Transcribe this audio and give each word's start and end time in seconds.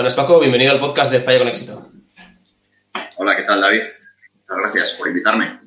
Buenas 0.00 0.14
Paco, 0.14 0.40
bienvenido 0.40 0.72
al 0.72 0.80
podcast 0.80 1.12
de 1.12 1.20
Falla 1.20 1.40
con 1.40 1.48
Éxito. 1.48 1.88
Hola, 3.18 3.36
¿qué 3.36 3.42
tal 3.42 3.60
David? 3.60 3.82
Muchas 4.32 4.56
gracias 4.62 4.96
por 4.98 5.08
invitarme. 5.08 5.60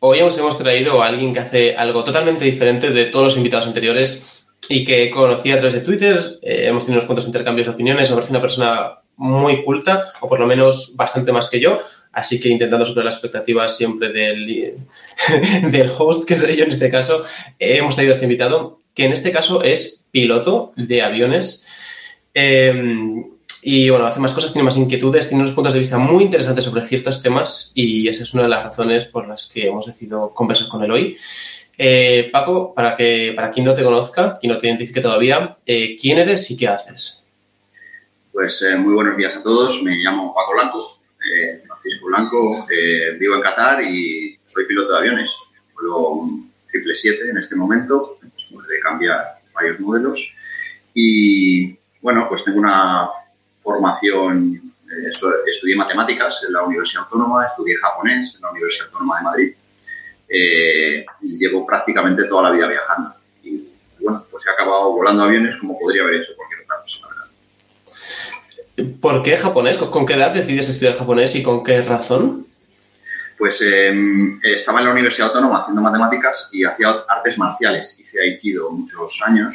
Hoy 0.00 0.20
hemos 0.20 0.56
traído 0.56 1.02
a 1.02 1.08
alguien 1.08 1.34
que 1.34 1.40
hace 1.40 1.76
algo 1.76 2.02
totalmente 2.02 2.46
diferente 2.46 2.88
de 2.88 3.04
todos 3.10 3.26
los 3.26 3.36
invitados 3.36 3.66
anteriores 3.66 4.26
y 4.70 4.86
que 4.86 5.10
conocí 5.10 5.52
a 5.52 5.56
través 5.56 5.74
de 5.74 5.82
Twitter. 5.82 6.38
Eh, 6.40 6.68
hemos 6.68 6.86
tenido 6.86 7.00
unos 7.00 7.06
cuantos 7.06 7.26
intercambios 7.26 7.66
de 7.66 7.74
opiniones. 7.74 8.08
Me 8.08 8.16
parece 8.16 8.32
una 8.32 8.40
persona 8.40 8.92
muy 9.16 9.62
culta, 9.64 10.12
o 10.20 10.30
por 10.30 10.40
lo 10.40 10.46
menos 10.46 10.94
bastante 10.96 11.30
más 11.30 11.50
que 11.50 11.60
yo. 11.60 11.80
Así 12.14 12.40
que 12.40 12.48
intentando 12.48 12.86
superar 12.86 13.04
las 13.04 13.16
expectativas 13.16 13.76
siempre 13.76 14.12
del, 14.12 14.78
del 15.70 15.90
host, 15.98 16.26
que 16.26 16.36
soy 16.36 16.56
yo 16.56 16.64
en 16.64 16.70
este 16.70 16.90
caso, 16.90 17.22
eh, 17.58 17.76
hemos 17.76 17.96
traído 17.96 18.12
a 18.12 18.14
este 18.14 18.24
invitado, 18.24 18.78
que 18.94 19.04
en 19.04 19.12
este 19.12 19.30
caso 19.30 19.62
es 19.62 20.06
piloto 20.10 20.72
de 20.76 21.02
aviones. 21.02 21.66
Em, 22.32 23.35
y 23.68 23.90
bueno, 23.90 24.06
hace 24.06 24.20
más 24.20 24.32
cosas, 24.32 24.52
tiene 24.52 24.62
más 24.62 24.76
inquietudes, 24.76 25.26
tiene 25.26 25.42
unos 25.42 25.52
puntos 25.52 25.74
de 25.74 25.80
vista 25.80 25.98
muy 25.98 26.22
interesantes 26.22 26.64
sobre 26.64 26.86
ciertos 26.86 27.20
temas 27.20 27.72
y 27.74 28.06
esa 28.06 28.22
es 28.22 28.32
una 28.32 28.44
de 28.44 28.48
las 28.48 28.62
razones 28.62 29.06
por 29.06 29.26
las 29.26 29.50
que 29.52 29.66
hemos 29.66 29.84
decidido 29.84 30.32
conversar 30.32 30.68
con 30.68 30.84
él 30.84 30.92
hoy. 30.92 31.16
Eh, 31.76 32.28
Paco, 32.30 32.72
para 32.72 32.96
que 32.96 33.32
para 33.34 33.50
quien 33.50 33.66
no 33.66 33.74
te 33.74 33.82
conozca, 33.82 34.38
quien 34.38 34.52
no 34.52 34.58
te 34.60 34.68
identifique 34.68 35.00
todavía, 35.00 35.56
eh, 35.66 35.96
¿quién 36.00 36.18
eres 36.18 36.48
y 36.48 36.56
qué 36.56 36.68
haces? 36.68 37.26
Pues 38.30 38.62
eh, 38.62 38.76
muy 38.76 38.94
buenos 38.94 39.16
días 39.16 39.34
a 39.34 39.42
todos. 39.42 39.82
Me 39.82 39.96
llamo 39.96 40.32
Paco 40.32 40.52
Blanco, 40.52 41.00
Francisco 41.66 42.06
Blanco, 42.06 42.68
vivo 43.18 43.34
en 43.34 43.42
Qatar 43.42 43.82
y 43.82 44.38
soy 44.46 44.64
piloto 44.66 44.92
de 44.92 44.98
aviones. 44.98 45.36
Vuelo 45.74 46.10
un 46.10 46.52
777 46.70 47.30
en 47.30 47.38
este 47.38 47.56
momento, 47.56 48.18
después 48.22 48.64
de 48.68 48.78
cambiar 48.78 49.40
varios 49.52 49.80
modelos. 49.80 50.20
Y 50.94 51.76
bueno, 52.00 52.26
pues 52.28 52.44
tengo 52.44 52.60
una 52.60 53.10
formación, 53.66 54.62
estudié 55.46 55.74
matemáticas 55.74 56.40
en 56.46 56.52
la 56.54 56.62
Universidad 56.62 57.02
Autónoma, 57.04 57.46
estudié 57.46 57.76
japonés 57.76 58.34
en 58.36 58.42
la 58.42 58.50
Universidad 58.52 58.86
Autónoma 58.86 59.18
de 59.18 59.24
Madrid 59.24 59.52
eh, 60.28 61.04
llevo 61.22 61.64
prácticamente 61.66 62.24
toda 62.24 62.44
la 62.44 62.50
vida 62.50 62.66
viajando. 62.68 63.14
Y 63.42 63.68
bueno, 64.00 64.24
pues 64.30 64.44
he 64.46 64.50
acabado 64.50 64.92
volando 64.92 65.24
aviones 65.24 65.56
como 65.56 65.78
podría 65.78 66.02
haber 66.02 66.16
hecho 66.22 66.32
cualquier 66.36 66.60
otra 66.62 66.76
cosa, 66.80 67.08
verdad. 67.08 69.00
¿Por 69.00 69.22
qué 69.22 69.36
japonés? 69.36 69.78
¿Con 69.78 70.06
qué 70.06 70.14
edad 70.14 70.34
decides 70.34 70.68
estudiar 70.68 70.98
japonés 70.98 71.34
y 71.36 71.42
con 71.42 71.62
qué 71.62 71.82
razón? 71.82 72.46
Pues 73.38 73.60
em, 73.62 74.40
estaba 74.42 74.80
en 74.80 74.86
la 74.86 74.92
Universidad 74.92 75.28
Autónoma 75.28 75.60
haciendo 75.62 75.82
matemáticas 75.82 76.48
y 76.52 76.64
hacía 76.64 76.88
artes 77.08 77.38
marciales. 77.38 77.98
Hice 78.00 78.20
Aikido 78.20 78.70
muchos 78.70 79.20
años 79.26 79.54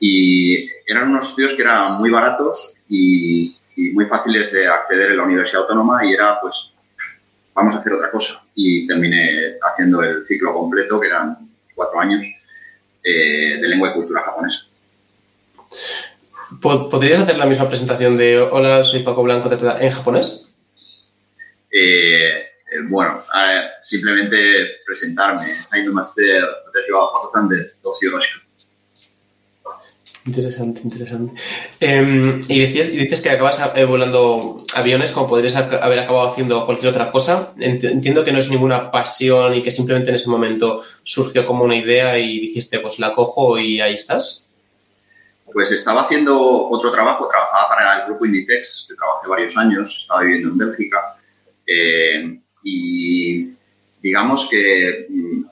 y 0.00 0.68
eran 0.86 1.10
unos 1.10 1.28
estudios 1.28 1.54
que 1.54 1.62
eran 1.62 1.94
muy 1.98 2.10
baratos 2.10 2.74
y, 2.88 3.56
y 3.76 3.90
muy 3.90 4.06
fáciles 4.06 4.52
de 4.52 4.66
acceder 4.66 5.10
en 5.10 5.16
la 5.16 5.24
Universidad 5.24 5.62
Autónoma 5.62 6.04
y 6.04 6.12
era 6.12 6.40
pues 6.40 6.72
vamos 7.58 7.74
a 7.74 7.80
hacer 7.80 7.92
otra 7.92 8.10
cosa. 8.10 8.42
Y 8.54 8.86
terminé 8.86 9.56
haciendo 9.60 10.02
el 10.02 10.26
ciclo 10.26 10.54
completo, 10.54 11.00
que 11.00 11.08
eran 11.08 11.36
cuatro 11.74 12.00
años, 12.00 12.24
eh, 13.02 13.58
de 13.60 13.68
lengua 13.68 13.90
y 13.90 13.92
cultura 13.94 14.22
japonesa. 14.22 14.66
¿Podrías 16.60 17.20
hacer 17.20 17.36
la 17.36 17.46
misma 17.46 17.68
presentación 17.68 18.16
de 18.16 18.38
Hola, 18.40 18.84
soy 18.84 19.02
Paco 19.02 19.22
Blanco 19.22 19.50
en 19.52 19.90
japonés? 19.90 20.48
Eh, 21.70 22.28
eh, 22.30 22.80
bueno, 22.88 23.22
simplemente 23.82 24.80
presentarme. 24.86 25.66
Master, 25.92 26.44
Paco 26.90 27.30
Interesante, 30.28 30.80
interesante. 30.84 31.32
Em, 31.80 32.42
y, 32.48 32.60
decías, 32.60 32.88
y 32.88 32.98
dices 32.98 33.22
que 33.22 33.30
acabas 33.30 33.58
eh, 33.74 33.84
volando 33.86 34.62
aviones 34.74 35.10
como 35.12 35.26
podrías 35.26 35.54
haber 35.54 35.98
acabado 36.00 36.30
haciendo 36.30 36.66
cualquier 36.66 36.90
otra 36.90 37.10
cosa. 37.10 37.54
Entiendo 37.58 38.24
que 38.24 38.32
no 38.32 38.38
es 38.38 38.50
ninguna 38.50 38.90
pasión 38.90 39.54
y 39.54 39.62
que 39.62 39.70
simplemente 39.70 40.10
en 40.10 40.16
ese 40.16 40.28
momento 40.28 40.82
surgió 41.02 41.46
como 41.46 41.64
una 41.64 41.76
idea 41.76 42.18
y 42.18 42.40
dijiste, 42.40 42.78
pues 42.80 42.98
la 42.98 43.14
cojo 43.14 43.58
y 43.58 43.80
ahí 43.80 43.94
estás. 43.94 44.46
Pues 45.50 45.72
estaba 45.72 46.02
haciendo 46.02 46.38
otro 46.68 46.92
trabajo, 46.92 47.26
trabajaba 47.26 47.68
para 47.70 48.00
el 48.00 48.06
grupo 48.08 48.26
Inditex, 48.26 48.86
que 48.86 48.96
trabajé 48.96 49.28
varios 49.28 49.56
años, 49.56 49.96
estaba 49.98 50.20
viviendo 50.20 50.50
en 50.50 50.58
Bélgica 50.58 51.16
eh, 51.66 52.38
y 52.62 53.48
digamos 54.02 54.46
que 54.50 55.06
mm, 55.08 55.42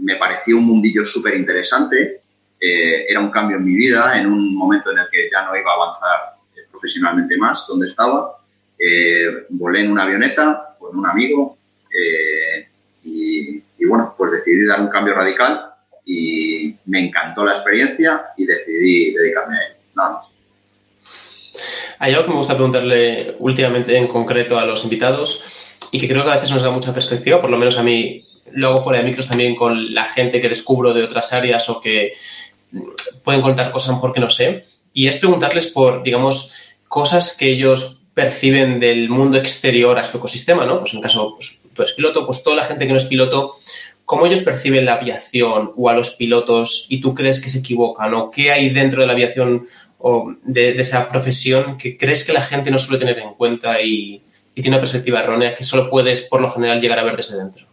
me 0.00 0.16
pareció 0.16 0.58
un 0.58 0.64
mundillo 0.64 1.04
súper 1.04 1.36
interesante 1.36 2.20
eh, 2.60 3.06
era 3.08 3.20
un 3.20 3.30
cambio 3.30 3.58
en 3.58 3.64
mi 3.64 3.74
vida, 3.74 4.18
en 4.18 4.26
un 4.26 4.54
momento 4.54 4.90
en 4.90 4.98
el 4.98 5.06
que 5.10 5.28
ya 5.30 5.42
no 5.42 5.56
iba 5.56 5.70
a 5.70 5.74
avanzar 5.74 6.20
eh, 6.56 6.60
profesionalmente 6.70 7.36
más 7.36 7.66
donde 7.68 7.86
estaba. 7.86 8.36
Eh, 8.78 9.46
volé 9.50 9.80
en 9.80 9.92
una 9.92 10.04
avioneta 10.04 10.76
con 10.78 10.98
un 10.98 11.06
amigo 11.06 11.56
y, 13.02 13.62
bueno, 13.86 14.14
pues 14.18 14.32
decidí 14.32 14.66
dar 14.66 14.80
un 14.80 14.88
cambio 14.88 15.14
radical 15.14 15.70
y 16.04 16.74
me 16.86 17.06
encantó 17.06 17.44
la 17.44 17.52
experiencia 17.52 18.26
y 18.36 18.44
decidí 18.44 19.14
dedicarme 19.14 19.56
a 19.56 19.62
ello. 19.62 19.76
Nada 19.94 20.10
más. 20.10 20.26
Hay 21.98 22.12
algo 22.12 22.26
que 22.26 22.30
me 22.32 22.36
gusta 22.36 22.54
preguntarle 22.54 23.36
últimamente 23.38 23.96
en 23.96 24.08
concreto 24.08 24.58
a 24.58 24.66
los 24.66 24.84
invitados 24.84 25.40
y 25.90 26.00
que 26.00 26.08
creo 26.08 26.24
que 26.24 26.30
a 26.30 26.34
veces 26.34 26.50
nos 26.50 26.62
da 26.62 26.70
mucha 26.70 26.92
perspectiva, 26.92 27.40
por 27.40 27.48
lo 27.48 27.56
menos 27.56 27.78
a 27.78 27.82
mí, 27.82 28.22
luego 28.52 28.82
fuera 28.82 29.00
de 29.00 29.04
micros 29.04 29.28
también 29.28 29.56
con 29.56 29.94
la 29.94 30.06
gente 30.06 30.40
que 30.40 30.48
descubro 30.48 30.92
de 30.92 31.04
otras 31.04 31.32
áreas 31.32 31.68
o 31.68 31.80
que 31.80 32.12
pueden 33.24 33.42
contar 33.42 33.72
cosas 33.72 33.94
mejor 33.94 34.12
que 34.12 34.20
no 34.20 34.30
sé. 34.30 34.64
Y 34.92 35.08
es 35.08 35.18
preguntarles 35.18 35.66
por, 35.66 36.02
digamos, 36.02 36.50
cosas 36.88 37.36
que 37.38 37.50
ellos 37.50 37.98
perciben 38.14 38.80
del 38.80 39.10
mundo 39.10 39.36
exterior 39.36 39.98
a 39.98 40.10
su 40.10 40.16
ecosistema, 40.16 40.64
¿no? 40.64 40.80
Pues 40.80 40.92
en 40.92 40.98
el 40.98 41.02
caso, 41.02 41.34
pues, 41.36 41.52
tú 41.74 41.82
eres 41.82 41.94
piloto, 41.94 42.26
pues 42.26 42.42
toda 42.42 42.56
la 42.56 42.64
gente 42.64 42.86
que 42.86 42.92
no 42.92 42.98
es 42.98 43.04
piloto, 43.04 43.52
¿cómo 44.06 44.26
ellos 44.26 44.42
perciben 44.42 44.86
la 44.86 44.94
aviación 44.94 45.72
o 45.76 45.90
a 45.90 45.92
los 45.92 46.10
pilotos 46.10 46.86
y 46.88 47.00
tú 47.02 47.14
crees 47.14 47.40
que 47.40 47.50
se 47.50 47.58
equivocan? 47.58 48.14
¿O 48.14 48.30
qué 48.30 48.50
hay 48.52 48.70
dentro 48.70 49.02
de 49.02 49.06
la 49.06 49.12
aviación 49.12 49.66
o 49.98 50.32
de, 50.44 50.80
esa 50.80 51.10
profesión 51.10 51.76
que 51.76 51.98
crees 51.98 52.24
que 52.24 52.32
la 52.32 52.44
gente 52.44 52.70
no 52.70 52.78
suele 52.78 52.98
tener 52.98 53.18
en 53.18 53.34
cuenta 53.34 53.82
y, 53.82 54.22
y 54.54 54.62
tiene 54.62 54.76
una 54.76 54.80
perspectiva 54.80 55.20
errónea 55.20 55.54
que 55.54 55.64
solo 55.64 55.90
puedes, 55.90 56.22
por 56.30 56.40
lo 56.40 56.52
general, 56.52 56.80
llegar 56.80 56.98
a 56.98 57.04
ver 57.04 57.16
desde 57.16 57.36
dentro? 57.36 57.66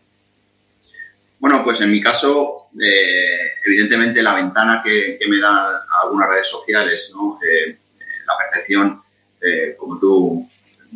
Bueno, 1.40 1.64
pues 1.64 1.80
en 1.80 1.92
mi 1.92 2.02
caso, 2.02 2.63
eh, 2.80 3.54
evidentemente 3.66 4.22
la 4.22 4.34
ventana 4.34 4.82
que, 4.84 5.20
me 5.28 5.40
dan 5.40 5.76
algunas 6.02 6.30
redes 6.30 6.50
sociales, 6.50 7.12
¿no? 7.14 7.40
Eh, 7.42 7.78
la 8.26 8.38
percepción, 8.38 9.02
eh, 9.40 9.76
como 9.78 10.00
tú 10.00 10.50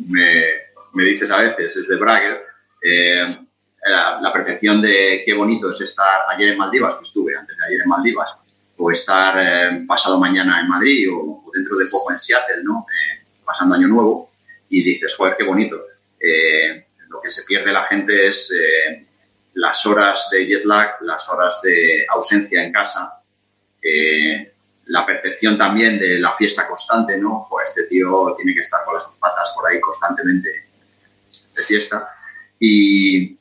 me, 0.08 1.04
dices 1.04 1.30
a 1.30 1.38
veces, 1.38 1.76
es 1.76 1.88
de 1.88 1.96
Bragger, 1.96 2.42
la, 4.20 4.32
percepción 4.32 4.82
de 4.82 5.22
qué 5.24 5.34
bonito 5.34 5.70
es 5.70 5.80
estar 5.80 6.22
ayer 6.28 6.50
en 6.50 6.58
Maldivas, 6.58 6.96
que 6.96 7.04
estuve 7.04 7.36
antes 7.36 7.56
de 7.56 7.64
ayer 7.64 7.80
en 7.82 7.88
Maldivas, 7.88 8.36
o 8.76 8.90
estar 8.90 9.86
pasado 9.86 10.18
mañana 10.18 10.60
en 10.60 10.68
Madrid 10.68 11.08
o, 11.12 11.44
dentro 11.52 11.76
de 11.76 11.86
poco 11.86 12.12
en 12.12 12.18
Seattle, 12.18 12.62
¿no? 12.62 12.86
pasando 13.44 13.76
año 13.76 13.88
nuevo, 13.88 14.30
y 14.68 14.82
dices, 14.82 15.14
joder, 15.16 15.36
qué 15.38 15.44
bonito. 15.44 15.76
lo 17.08 17.20
que 17.22 17.30
se 17.30 17.44
pierde 17.44 17.72
la 17.72 17.84
gente 17.84 18.28
es 18.28 18.52
las 19.54 19.84
horas 19.86 20.28
de 20.30 20.46
jet 20.46 20.64
lag, 20.64 20.96
las 21.02 21.28
horas 21.28 21.60
de 21.62 22.06
ausencia 22.08 22.62
en 22.62 22.72
casa, 22.72 23.22
eh, 23.82 24.52
la 24.86 25.04
percepción 25.04 25.58
también 25.58 25.98
de 25.98 26.18
la 26.18 26.36
fiesta 26.36 26.66
constante, 26.66 27.18
¿no? 27.18 27.48
Este 27.64 27.84
tío 27.84 28.34
tiene 28.36 28.54
que 28.54 28.60
estar 28.60 28.84
con 28.84 28.94
las 28.94 29.06
patas 29.20 29.52
por 29.54 29.68
ahí 29.68 29.80
constantemente 29.80 30.48
de 31.54 31.64
fiesta 31.64 32.08
y 32.58 33.36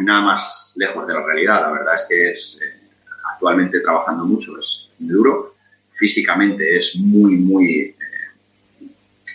nada 0.00 0.20
más 0.22 0.72
lejos 0.76 1.06
de 1.06 1.14
la 1.14 1.22
realidad. 1.22 1.60
La 1.60 1.70
verdad 1.70 1.94
es 1.94 2.06
que 2.08 2.30
es 2.30 2.60
eh, 2.62 2.88
actualmente 3.34 3.80
trabajando 3.80 4.24
mucho, 4.24 4.58
es 4.58 4.88
muy 4.98 5.12
duro. 5.12 5.54
Físicamente 5.94 6.78
es 6.78 6.94
muy, 6.96 7.36
muy, 7.36 7.80
eh, 7.80 8.86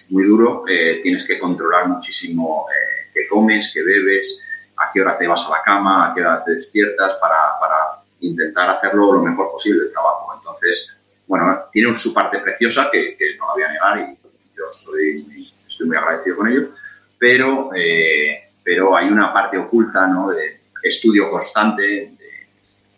muy 0.10 0.26
duro. 0.26 0.64
tienes 1.04 1.26
que 1.28 1.40
controlar 1.40 1.88
muchísimo 1.88 2.66
qué 3.14 3.28
comes, 3.28 3.72
qué 3.74 3.84
bebes, 3.84 4.44
a 4.82 4.92
qué 4.92 5.02
hora 5.02 5.18
te 5.18 5.28
vas 5.28 5.46
a 5.46 5.52
la 5.52 5.62
cama, 5.64 6.10
a 6.10 6.14
qué 6.14 6.22
hora 6.22 6.44
te 6.44 6.56
despiertas 6.56 7.18
para, 7.22 7.60
para 7.60 7.76
intentar 8.22 8.70
hacerlo 8.70 9.14
lo 9.14 9.22
mejor 9.22 9.52
posible 9.52 9.86
el 9.86 9.92
trabajo. 9.92 10.34
Entonces, 10.38 10.98
bueno, 11.28 11.66
tiene 11.72 11.94
su 11.98 12.14
parte 12.14 12.40
preciosa 12.40 12.90
que, 12.92 13.16
no 13.38 13.48
la 13.48 13.54
voy 13.54 13.64
a 13.64 13.72
negar 13.72 14.00
y 14.00 14.18
yo 14.58 14.66
soy, 14.72 15.52
estoy 15.70 15.88
muy 15.88 15.98
agradecido 15.98 16.38
con 16.38 16.48
ello, 16.48 16.70
pero, 17.18 17.70
eh, 17.76 18.50
pero 18.64 18.96
hay 18.96 19.08
una 19.08 19.32
parte 19.32 19.58
oculta 19.58 20.08
¿no? 20.08 20.30
de 20.30 20.62
estudio 20.84 21.30
constante, 21.30 22.12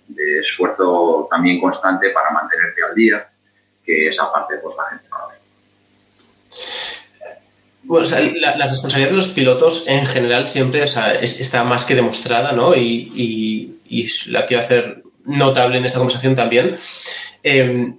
de, 0.07 0.39
esfuerzo 0.39 1.27
también 1.29 1.59
constante 1.59 2.09
para 2.11 2.31
mantenerte 2.31 2.83
al 2.83 2.95
día, 2.95 3.27
que 3.83 4.07
esa 4.07 4.31
parte 4.31 4.57
pues 4.57 4.75
la 4.75 4.85
gente 4.89 5.05
no 5.09 5.17
la 5.17 5.27
ve. 5.27 5.39
Bueno, 7.85 8.07
la, 8.07 8.67
responsabilidad 8.67 9.11
de 9.11 9.17
los 9.17 9.27
pilotos 9.29 9.83
en 9.87 10.05
general 10.05 10.47
siempre 10.47 10.83
está 10.83 11.63
más 11.63 11.85
que 11.85 11.95
demostrada, 11.95 12.51
¿no? 12.53 12.75
Y, 12.75 13.75
la 14.27 14.47
quiero 14.47 14.63
hacer 14.63 15.03
notable 15.25 15.77
en 15.77 15.85
esta 15.85 15.99
conversación 15.99 16.35
también. 16.35 16.77
Em, 17.43 17.97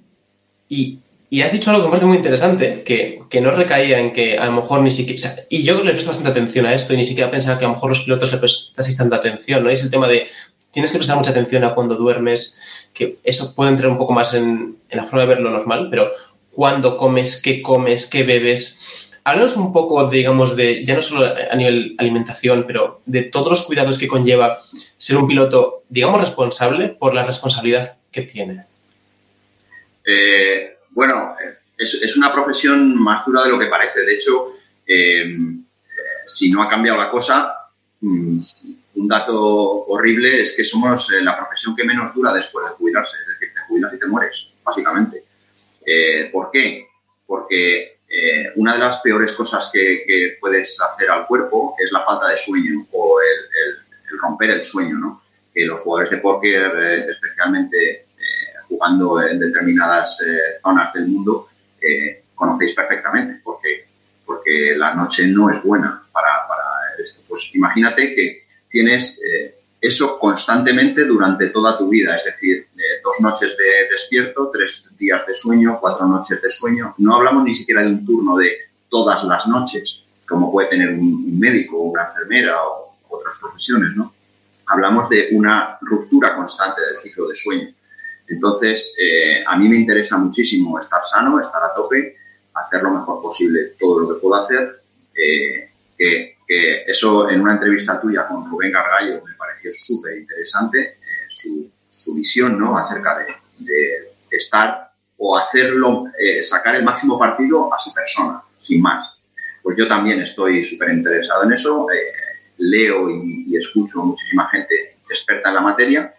y, 0.69 0.99
y 1.31 1.43
has 1.43 1.53
dicho 1.53 1.71
algo 1.71 1.83
que 1.83 1.87
me 1.87 1.91
parece 1.91 2.07
muy 2.07 2.17
interesante, 2.17 2.83
que, 2.85 3.21
que, 3.31 3.41
no 3.41 3.51
recaía 3.51 3.99
en 3.99 4.13
que 4.13 4.37
a 4.37 4.47
lo 4.47 4.53
mejor 4.53 4.81
ni 4.81 4.91
siquiera... 4.91 5.37
y 5.49 5.63
yo 5.65 5.83
le 5.83 5.93
presto 5.93 6.11
bastante 6.11 6.31
atención 6.31 6.67
a 6.67 6.75
esto 6.75 6.95
y 6.95 6.97
ni 6.97 7.05
siquiera 7.05 7.31
pensaba 7.31 7.59
que 7.59 7.65
a 7.65 7.69
lo 7.69 7.75
mejor 7.75 7.91
los 7.91 8.01
pilotos 8.01 8.33
le 8.33 8.39
prestáis 8.39 8.97
tanta 8.97 9.17
atención, 9.17 9.63
¿no? 9.63 9.71
Y 9.71 9.75
es 9.75 9.83
el 9.83 9.91
tema 9.91 10.09
de, 10.09 10.27
tienes 10.73 10.91
que 10.91 10.99
prestar 10.99 11.17
mucha 11.17 11.31
atención 11.31 11.63
a 11.65 11.75
cuando 11.75 11.95
duermes, 11.95 12.59
que 12.93 13.19
eso 13.23 13.55
puede 13.55 13.71
entrar 13.71 13.91
un 13.91 13.99
poco 13.99 14.13
más 14.13 14.35
en, 14.35 14.77
en 14.89 14.97
la 14.97 15.05
forma 15.05 15.21
de 15.21 15.27
ver 15.27 15.41
lo 15.41 15.51
normal, 15.51 15.89
pero 15.91 16.11
cuándo 16.55 16.97
comes, 16.97 17.41
qué 17.43 17.61
comes, 17.61 18.07
qué 18.07 18.23
bebes. 18.23 19.04
Háblanos 19.27 19.57
un 19.57 19.73
poco, 19.73 20.11
digamos, 20.11 20.55
de, 20.55 20.85
ya 20.85 20.95
no 20.95 21.03
solo 21.03 21.25
a 21.27 21.57
nivel 21.57 21.95
alimentación, 21.97 22.65
pero 22.67 23.01
de 23.07 23.23
todos 23.23 23.49
los 23.49 23.63
cuidados 23.65 23.99
que 23.99 24.07
conlleva 24.07 24.59
ser 24.99 25.17
un 25.17 25.27
piloto, 25.27 25.85
digamos, 25.89 26.21
responsable 26.21 26.91
por 26.91 27.15
la 27.15 27.25
responsabilidad 27.25 27.97
que 28.13 28.23
tiene. 28.23 28.67
Eh, 30.05 30.77
bueno, 30.91 31.37
es, 31.79 32.17
una 32.19 32.35
profesión 32.35 33.03
más 33.03 33.25
dura 33.25 33.45
de 33.45 33.49
lo 33.49 33.59
que 33.59 33.69
parece. 33.69 34.01
De 34.01 34.15
hecho, 34.15 34.49
eh, 34.87 35.25
si 36.27 36.51
no 36.51 36.63
ha 36.63 36.69
cambiado 36.69 36.99
la 36.99 37.11
cosa, 37.11 37.55
mm, 38.03 38.41
un 38.97 39.09
dato 39.09 39.87
horrible 39.87 40.43
es 40.43 40.55
que 40.55 40.65
somos 40.65 41.11
eh, 41.13 41.23
la 41.23 41.35
profesión 41.35 41.75
que 41.75 41.85
menos 41.85 42.15
dura 42.15 42.31
después 42.35 42.67
de 42.67 42.75
jubilarse. 42.75 43.17
Es 43.23 43.27
decir, 43.29 43.55
te 43.55 43.61
jubilas 43.63 43.95
y 43.95 43.99
te 43.99 44.07
mueres, 44.07 44.49
básicamente. 44.63 45.25
¿Por 46.31 46.51
qué? 46.51 46.87
Porque 47.27 47.94
eh, 48.09 48.53
una 48.57 48.75
de 48.75 48.79
las 48.79 49.01
peores 49.01 49.35
cosas 49.35 49.71
que, 49.73 50.37
puedes 50.41 50.79
hacer 50.81 51.11
al 51.11 51.27
cuerpo 51.27 51.75
es 51.79 51.91
la 51.91 52.05
falta 52.05 52.29
de 52.29 52.37
sueño 52.37 52.87
o 52.93 53.19
el, 53.21 54.19
romper 54.21 54.51
el 54.51 54.63
sueño, 54.63 54.97
¿no? 54.97 55.23
Que 55.53 55.65
los 55.65 55.81
jugadores 55.81 56.11
de 56.11 56.19
póker, 56.19 56.73
eh, 56.77 57.07
especialmente 57.09 57.93
eh, 57.93 58.05
jugando 58.69 59.21
en 59.21 59.41
determinadas 59.41 60.19
zonas 60.63 60.93
del 60.93 61.07
mundo, 61.09 61.49
conocéis 62.35 62.75
perfectamente, 62.75 63.41
porque, 63.43 63.87
porque 64.25 64.75
la 64.77 64.95
noche 64.95 65.27
no 65.27 65.51
es 65.51 65.63
buena 65.63 66.03
para, 66.13 66.47
para 66.49 66.65
esto. 67.03 67.23
Pues 67.29 67.51
imagínate 67.55 68.15
que 68.15 68.45
tienes 68.71 69.21
eso 69.87 70.19
constantemente 70.19 71.05
durante 71.05 71.51
toda 71.51 71.77
tu 71.77 71.89
vida, 71.89 72.17
es 72.17 72.25
decir, 72.25 72.69
dos 73.03 73.17
noches 73.21 73.55
de 73.57 73.89
despierto, 73.91 74.51
tres 74.51 74.89
días 74.99 75.27
de 75.27 75.35
sueño, 75.35 75.79
cuatro 75.79 76.07
noches 76.07 76.41
de 76.41 76.51
sueño. 76.51 76.95
No 76.99 77.17
hablamos 77.17 77.45
ni 77.45 77.53
siquiera 77.53 77.83
de 77.83 77.89
un 77.89 78.07
turno 78.07 78.37
de 78.37 78.51
todas 78.89 79.23
las 79.25 79.47
noches, 79.47 80.01
como 80.27 80.51
puede 80.51 80.71
tener 80.71 80.89
un, 80.89 81.39
médico 81.39 81.77
o 81.77 81.91
una 81.91 82.07
enfermera 82.09 82.65
o 82.65 82.95
otras 83.11 83.35
profesiones, 83.39 83.95
¿no? 83.95 84.15
Hablamos 84.67 85.07
de 85.11 85.29
una 85.33 85.77
ruptura 85.83 86.35
constante 86.35 86.81
del 86.81 87.03
ciclo 87.03 87.29
de 87.29 87.35
sueño. 87.35 87.69
Entonces, 88.29 88.97
eh, 88.99 89.45
a 89.47 89.55
mí 89.57 89.69
me 89.69 89.77
interesa 89.77 90.17
muchísimo 90.17 90.79
estar 90.79 91.03
sano, 91.05 91.39
estar 91.39 91.63
a 91.63 91.75
tope, 91.75 92.17
hacer 92.55 92.83
lo 92.83 92.91
mejor 92.91 93.21
posible 93.21 93.73
todo 93.79 94.01
lo 94.01 94.15
que 94.15 94.21
puedo 94.21 94.43
hacer. 94.43 94.77
Eh, 95.15 95.69
eso 96.47 97.29
en 97.31 97.41
una 97.41 97.55
entrevista 97.55 98.01
tuya 98.01 98.27
con 98.27 98.49
Rubén 98.49 98.73
Gargallo 98.73 99.23
me 99.25 99.35
pareció 99.35 99.71
súper 99.73 100.19
interesante, 100.19 100.81
eh, 100.81 101.27
su, 101.31 101.71
su 101.89 102.15
visión 102.15 102.59
¿no? 102.59 102.77
acerca 102.77 103.19
de, 103.19 104.15
estar 104.31 104.91
o 105.17 105.39
hacerlo, 105.39 106.07
eh, 106.19 106.43
sacar 106.43 106.75
el 106.75 106.83
máximo 106.83 107.19
partido 107.19 107.73
a 107.73 107.79
su 107.79 107.95
persona, 107.95 108.43
sin 108.59 108.83
más. 108.83 109.21
Pues 109.63 109.77
yo 109.79 109.87
también 109.87 110.21
estoy 110.21 110.65
súper 110.65 110.91
interesado 110.91 111.45
en 111.45 111.53
eso, 111.53 111.87
eh, 111.91 112.13
leo 112.59 113.09
y, 113.11 113.57
escucho 113.57 114.01
a 114.01 114.05
muchísima 114.05 114.49
gente 114.51 114.97
experta 115.09 115.49
en 115.51 115.55
la 115.55 115.61
materia 115.61 116.15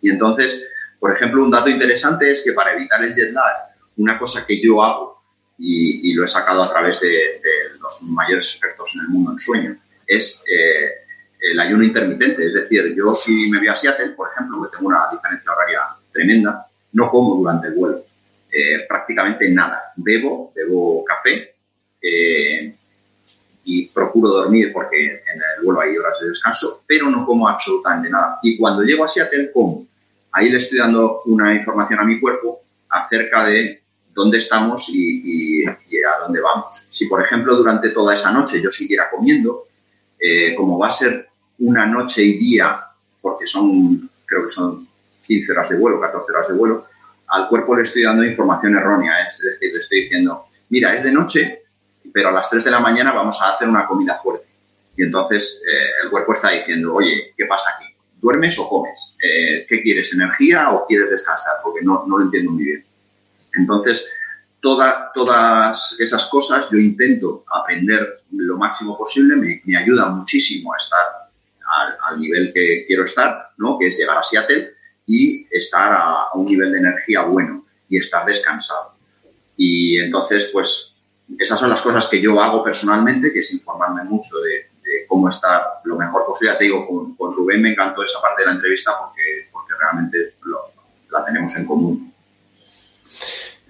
y 0.00 0.10
entonces, 0.10 0.64
por 1.00 1.12
ejemplo, 1.12 1.42
un 1.42 1.50
dato 1.50 1.68
interesante 1.68 2.30
es 2.30 2.42
que 2.44 2.52
para 2.52 2.72
evitar 2.72 3.02
el 3.02 3.14
jet 3.16 3.32
lag, 3.32 3.74
una 3.96 4.16
cosa 4.18 4.46
que 4.46 4.62
yo 4.62 4.82
hago 4.82 5.17
y, 5.58 6.14
lo 6.14 6.24
he 6.24 6.28
sacado 6.28 6.62
a 6.62 6.70
través 6.70 7.00
de, 7.00 7.40
los 7.80 8.02
mayores 8.02 8.44
expertos 8.44 8.90
en 8.94 9.00
el 9.02 9.08
mundo 9.08 9.32
en 9.32 9.38
sueño, 9.38 9.76
es 10.06 10.42
eh, 10.46 10.90
el 11.40 11.58
ayuno 11.58 11.84
intermitente. 11.84 12.46
Es 12.46 12.54
decir, 12.54 12.94
yo 12.94 13.14
si 13.14 13.50
me 13.50 13.58
voy 13.58 13.68
a 13.68 13.76
Seattle, 13.76 14.10
por 14.10 14.30
ejemplo, 14.30 14.62
que 14.62 14.76
tengo 14.76 14.88
una 14.88 15.08
diferencia 15.10 15.52
horaria 15.52 15.80
tremenda, 16.12 16.66
no 16.92 17.10
como 17.10 17.36
durante 17.36 17.68
el 17.68 17.74
vuelo. 17.74 18.04
Eh, 18.50 18.86
prácticamente 18.88 19.50
nada. 19.50 19.92
Bebo, 19.96 20.52
bebo 20.54 21.04
café 21.04 21.54
eh, 22.00 22.74
y 23.64 23.88
procuro 23.88 24.28
dormir 24.28 24.72
porque 24.72 25.04
en 25.06 25.40
el 25.58 25.64
vuelo 25.64 25.80
hay 25.80 25.96
horas 25.98 26.18
de 26.20 26.28
descanso, 26.30 26.82
pero 26.86 27.10
no 27.10 27.26
como 27.26 27.46
absolutamente 27.46 28.08
nada. 28.08 28.38
Y 28.42 28.56
cuando 28.56 28.82
llego 28.82 29.04
a 29.04 29.08
Seattle, 29.08 29.50
como. 29.52 29.86
Ahí 30.30 30.50
le 30.50 30.58
estoy 30.58 30.78
dando 30.78 31.22
una 31.24 31.54
información 31.54 32.00
a 32.00 32.04
mi 32.04 32.20
cuerpo 32.20 32.60
acerca 32.90 33.46
de 33.46 33.82
dónde 34.18 34.38
estamos 34.38 34.84
y, 34.88 35.64
a 35.64 36.18
dónde 36.24 36.40
vamos. 36.40 36.86
Si, 36.90 37.06
por 37.06 37.22
ejemplo, 37.22 37.56
durante 37.56 37.90
toda 37.90 38.14
esa 38.14 38.32
noche 38.32 38.60
yo 38.60 38.70
siguiera 38.70 39.08
comiendo, 39.10 39.66
eh, 40.18 40.54
como 40.56 40.76
va 40.76 40.88
a 40.88 40.90
ser 40.90 41.28
una 41.60 41.86
noche 41.86 42.22
y 42.22 42.36
día, 42.36 42.80
porque 43.22 43.46
son, 43.46 44.10
creo 44.26 44.42
que 44.42 44.50
son 44.50 44.88
15 45.24 45.52
horas 45.52 45.68
de 45.70 45.78
vuelo, 45.78 46.00
14 46.00 46.32
horas 46.32 46.48
de 46.48 46.54
vuelo, 46.54 46.84
al 47.28 47.48
cuerpo 47.48 47.76
le 47.76 47.82
estoy 47.82 48.02
dando 48.02 48.24
información 48.24 48.76
errónea. 48.76 49.24
Es 49.26 49.38
decir, 49.38 49.72
le 49.72 49.78
estoy 49.78 50.02
diciendo, 50.02 50.46
mira, 50.68 50.94
es 50.94 51.04
de 51.04 51.12
noche, 51.12 51.62
pero 52.12 52.30
a 52.30 52.32
las 52.32 52.50
3 52.50 52.64
de 52.64 52.70
la 52.72 52.80
mañana 52.80 53.12
vamos 53.12 53.38
a 53.40 53.54
hacer 53.54 53.68
una 53.68 53.86
comida 53.86 54.18
fuerte. 54.20 54.46
Y 54.96 55.04
entonces 55.04 55.62
eh, 55.64 56.04
el 56.04 56.10
cuerpo 56.10 56.32
está 56.32 56.50
diciendo, 56.50 56.92
oye, 56.92 57.34
¿qué 57.36 57.44
pasa 57.46 57.70
aquí? 57.76 57.86
¿Duermes 58.20 58.58
o 58.58 58.68
comes? 58.68 59.14
Eh, 59.22 59.64
¿Qué 59.68 59.80
quieres? 59.80 60.12
¿Energía 60.12 60.72
o 60.72 60.86
quieres 60.86 61.08
descansar? 61.10 61.58
Porque 61.62 61.82
no, 61.82 62.04
no 62.08 62.18
lo 62.18 62.24
entiendo 62.24 62.50
muy 62.50 62.64
bien. 62.64 62.87
Entonces, 63.58 64.08
todas 64.60 65.96
esas 65.98 66.28
cosas 66.30 66.68
yo 66.70 66.78
intento 66.78 67.44
aprender 67.52 68.22
lo 68.32 68.56
máximo 68.56 68.96
posible, 68.96 69.36
me, 69.36 69.60
me 69.64 69.76
ayuda 69.76 70.08
muchísimo 70.08 70.72
a 70.72 70.76
estar 70.76 71.18
al, 72.08 72.18
nivel 72.18 72.52
que 72.52 72.84
quiero 72.86 73.04
estar, 73.04 73.50
¿no? 73.58 73.78
que 73.78 73.88
es 73.88 73.96
llegar 73.98 74.18
a 74.18 74.22
Seattle 74.22 74.72
y 75.06 75.46
estar 75.50 75.92
a, 75.92 76.32
un 76.34 76.46
nivel 76.46 76.72
de 76.72 76.78
energía 76.78 77.22
bueno 77.22 77.64
y 77.88 77.98
estar 77.98 78.24
descansado. 78.24 78.92
Y 79.56 79.98
entonces, 79.98 80.50
pues, 80.52 80.94
esas 81.38 81.60
son 81.60 81.70
las 81.70 81.82
cosas 81.82 82.08
que 82.08 82.20
yo 82.20 82.40
hago 82.40 82.62
personalmente, 82.62 83.32
que 83.32 83.40
es 83.40 83.52
informarme 83.52 84.04
mucho 84.04 84.38
de, 84.38 84.66
cómo 85.06 85.28
estar 85.28 85.62
lo 85.84 85.96
mejor 85.96 86.24
posible. 86.24 86.56
te 86.56 86.64
digo, 86.64 86.86
con, 86.86 87.34
Rubén 87.34 87.60
me 87.60 87.72
encantó 87.72 88.02
esa 88.02 88.22
parte 88.22 88.40
de 88.40 88.46
la 88.46 88.54
entrevista 88.54 88.92
porque, 88.98 89.48
porque 89.52 89.74
realmente 89.78 90.34
la 91.10 91.24
tenemos 91.26 91.54
en 91.56 91.66
común. 91.66 92.12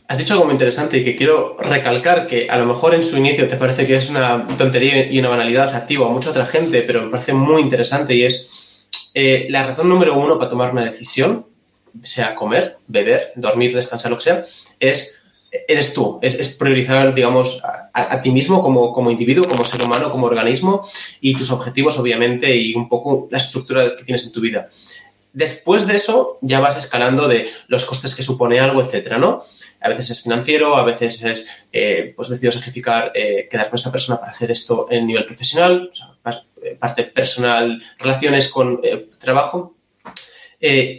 Has 0.07 0.17
dicho 0.17 0.33
algo 0.33 0.47
muy 0.47 0.55
interesante 0.55 0.99
y 0.99 1.05
que 1.05 1.17
quiero 1.17 1.57
recalcar 1.59 2.27
que 2.27 2.49
a 2.49 2.57
lo 2.57 2.65
mejor 2.65 2.95
en 2.95 3.03
su 3.03 3.17
inicio 3.17 3.47
te 3.47 3.57
parece 3.57 3.87
que 3.87 3.97
es 3.97 4.09
una 4.09 4.47
tontería 4.57 5.11
y 5.11 5.19
una 5.19 5.29
banalidad 5.29 5.75
activa 5.75 6.07
a 6.07 6.11
mucha 6.11 6.31
otra 6.31 6.47
gente, 6.47 6.83
pero 6.83 7.03
me 7.03 7.11
parece 7.11 7.35
muy 7.35 7.61
interesante 7.61 8.15
y 8.15 8.25
es 8.25 8.49
eh, 9.13 9.47
la 9.51 9.67
razón 9.67 9.89
número 9.89 10.19
uno 10.19 10.39
para 10.39 10.49
tomar 10.49 10.73
una 10.73 10.87
decisión, 10.87 11.45
sea 12.03 12.35
comer, 12.35 12.77
beber, 12.87 13.33
dormir, 13.37 13.75
descansar, 13.75 14.11
lo 14.11 14.17
que 14.17 14.25
sea, 14.25 14.45
es 14.81 15.15
eres 15.51 15.93
tú, 15.95 16.19
es, 16.21 16.57
priorizar, 16.57 17.15
digamos, 17.15 17.61
a, 17.63 18.21
ti 18.21 18.31
mismo 18.31 18.63
como, 18.63 18.93
como, 18.93 19.11
individuo, 19.11 19.45
como 19.45 19.65
ser 19.65 19.83
humano, 19.83 20.11
como 20.11 20.27
organismo 20.27 20.87
y 21.21 21.37
tus 21.37 21.51
objetivos, 21.51 21.99
obviamente, 21.99 22.55
y 22.55 22.75
un 22.75 22.89
poco 22.89 23.29
la 23.31 23.39
estructura 23.39 23.97
que 23.97 24.05
tienes 24.05 24.25
en 24.25 24.33
tu 24.33 24.41
vida. 24.41 24.69
Después 25.39 25.87
de 25.87 25.95
eso, 25.95 26.39
ya 26.43 26.59
vas 26.59 26.77
escalando 26.77 27.29
de 27.29 27.49
los 27.69 27.85
costes 27.85 28.13
que 28.17 28.25
supone 28.25 28.59
algo, 28.59 28.83
etcétera, 28.83 29.19
¿no? 29.19 29.45
A 29.81 29.89
veces 29.89 30.11
es 30.11 30.25
financiero, 30.25 30.77
a 30.77 30.83
veces 30.83 31.23
es, 31.23 31.47
eh, 31.73 32.13
pues 32.17 32.29
decido 32.29 32.51
sacrificar, 32.51 33.13
eh, 33.15 33.47
quedar 33.49 33.71
con 33.71 33.79
esta 33.79 33.93
persona 33.93 34.19
para 34.19 34.33
hacer 34.33 34.51
esto 34.51 34.89
en 34.91 35.07
nivel 35.07 35.27
profesional, 35.27 35.91
eh, 36.61 36.77
parte 36.81 37.05
personal, 37.05 37.81
relaciones 38.01 38.49
con 38.49 38.81
trabajo. 39.21 39.77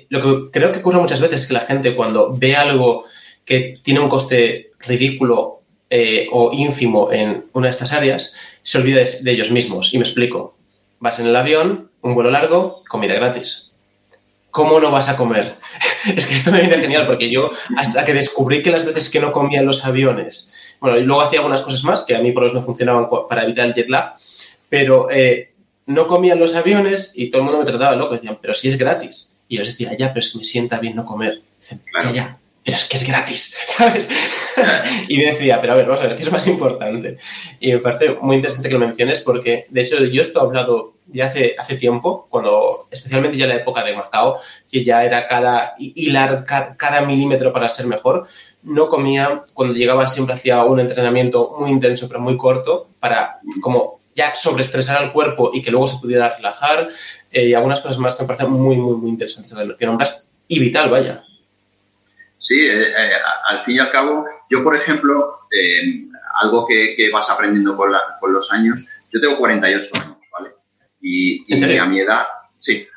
lo 0.09 0.21
que 0.21 0.51
creo 0.53 0.71
que 0.71 0.79
ocurre 0.79 0.99
muchas 0.99 1.19
veces 1.19 1.41
es 1.41 1.47
que 1.47 1.55
la 1.55 1.67
gente 1.67 1.93
cuando 1.93 2.33
ve 2.33 2.55
algo 2.55 3.03
que 3.43 3.77
tiene 3.83 3.99
un 3.99 4.07
coste 4.07 4.69
ridículo 4.87 5.63
o 6.31 6.51
ínfimo 6.53 7.11
en 7.11 7.43
una 7.51 7.67
de 7.67 7.71
estas 7.71 7.91
áreas, 7.91 8.33
se 8.63 8.77
olvida 8.77 9.01
de 9.21 9.31
ellos 9.31 9.51
mismos. 9.51 9.89
Y 9.93 9.97
me 9.97 10.05
explico. 10.05 10.55
Vas 11.01 11.19
en 11.19 11.27
el 11.27 11.35
avión, 11.35 11.89
un 12.01 12.13
vuelo 12.15 12.31
largo, 12.31 12.83
comida 12.87 13.15
gratis 13.15 13.68
¿cómo 14.51 14.79
no 14.79 14.91
vas 14.91 15.09
a 15.09 15.17
comer? 15.17 15.55
es 16.15 16.25
que 16.25 16.35
esto 16.35 16.51
me 16.51 16.61
viene 16.61 16.79
genial 16.79 17.05
porque 17.07 17.29
yo, 17.29 17.51
hasta 17.75 18.03
que 18.03 18.13
descubrí 18.13 18.61
que 18.61 18.71
las 18.71 18.85
veces 18.85 19.09
que 19.09 19.19
no 19.19 19.31
comía 19.31 19.59
en 19.59 19.65
los 19.65 19.83
aviones, 19.85 20.53
bueno, 20.79 20.97
y 20.97 21.03
luego 21.03 21.21
hacía 21.21 21.39
algunas 21.39 21.61
cosas 21.61 21.83
más 21.83 22.05
que 22.05 22.15
a 22.15 22.19
mí 22.19 22.31
por 22.31 22.45
eso 22.45 22.55
no 22.55 22.63
funcionaban 22.63 23.07
para 23.27 23.43
evitar 23.43 23.65
el 23.65 23.73
jet 23.73 23.89
lag, 23.89 24.13
pero 24.69 25.09
eh, 25.11 25.51
no 25.87 26.07
comía 26.07 26.33
en 26.33 26.39
los 26.39 26.55
aviones 26.55 27.11
y 27.15 27.29
todo 27.29 27.41
el 27.41 27.45
mundo 27.45 27.59
me 27.59 27.65
trataba 27.65 27.95
loco, 27.95 28.13
decían, 28.13 28.37
pero 28.41 28.53
si 28.53 28.67
es 28.67 28.77
gratis. 28.77 29.35
Y 29.47 29.57
yo 29.57 29.63
les 29.63 29.71
decía, 29.71 29.97
ya, 29.97 30.09
pero 30.13 30.19
es 30.19 30.31
que 30.31 30.37
me 30.37 30.43
sienta 30.43 30.79
bien 30.79 30.95
no 30.95 31.05
comer. 31.05 31.41
Dicen, 31.59 31.81
ya, 32.03 32.11
ya, 32.11 32.37
pero 32.63 32.77
es 32.77 32.87
que 32.89 32.97
es 32.97 33.07
gratis, 33.07 33.53
¿sabes? 33.77 34.07
y 35.07 35.21
decía, 35.21 35.59
pero 35.61 35.73
a 35.73 35.75
ver, 35.75 35.85
vamos 35.85 36.01
a 36.01 36.07
ver, 36.07 36.15
¿qué 36.15 36.23
es 36.23 36.31
más 36.31 36.45
importante? 36.47 37.17
Y 37.59 37.71
me 37.71 37.79
parece 37.79 38.15
muy 38.21 38.35
interesante 38.37 38.69
que 38.69 38.73
lo 38.73 38.85
menciones 38.85 39.21
porque, 39.21 39.65
de 39.69 39.81
hecho, 39.81 40.03
yo 40.05 40.21
esto 40.21 40.39
he 40.39 40.43
hablado 40.43 40.93
ya 41.11 41.27
hace, 41.27 41.55
hace 41.57 41.75
tiempo, 41.75 42.27
cuando, 42.29 42.87
especialmente 42.91 43.37
ya 43.37 43.45
en 43.45 43.49
la 43.49 43.57
época 43.57 43.83
de 43.83 43.95
Macao, 43.95 44.37
que 44.71 44.83
ya 44.83 45.03
era 45.03 45.27
cada 45.27 45.73
hilar, 45.77 46.45
cada, 46.45 47.01
milímetro 47.01 47.51
para 47.51 47.69
ser 47.69 47.87
mejor, 47.87 48.27
no 48.63 48.87
comía, 48.87 49.43
cuando 49.53 49.73
llegaba 49.73 50.07
siempre 50.07 50.35
hacía 50.35 50.63
un 50.63 50.79
entrenamiento 50.79 51.55
muy 51.59 51.71
intenso 51.71 52.07
pero 52.07 52.19
muy 52.19 52.37
corto 52.37 52.89
para 52.99 53.37
como 53.61 53.99
ya 54.15 54.35
sobreestresar 54.35 54.97
al 54.97 55.13
cuerpo 55.13 55.51
y 55.53 55.61
que 55.61 55.71
luego 55.71 55.87
se 55.87 55.97
pudiera 55.99 56.35
relajar 56.35 56.89
eh, 57.31 57.47
y 57.47 57.53
algunas 57.53 57.81
cosas 57.81 57.97
más 57.97 58.15
que 58.15 58.23
me 58.23 58.27
parecen 58.27 58.51
muy, 58.51 58.75
muy, 58.75 58.95
muy 58.95 59.09
interesantes 59.09 59.55
que 59.77 59.85
nombras 59.85 60.27
y 60.47 60.59
vital, 60.59 60.89
vaya. 60.89 61.23
Sí, 62.39 62.55
eh, 62.55 62.87
eh, 62.87 63.11
al 63.49 63.63
fin 63.65 63.75
y 63.75 63.79
al 63.79 63.91
cabo, 63.91 64.25
yo 64.49 64.63
por 64.63 64.75
ejemplo, 64.75 65.39
algo 66.41 66.65
que, 66.65 67.09
vas 67.11 67.29
aprendiendo 67.29 67.75
con, 67.77 67.91
con 68.19 68.33
los 68.33 68.51
años, 68.51 68.83
yo 69.11 69.21
tengo 69.21 69.37
48 69.37 69.89
años, 69.95 70.17
¿vale? 70.31 70.51
Y, 71.01 71.43
a 71.77 71.85
mi 71.85 71.99
edad, 71.99 72.25
sí, 72.55 72.87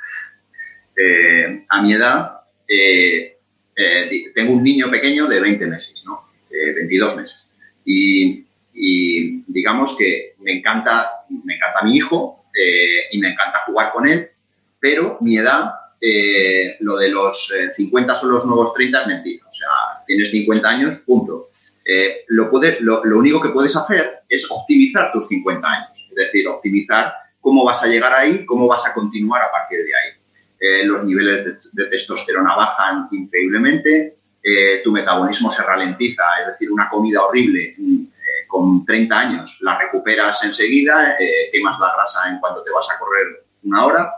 a 1.69 1.83
mi 1.83 1.93
edad 1.93 2.41
tengo 4.35 4.53
un 4.53 4.63
niño 4.63 4.91
pequeño 4.91 5.27
de 5.27 5.41
20 5.41 5.67
meses, 5.67 6.03
¿no? 6.07 6.29
22 6.51 7.17
meses. 7.17 7.47
Y, 7.85 8.47
y 8.75 9.43
digamos 9.47 9.97
que 9.99 10.35
me 10.41 10.53
encanta, 10.53 11.11
me 11.29 11.57
encanta 11.57 11.83
mi 11.83 11.97
hijo 11.97 12.45
eh, 12.55 13.09
y 13.13 13.19
me 13.19 13.31
encanta 13.31 13.61
jugar 13.67 13.93
con 13.93 14.09
él, 14.09 14.31
pero 14.81 15.19
mi 15.21 15.39
edad, 15.39 15.71
eh, 16.05 16.77
lo 16.81 16.97
de 16.97 17.11
los 17.11 17.53
50 17.77 18.13
eh, 18.13 18.17
son 18.21 18.33
los 18.33 18.45
nuevos 18.45 18.75
30 18.75 19.03
es 19.03 19.07
mentira. 19.07 19.47
O 19.49 19.53
sea, 19.53 20.05
tienes 20.07 20.31
50 20.31 20.69
años, 20.69 20.97
punto. 21.07 21.51
lo, 22.29 22.51
puede, 22.51 22.79
lo, 22.81 23.01
único 23.17 23.41
que 23.41 23.51
puedes 23.51 23.77
hacer 23.77 24.21
es 24.29 24.47
optimizar 24.51 25.13
tus 25.13 25.29
50 25.29 25.67
años, 25.67 26.07
es 26.11 26.15
decir, 26.15 26.47
optimizar 26.49 27.13
cómo 27.41 27.65
vas 27.65 27.83
a 27.83 27.87
llegar 27.87 28.13
ahí, 28.13 28.45
cómo 28.47 28.67
vas 28.67 28.85
a 28.87 28.93
continuar 28.95 29.43
a 29.43 29.51
partir 29.51 29.79
de 29.85 29.93
ahí. 29.95 30.87
los 30.87 31.05
niveles 31.05 31.71
de, 31.73 31.87
testosterona 31.87 32.55
bajan 32.55 33.09
increíblemente, 33.11 34.17
tu 34.85 34.93
metabolismo 34.93 35.51
se 35.51 35.63
ralentiza, 35.63 36.23
es 36.41 36.47
decir, 36.49 36.71
una 36.71 36.89
comida 36.89 37.23
horrible 37.23 37.75
mm, 37.79 38.05
con 38.53 38.85
30 38.85 39.19
años 39.19 39.57
la 39.61 39.79
recuperas 39.79 40.39
enseguida, 40.45 41.17
eh, 41.19 41.51
quemas 41.51 41.81
la 41.81 41.95
grasa 41.95 42.29
en 42.29 42.39
cuanto 42.39 42.63
te 42.63 42.71
vas 42.71 42.87
a 42.95 42.99
correr 42.99 43.47
una 43.63 43.87
hora, 43.87 44.13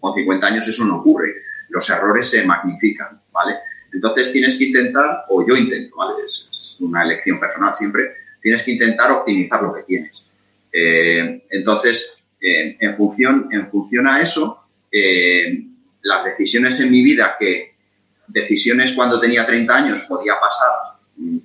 con 0.00 0.14
50 0.14 0.46
años 0.46 0.68
eso 0.68 0.84
no 0.84 0.98
ocurre, 0.98 1.34
los 1.68 1.88
errores 1.90 2.30
se 2.30 2.44
magnifican, 2.44 3.20
¿vale? 3.32 3.56
Entonces 3.92 4.32
tienes 4.32 4.56
que 4.58 4.64
intentar, 4.64 5.24
o 5.28 5.46
yo 5.46 5.54
intento, 5.56 5.96
¿vale? 5.96 6.24
Es, 6.24 6.76
una 6.80 7.02
elección 7.02 7.40
personal 7.40 7.74
siempre, 7.74 8.12
tienes 8.40 8.62
que 8.62 8.70
intentar 8.72 9.10
optimizar 9.10 9.60
lo 9.62 9.74
que 9.74 9.82
tienes. 9.82 10.26
Eh, 10.72 11.42
entonces, 11.50 12.22
eh, 12.40 12.76
en, 12.78 12.96
función, 12.96 13.48
en 13.50 13.68
función 13.68 14.06
a 14.06 14.22
eso, 14.22 14.62
las 16.02 16.24
decisiones 16.24 16.78
en 16.80 16.90
mi 16.90 17.02
vida 17.02 17.36
que 17.38 17.72
decisiones 18.28 18.92
cuando 18.94 19.20
tenía 19.20 19.46
30 19.46 19.74
años 19.74 20.04
podía 20.08 20.34
pasar 20.40 20.98
mm, 21.16 21.38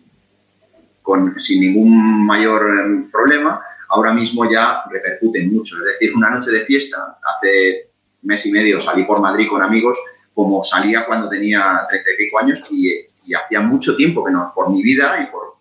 con, 1.01 1.39
sin 1.39 1.61
ningún 1.61 2.25
mayor 2.25 2.79
em, 2.79 3.11
problema, 3.11 3.61
ahora 3.89 4.13
mismo 4.13 4.49
ya 4.49 4.83
repercuten 4.89 5.51
mucho. 5.51 5.75
Es 5.77 5.99
decir, 5.99 6.15
una 6.15 6.29
noche 6.29 6.51
de 6.51 6.65
fiesta, 6.65 7.17
hace 7.35 7.92
mes 8.23 8.45
y 8.45 8.51
medio 8.51 8.79
salí 8.79 9.03
por 9.03 9.19
Madrid 9.19 9.47
con 9.49 9.61
amigos, 9.61 9.97
como 10.33 10.63
salía 10.63 11.05
cuando 11.05 11.29
tenía 11.29 11.85
treinta 11.89 12.11
y 12.11 12.17
pico 12.17 12.39
años 12.39 12.63
y, 12.69 13.07
hacía 13.35 13.61
mucho 13.61 13.95
tiempo 13.95 14.23
que 14.23 14.31
no, 14.31 14.51
por 14.53 14.69
mi 14.69 14.83
vida 14.83 15.17
y 15.23 15.31
por 15.31 15.55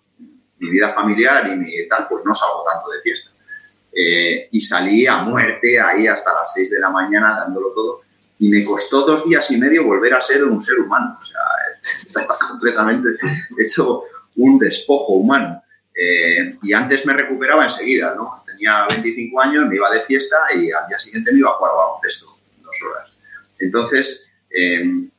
mi 0.58 0.68
vida 0.68 0.92
familiar 0.94 1.46
y 1.46 1.88
tal, 1.88 2.08
pues 2.08 2.24
no 2.24 2.34
salgo 2.34 2.64
tanto 2.64 2.90
de 2.90 3.00
fiesta. 3.02 3.30
Eh, 3.94 4.48
y 4.50 4.60
salí 4.60 5.06
a 5.06 5.18
muerte 5.18 5.80
ahí 5.80 6.08
hasta 6.08 6.32
las 6.32 6.52
seis 6.54 6.70
de 6.70 6.80
la 6.80 6.90
mañana 6.90 7.36
dándolo 7.38 7.72
todo 7.72 8.00
y 8.42 8.48
me 8.48 8.64
costó 8.64 9.02
dos 9.02 9.24
días 9.24 9.48
y 9.52 9.56
medio 9.56 9.84
volver 9.84 10.14
a 10.14 10.20
ser 10.20 10.42
un 10.42 10.60
ser 10.60 10.80
humano. 10.80 11.16
O 11.20 11.24
sea, 11.24 11.40
estaba 12.06 12.36
completamente 12.38 13.10
hecho 13.56 14.02
un 14.36 14.58
despojo 14.58 15.12
humano. 15.12 15.62
Eh, 15.94 16.58
y 16.60 16.72
antes 16.72 17.06
me 17.06 17.12
recuperaba 17.12 17.64
enseguida, 17.64 18.14
¿no? 18.16 18.42
Tenía 18.44 18.86
25 18.88 19.40
años, 19.40 19.68
me 19.68 19.76
iba 19.76 19.90
de 19.90 20.00
fiesta 20.06 20.36
y 20.56 20.72
al 20.72 20.88
día 20.88 20.98
siguiente 20.98 21.30
me 21.30 21.38
iba 21.38 21.50
a 21.50 21.52
jugar 21.52 21.72
baloncesto, 21.76 22.31
horas. 22.82 23.10
Entonces, 23.58 24.26
em, 24.50 25.10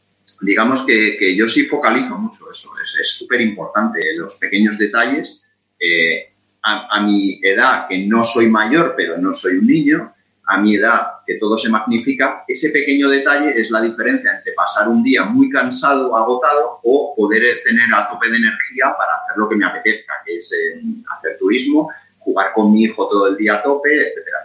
digamos 0.41 0.83
que, 0.85 1.35
yo 1.35 1.47
sí 1.47 1.65
focalizo 1.65 2.17
mucho 2.17 2.49
eso, 2.49 2.69
es 2.99 3.17
súper 3.17 3.41
importante, 3.41 3.99
los 4.17 4.35
pequeños 4.35 4.77
detalles. 4.77 5.45
Eh, 5.79 6.33
a, 6.63 7.01
mi 7.01 7.39
edad, 7.43 7.87
que 7.87 8.07
no 8.07 8.23
soy 8.23 8.47
mayor, 8.49 8.93
pero 8.95 9.17
no 9.17 9.33
soy 9.33 9.57
un 9.57 9.67
niño, 9.67 10.13
a 10.45 10.61
mi 10.61 10.75
edad, 10.75 11.07
que 11.25 11.35
todo 11.35 11.57
se 11.57 11.69
magnifica, 11.69 12.43
ese 12.47 12.69
pequeño 12.69 13.09
detalle 13.09 13.59
es 13.59 13.69
la 13.71 13.81
diferencia 13.81 14.37
entre 14.37 14.53
pasar 14.53 14.89
un 14.89 15.03
día 15.03 15.23
muy 15.23 15.49
cansado, 15.49 16.15
agotado, 16.15 16.79
o 16.83 17.13
poder 17.15 17.41
tener 17.63 17.93
a 17.93 18.09
tope 18.09 18.29
de 18.29 18.37
energía 18.37 18.93
para 18.97 19.13
hacer 19.23 19.37
lo 19.37 19.47
que 19.47 19.55
me 19.55 19.65
apetezca, 19.65 20.13
que 20.25 20.37
es 20.37 20.51
eh, 20.51 20.81
hacer 21.17 21.37
turismo, 21.37 21.89
jugar 22.19 22.53
con 22.53 22.73
mi 22.73 22.83
hijo 22.83 23.07
todo 23.07 23.27
el 23.27 23.37
día 23.37 23.55
a 23.55 23.63
tope, 23.63 23.89
etcétera, 23.89 24.37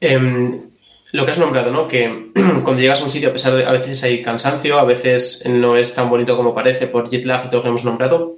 em, 0.00 0.68
lo 1.12 1.24
que 1.24 1.32
has 1.32 1.38
nombrado, 1.38 1.70
¿no? 1.70 1.88
Que 1.88 2.30
cuando 2.34 2.80
llegas 2.80 3.00
a 3.00 3.04
un 3.04 3.10
sitio, 3.10 3.30
a 3.30 3.32
pesar 3.32 3.54
de 3.54 3.64
a 3.64 3.72
veces 3.72 4.02
hay 4.02 4.22
cansancio, 4.22 4.78
a 4.78 4.84
veces 4.84 5.42
no 5.46 5.76
es 5.76 5.94
tan 5.94 6.08
bonito 6.10 6.36
como 6.36 6.54
parece 6.54 6.88
por 6.88 7.08
jet 7.10 7.24
y 7.24 7.26
todo 7.26 7.56
lo 7.56 7.62
que 7.62 7.68
hemos 7.68 7.84
nombrado, 7.84 8.36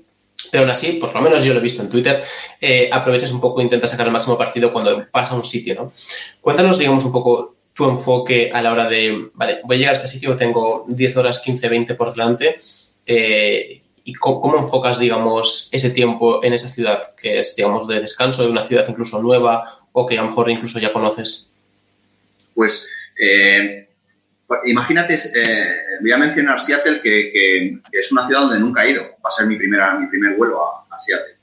pero 0.50 0.64
aún 0.64 0.71
así, 0.71 0.93
por 0.95 1.14
lo 1.14 1.21
menos 1.21 1.43
yo 1.43 1.52
lo 1.52 1.61
he 1.61 1.62
visto 1.62 1.83
en 1.83 1.88
Twitter, 1.88 2.23
eh, 2.61 2.88
aprovechas 2.90 3.31
un 3.33 3.40
poco 3.40 3.61
e 3.61 3.64
intentas 3.64 3.90
sacar 3.90 4.07
el 4.07 4.12
máximo 4.12 4.38
partido 4.38 4.73
cuando 4.73 5.05
pasa 5.11 5.35
a 5.35 5.37
un 5.37 5.45
sitio, 5.45 5.75
¿no? 5.75 5.93
Cuéntanos, 6.40 6.79
digamos, 6.79 7.05
un 7.05 7.12
poco 7.12 7.57
tu 7.75 7.88
enfoque 7.88 8.50
a 8.52 8.62
la 8.62 8.73
hora 8.73 8.88
de, 8.88 9.31
vale, 9.35 9.61
voy 9.64 9.76
a 9.76 9.79
llegar 9.79 9.95
a 9.95 9.99
este 9.99 10.09
sitio, 10.09 10.37
tengo 10.37 10.85
10 10.88 11.17
horas, 11.17 11.40
15, 11.45 11.69
20 11.69 11.95
por 11.95 12.12
delante, 12.12 12.57
eh, 13.07 13.83
¿y 14.05 14.14
cómo, 14.14 14.57
enfocas, 14.57 14.99
digamos, 14.99 15.69
ese 15.73 15.90
tiempo 15.90 16.43
en 16.43 16.52
esa 16.52 16.69
ciudad, 16.69 17.14
que 17.21 17.40
es, 17.40 17.55
digamos, 17.57 17.87
de 17.87 18.00
descanso, 18.00 18.43
de 18.43 18.50
una 18.50 18.67
ciudad 18.67 18.87
incluso 18.88 19.21
nueva 19.23 19.79
o 19.92 20.06
que 20.06 20.18
a 20.18 20.23
lo 20.23 20.28
mejor 20.28 20.50
incluso 20.50 20.78
ya 20.78 20.92
conoces? 20.92 21.50
Pues 22.54 22.88
eh, 23.20 23.88
imagínate, 24.64 25.14
eh, 25.14 25.76
voy 26.00 26.12
a 26.12 26.18
mencionar 26.18 26.61
Seattle, 26.61 27.00
que, 27.02 27.80
es 27.92 28.12
una 28.12 28.26
ciudad 28.26 28.42
donde 28.42 28.59
nunca 28.59 28.85
he 28.85 28.92
ido. 28.92 29.02
Va 29.02 29.28
a 29.28 29.30
ser 29.30 29.47
mi, 29.47 29.56
primera, 29.56 29.99
mi 29.99 30.06
primer 30.09 30.37
vuelo 30.37 30.64
a, 30.64 30.99
Seattle. 30.99 31.37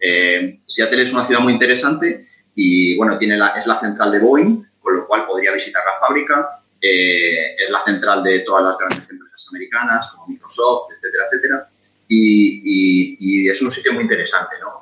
Eh, 0.00 0.60
Seattle 0.66 1.02
es 1.02 1.12
una 1.12 1.26
ciudad 1.26 1.40
muy 1.40 1.52
interesante 1.52 2.26
y, 2.54 2.96
bueno, 2.96 3.18
tiene 3.18 3.36
la, 3.36 3.48
es 3.58 3.66
la 3.66 3.78
central 3.78 4.10
de 4.10 4.20
Boeing, 4.20 4.64
con 4.80 4.96
lo 4.96 5.06
cual 5.06 5.26
podría 5.26 5.52
visitar 5.52 5.82
la 5.84 6.06
fábrica. 6.06 6.58
Es 6.80 7.70
la 7.70 7.84
central 7.84 8.24
de 8.24 8.40
todas 8.40 8.64
las 8.64 8.76
grandes 8.76 9.08
empresas 9.08 9.46
americanas, 9.50 10.10
como 10.12 10.26
Microsoft, 10.26 10.90
etcétera, 10.96 11.24
etcétera. 11.30 11.68
Y, 12.08 13.48
es 13.48 13.62
un 13.62 13.70
sitio 13.70 13.92
muy 13.92 14.02
interesante, 14.02 14.56
¿no? 14.60 14.80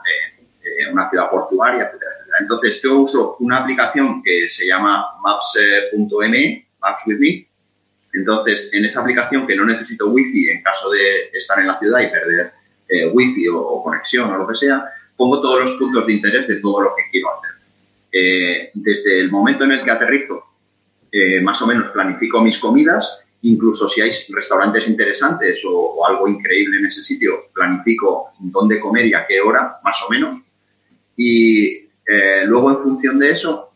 Una 0.93 1.09
ciudad 1.11 1.31
portuaria, 1.31 1.85
etcétera, 1.85 2.11
etcétera. 2.17 2.39
Entonces, 2.41 2.81
yo 2.83 2.99
uso 2.99 3.37
una 3.41 3.59
aplicación 3.59 4.23
que 4.23 4.49
se 4.49 4.67
llama 4.67 5.07
maps.me, 5.23 6.67
Maps 6.81 7.03
with 7.07 7.19
Me, 7.19 7.47
entonces, 8.13 8.71
en 8.73 8.85
esa 8.85 9.01
aplicación 9.01 9.47
que 9.47 9.57
no 9.57 9.65
necesito 9.65 10.09
wifi 10.09 10.49
en 10.49 10.63
caso 10.63 10.91
de 10.91 11.31
estar 11.33 11.59
en 11.61 11.69
la 11.69 11.79
ciudad 11.79 12.01
y 12.01 12.09
perder 12.09 12.53
eh, 12.89 13.07
wifi 13.07 13.49
o, 13.49 13.83
conexión 13.83 14.31
o 14.33 14.39
lo 14.39 14.49
que 14.49 14.55
sea, 14.55 14.85
pongo 15.17 15.41
todos 15.41 15.61
los 15.61 15.73
puntos 15.79 16.07
de 16.07 16.15
interés 16.15 16.49
de 16.49 16.57
todo 16.57 16.81
lo 16.81 16.91
que 16.97 17.03
quiero 17.11 17.29
hacer. 17.33 17.51
Eh, 18.13 18.71
desde 18.75 19.21
el 19.21 19.31
momento 19.31 19.65
en 19.65 19.73
el 19.73 19.85
que 19.85 19.91
aterrizo, 19.91 20.43
eh, 21.13 21.41
más 21.41 21.61
o 21.63 21.67
menos 21.67 21.91
planifico 21.91 22.41
mis 22.41 22.59
comidas, 22.59 23.25
incluso 23.43 23.89
si 23.89 24.01
hay 24.01 24.11
restaurantes 24.31 24.89
interesantes 24.89 25.61
o, 25.69 26.05
algo 26.05 26.27
increíble 26.27 26.79
en 26.79 26.87
ese 26.87 27.03
sitio, 27.03 27.51
planifico 27.55 28.31
dónde 28.41 28.81
comer 28.81 29.07
y 29.07 29.15
a 29.15 29.27
qué 29.27 29.41
hora, 29.41 29.79
más 29.85 29.97
o 30.07 30.11
menos. 30.11 30.35
Y 31.17 31.89
luego, 32.47 32.71
en 32.71 32.83
función 32.83 33.19
de 33.19 33.31
eso, 33.31 33.75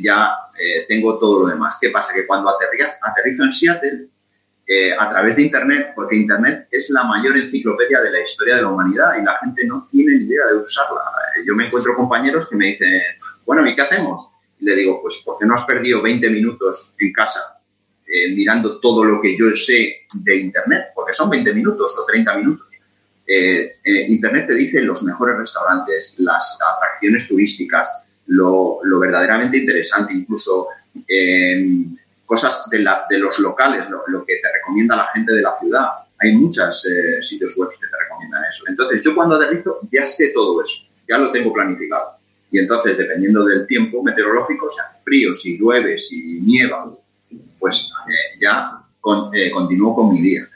ya 0.00 0.30
eh, 0.58 0.84
tengo 0.86 1.18
todo 1.18 1.40
lo 1.40 1.46
demás. 1.48 1.78
¿Qué 1.80 1.90
pasa? 1.90 2.12
Que 2.14 2.26
cuando 2.26 2.50
aterrizo 2.50 3.44
en 3.44 3.52
Seattle, 3.52 4.06
eh, 4.66 4.92
a 4.98 5.10
través 5.10 5.36
de 5.36 5.42
Internet, 5.42 5.92
porque 5.94 6.16
Internet 6.16 6.68
es 6.70 6.88
la 6.90 7.04
mayor 7.04 7.36
enciclopedia 7.36 8.00
de 8.00 8.10
la 8.10 8.20
historia 8.20 8.56
de 8.56 8.62
la 8.62 8.68
humanidad 8.68 9.18
y 9.20 9.24
la 9.24 9.36
gente 9.38 9.66
no 9.66 9.88
tiene 9.90 10.18
ni 10.18 10.24
idea 10.24 10.46
de 10.46 10.58
usarla. 10.58 11.00
Eh, 11.36 11.44
yo 11.46 11.54
me 11.54 11.66
encuentro 11.66 11.94
compañeros 11.94 12.48
que 12.48 12.56
me 12.56 12.66
dicen, 12.68 12.88
bueno, 13.44 13.66
¿y 13.66 13.74
qué 13.74 13.82
hacemos? 13.82 14.28
Y 14.60 14.64
le 14.64 14.76
digo, 14.76 15.02
pues 15.02 15.20
porque 15.24 15.44
no 15.44 15.54
has 15.54 15.66
perdido 15.66 16.00
20 16.02 16.30
minutos 16.30 16.94
en 16.98 17.12
casa 17.12 17.40
mirando 18.36 18.78
todo 18.78 19.02
lo 19.02 19.20
que 19.20 19.36
yo 19.36 19.46
sé 19.56 20.06
de 20.12 20.36
Internet, 20.36 20.88
porque 20.94 21.12
son 21.14 21.30
20 21.30 21.52
minutos 21.52 21.96
o 21.98 22.06
30 22.06 22.36
minutos. 22.36 22.68
Internet 23.26 24.46
te 24.48 24.54
dice 24.54 24.82
los 24.82 25.02
mejores 25.02 25.36
restaurantes, 25.38 26.14
las 26.18 26.58
atracciones 26.76 27.26
turísticas, 27.28 27.88
lo, 28.26 28.80
verdaderamente 29.00 29.58
interesante. 29.58 30.14
Incluso 30.14 30.68
em, 31.08 31.96
cosas 32.26 32.64
de, 32.70 32.78
los 33.18 33.38
locales, 33.38 33.84
lo, 33.88 34.24
que 34.24 34.36
te 34.36 34.52
recomienda 34.52 34.96
la 34.96 35.08
gente 35.08 35.32
de 35.32 35.42
la 35.42 35.58
ciudad. 35.58 35.88
Hay 36.18 36.32
muchos 36.32 36.86
eh, 36.86 37.22
sitios 37.22 37.54
web 37.56 37.70
que 37.70 37.86
te 37.86 37.96
recomiendan 38.02 38.42
eso. 38.44 38.64
Entonces, 38.68 39.02
yo 39.04 39.14
cuando 39.14 39.36
aterrizo 39.36 39.80
ya 39.90 40.06
sé 40.06 40.30
todo 40.32 40.62
eso, 40.62 40.86
ya 41.08 41.18
lo 41.18 41.32
tengo 41.32 41.52
planificado. 41.52 42.12
Y 42.50 42.58
entonces, 42.60 42.96
dependiendo 42.96 43.44
del 43.44 43.66
tiempo 43.66 44.02
meteorológico, 44.02 44.68
sea 44.68 44.96
frío, 45.02 45.34
si 45.34 45.58
llueve, 45.58 45.98
si 45.98 46.40
nieva, 46.40 46.88
pues 47.58 47.90
eh, 48.08 48.38
ya 48.40 48.70
eh, 49.32 49.50
continúo 49.50 49.94
con 49.94 50.10
mi 50.10 50.22
día. 50.22 50.48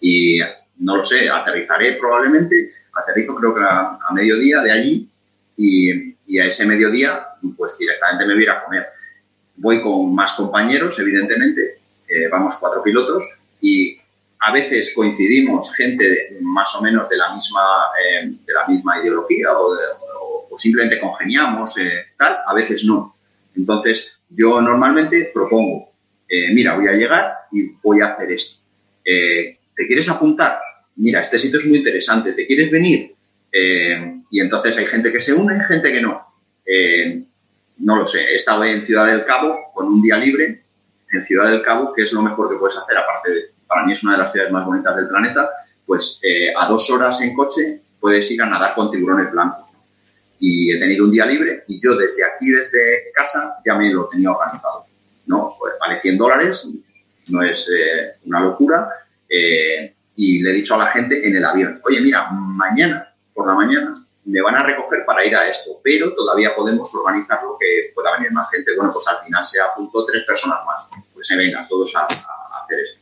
Y 0.00 0.40
no 0.84 0.98
lo 0.98 1.04
sé, 1.04 1.28
aterrizaré 1.28 1.94
probablemente, 1.94 2.72
aterrizo 2.92 3.34
creo 3.34 3.54
que 3.54 3.62
a, 3.62 3.98
mediodía 4.12 4.60
de 4.60 4.70
allí 4.70 5.08
y, 5.56 6.14
y, 6.26 6.38
a 6.38 6.46
ese 6.46 6.66
mediodía 6.66 7.26
pues 7.56 7.76
directamente 7.78 8.26
me 8.26 8.34
voy 8.34 8.42
a 8.42 8.44
ir 8.44 8.50
a 8.50 8.64
comer. 8.64 8.86
Voy 9.56 9.82
con 9.82 10.14
más 10.14 10.34
compañeros, 10.36 10.98
evidentemente, 10.98 11.78
eh, 12.08 12.28
vamos 12.30 12.54
cuatro 12.60 12.82
pilotos 12.82 13.22
y 13.60 13.96
a 14.40 14.52
veces 14.52 14.92
coincidimos 14.94 15.72
gente 15.74 16.36
más 16.42 16.68
o 16.76 16.82
menos 16.82 17.08
de 17.08 17.16
la 17.16 17.32
misma, 17.32 17.62
eh, 17.98 18.26
de 18.44 18.52
la 18.52 18.66
misma 18.66 19.00
ideología 19.00 19.48
o, 19.52 19.76
simplemente 20.56 21.00
congeniamos, 21.00 21.76
eh, 21.78 22.12
tal, 22.16 22.36
a 22.46 22.54
veces 22.54 22.84
no. 22.84 23.16
Entonces, 23.56 24.18
yo 24.28 24.60
normalmente 24.60 25.30
propongo, 25.34 25.90
mira, 26.52 26.76
voy 26.76 26.86
a 26.86 26.92
llegar 26.92 27.32
y 27.50 27.70
voy 27.82 28.00
a 28.00 28.12
hacer 28.12 28.30
esto. 28.30 28.60
¿Te 29.04 29.86
quieres 29.88 30.08
apuntar? 30.08 30.60
Mira, 30.96 31.20
este 31.20 31.38
sitio 31.38 31.58
es 31.58 31.66
muy 31.66 31.78
interesante, 31.78 32.32
¿te 32.32 32.46
quieres 32.46 32.70
venir? 32.70 33.12
y 34.30 34.40
entonces 34.40 34.76
hay 34.76 34.86
gente 34.86 35.12
que 35.12 35.20
se 35.20 35.32
une 35.32 35.62
gente 35.64 35.92
que 35.92 36.00
no 36.02 36.26
no 37.78 37.96
lo 37.96 38.06
sé, 38.06 38.20
he 38.20 38.36
estado 38.36 38.64
en 38.64 38.86
Ciudad 38.86 39.06
del 39.06 39.24
Cabo 39.24 39.72
con 39.72 39.86
un 39.86 40.02
día 40.02 40.16
libre, 40.16 40.62
en 41.12 41.24
Ciudad 41.24 41.50
del 41.50 41.62
Cabo, 41.62 41.92
que 41.92 42.02
es 42.02 42.12
lo 42.12 42.22
mejor 42.22 42.48
que 42.48 42.56
puedes 42.56 42.76
hacer, 42.76 42.96
aparte 42.96 43.30
de, 43.30 43.44
para 43.66 43.84
mí 43.84 43.92
es 43.92 44.02
una 44.02 44.12
de 44.12 44.18
las 44.18 44.32
ciudades 44.32 44.52
más 44.52 44.64
bonitas 44.64 44.96
del 44.96 45.08
planeta, 45.08 45.48
pues 45.86 46.18
eh, 46.22 46.52
a 46.56 46.66
dos 46.66 46.88
horas 46.90 47.20
en 47.20 47.34
coche 47.34 47.80
puedes 48.00 48.30
ir 48.30 48.40
a 48.42 48.46
nadar 48.46 48.74
con 48.74 48.90
tiburones 48.90 49.30
blancos. 49.30 49.70
Y 50.38 50.72
he 50.72 50.78
tenido 50.78 51.04
un 51.04 51.12
día 51.12 51.26
libre 51.26 51.64
y 51.68 51.80
yo 51.82 51.96
desde 51.96 52.24
aquí, 52.24 52.50
desde 52.50 53.12
casa, 53.14 53.56
ya 53.64 53.74
me 53.74 53.92
lo 53.92 54.08
tenía 54.08 54.30
organizado. 54.30 54.84
¿no? 55.26 55.56
Pues 55.58 55.74
vale 55.80 56.00
100 56.00 56.18
dólares, 56.18 56.66
no 57.28 57.42
es 57.42 57.68
eh, 57.68 58.12
una 58.26 58.40
locura. 58.40 58.88
Eh, 59.28 59.93
y 60.16 60.42
le 60.42 60.50
he 60.50 60.54
dicho 60.54 60.74
a 60.74 60.78
la 60.78 60.86
gente 60.88 61.26
en 61.26 61.36
el 61.36 61.44
avión, 61.44 61.80
oye, 61.84 62.00
mira, 62.00 62.30
mañana, 62.30 63.08
por 63.32 63.46
la 63.46 63.54
mañana, 63.54 64.04
me 64.24 64.40
van 64.40 64.54
a 64.54 64.62
recoger 64.62 65.04
para 65.04 65.24
ir 65.24 65.36
a 65.36 65.48
esto, 65.48 65.80
pero 65.82 66.14
todavía 66.14 66.54
podemos 66.56 66.90
organizar 66.94 67.42
lo 67.42 67.56
que 67.58 67.92
pueda 67.94 68.16
venir 68.16 68.32
más 68.32 68.50
gente. 68.50 68.74
Bueno, 68.76 68.92
pues 68.92 69.06
al 69.08 69.24
final 69.24 69.44
se 69.44 69.60
apuntó 69.60 70.04
tres 70.06 70.24
personas 70.24 70.60
más. 70.64 70.84
Pues 71.12 71.26
se 71.26 71.36
vengan 71.36 71.68
todos 71.68 71.94
a, 71.94 72.06
hacer 72.06 72.80
esto. 72.80 73.00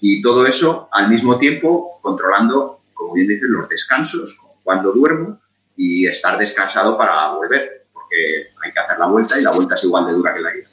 Y 0.00 0.22
todo 0.22 0.46
eso 0.46 0.88
al 0.92 1.08
mismo 1.08 1.38
tiempo 1.38 1.98
controlando, 2.00 2.80
como 2.94 3.14
bien 3.14 3.28
dicen, 3.28 3.52
los 3.52 3.68
descansos, 3.68 4.38
cuando 4.62 4.92
duermo 4.92 5.38
y 5.76 6.06
estar 6.06 6.38
descansado 6.38 6.96
para 6.96 7.32
volver, 7.32 7.86
porque 7.92 8.48
hay 8.64 8.72
que 8.72 8.80
hacer 8.80 8.98
la 8.98 9.06
vuelta 9.06 9.38
y 9.38 9.42
la 9.42 9.50
vuelta 9.50 9.74
es 9.74 9.84
igual 9.84 10.06
de 10.06 10.12
dura 10.12 10.34
que 10.34 10.40
la 10.40 10.56
ida. 10.56 10.68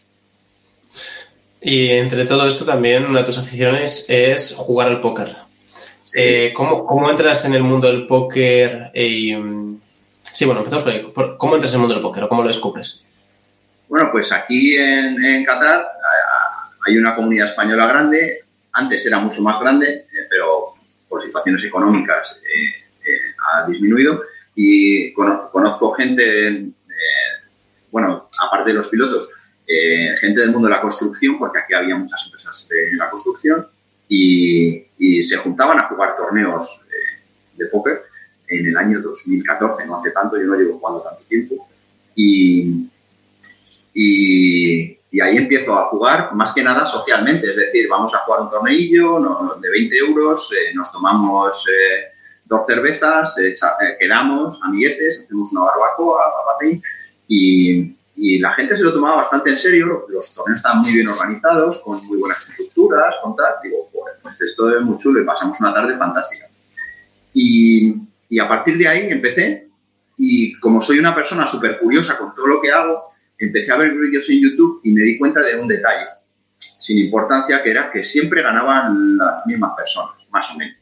Y 1.61 1.89
entre 1.91 2.25
todo 2.25 2.47
esto 2.47 2.65
también 2.65 3.05
una 3.05 3.19
de 3.19 3.25
tus 3.25 3.38
aficiones 3.38 4.05
es 4.07 4.53
jugar 4.57 4.88
al 4.88 5.01
póker. 5.01 5.35
Eh, 6.15 6.53
¿cómo, 6.53 6.86
¿cómo, 6.86 7.10
entras 7.10 7.46
en 7.46 7.53
el 7.53 7.63
mundo 7.63 7.88
del 7.88 8.06
póker 8.06 8.91
y, 8.94 9.34
Sí, 10.34 10.46
bueno, 10.46 10.62
empezamos 10.62 10.84
por 10.84 10.94
ahí. 10.94 11.38
¿Cómo 11.38 11.56
entras 11.56 11.72
en 11.72 11.75
el 11.75 11.82
mundo 11.82 11.96
del 11.96 12.03
póker 12.03 12.24
o 12.24 12.30
cómo 12.30 12.44
lo 12.44 12.48
descubres? 12.48 13.06
Bueno, 13.89 14.10
pues 14.12 14.32
aquí 14.32 14.77
en, 14.77 15.44
Qatar 15.44 15.82
eh, 15.82 16.86
hay 16.88 16.98
una 16.98 17.15
comunidad 17.15 17.50
española 17.50 17.88
grande. 17.88 18.39
Antes 18.74 19.06
era 19.06 19.20
mucho 19.20 19.41
más 19.41 19.60
grande, 19.60 20.07
eh, 20.12 20.27
pero 20.29 20.75
por 21.09 21.22
situaciones 21.22 21.64
económicas 21.66 22.42
eh, 22.44 23.35
ha 23.53 23.68
disminuido. 23.68 24.22
Y 24.55 25.14
conozco 25.14 25.92
gente, 25.94 26.68
bueno, 27.90 28.29
aparte 28.40 28.70
de 28.70 28.75
los 28.75 28.88
pilotos, 28.90 29.29
gente 30.20 30.42
del 30.42 30.51
mundo 30.51 30.68
de 30.68 30.75
la 30.75 30.81
construcción, 30.81 31.40
porque 31.40 31.59
aquí 31.59 31.74
había 31.74 31.96
muchas 31.96 32.22
empresas 32.25 32.68
de 32.70 32.98
la 32.98 33.09
construcción, 33.09 33.66
y, 34.11 34.87
y 34.97 35.24
se 35.24 35.37
juntaban 35.37 35.79
a 35.79 35.87
jugar 35.87 36.17
torneos 36.17 36.81
de 37.55 37.65
póker 37.67 38.01
en 38.50 38.67
el 38.67 38.77
año 38.77 39.01
2014, 39.01 39.85
no 39.85 39.95
hace 39.95 40.11
tanto, 40.11 40.37
yo 40.37 40.43
no 40.43 40.57
llevo 40.57 40.77
jugando 40.77 41.01
tanto 41.01 41.24
tiempo. 41.29 41.65
Y, 42.13 42.89
y, 43.93 44.97
ahí 45.21 45.37
empiezo 45.37 45.77
a 45.77 45.85
jugar 45.85 46.33
más 46.35 46.53
que 46.53 46.61
nada 46.61 46.85
socialmente, 46.85 47.50
es 47.50 47.55
decir, 47.55 47.87
vamos 47.89 48.13
a 48.13 48.19
jugar 48.19 48.41
un 48.41 48.50
torneillo 48.50 49.19
de 49.61 49.69
20 49.69 49.97
euros, 49.97 50.50
eh, 50.51 50.74
nos 50.75 50.91
tomamos 50.91 51.65
eh, 51.69 52.11
dos 52.45 52.65
cervezas, 52.65 53.33
eh, 53.37 53.53
quedamos, 53.97 54.59
amiguetes, 54.61 55.21
hacemos 55.24 55.53
una 55.53 55.65
barbacoa, 55.65 56.21
y, 57.29 57.95
y 58.15 58.39
la 58.39 58.51
gente 58.51 58.75
se 58.75 58.83
lo 58.83 58.93
tomaba 58.93 59.17
bastante 59.17 59.51
en 59.51 59.57
serio, 59.57 60.05
los 60.09 60.33
torneos 60.35 60.57
estaban 60.57 60.81
muy 60.81 60.93
bien 60.93 61.07
organizados, 61.07 61.81
con 61.83 62.05
muy 62.05 62.19
buenas 62.19 62.37
estructuras, 62.50 63.15
con 63.24 63.35
tal, 63.35 63.55
digo, 63.63 63.89
pues 64.21 64.41
esto 64.41 64.75
es 64.75 64.81
muy 64.83 64.97
chulo 64.97 65.21
y 65.21 65.25
pasamos 65.25 65.59
una 65.59 65.74
tarde 65.74 65.97
fantástica. 65.97 66.47
Y, 67.33 67.95
y 68.29 68.39
a 68.39 68.47
partir 68.47 68.77
de 68.77 68.87
ahí 68.87 69.09
empecé 69.09 69.71
y 70.17 70.53
como 70.59 70.81
soy 70.81 71.00
una 71.00 71.15
persona 71.15 71.45
súper 71.45 71.79
curiosa 71.79 72.17
con 72.17 72.35
todo 72.35 72.45
lo 72.47 72.61
que 72.61 72.71
hago, 72.71 73.11
empecé 73.39 73.71
a 73.71 73.77
ver 73.77 73.93
vídeos 73.95 74.29
en 74.29 74.39
YouTube 74.39 74.81
y 74.83 74.91
me 74.91 75.01
di 75.01 75.17
cuenta 75.17 75.41
de 75.41 75.59
un 75.59 75.67
detalle, 75.67 76.05
sin 76.77 77.00
importancia, 77.00 77.63
que 77.63 77.71
era 77.71 77.91
que 77.91 78.03
siempre 78.03 78.43
ganaban 78.43 79.17
las 79.17 79.45
mismas 79.47 79.71
personas, 79.75 80.15
más 80.29 80.47
o 80.53 80.57
menos. 80.57 80.77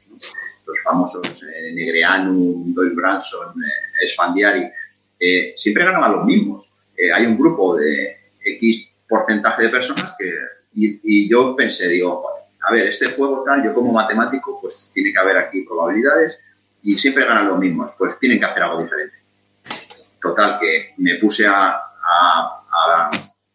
Los 0.65 0.77
famosos 0.83 1.41
eh, 1.43 1.71
Negreanu, 1.73 2.65
Doyle 2.73 2.93
Branson, 2.93 3.55
eh, 3.63 4.07
Sfandiari, 4.07 4.69
eh, 5.19 5.53
siempre 5.55 5.85
ganaban 5.85 6.11
los 6.11 6.25
mismos. 6.25 6.68
Eh, 6.99 7.13
hay 7.13 7.25
un 7.25 7.37
grupo 7.37 7.77
de 7.77 8.17
X 8.43 8.89
porcentaje 9.07 9.63
de 9.63 9.69
personas 9.69 10.13
que... 10.19 10.33
Y, 10.73 11.29
yo 11.29 11.55
pensé, 11.55 11.87
digo, 11.87 12.23
a 12.61 12.71
ver, 12.71 12.87
este 12.87 13.13
juego 13.13 13.43
tal, 13.43 13.63
yo 13.63 13.73
como 13.73 13.91
matemático, 13.91 14.59
pues 14.61 14.91
tiene 14.93 15.11
que 15.11 15.19
haber 15.19 15.37
aquí 15.37 15.61
probabilidades 15.61 16.43
y 16.83 16.97
siempre 16.97 17.25
ganan 17.25 17.47
los 17.47 17.57
mismos, 17.57 17.91
pues 17.97 18.19
tienen 18.19 18.39
que 18.39 18.45
hacer 18.45 18.63
algo 18.63 18.83
diferente. 18.83 19.15
Total, 20.21 20.59
que 20.59 20.93
me 20.97 21.15
puse 21.15 21.47
a, 21.47 21.71
a, 21.71 23.11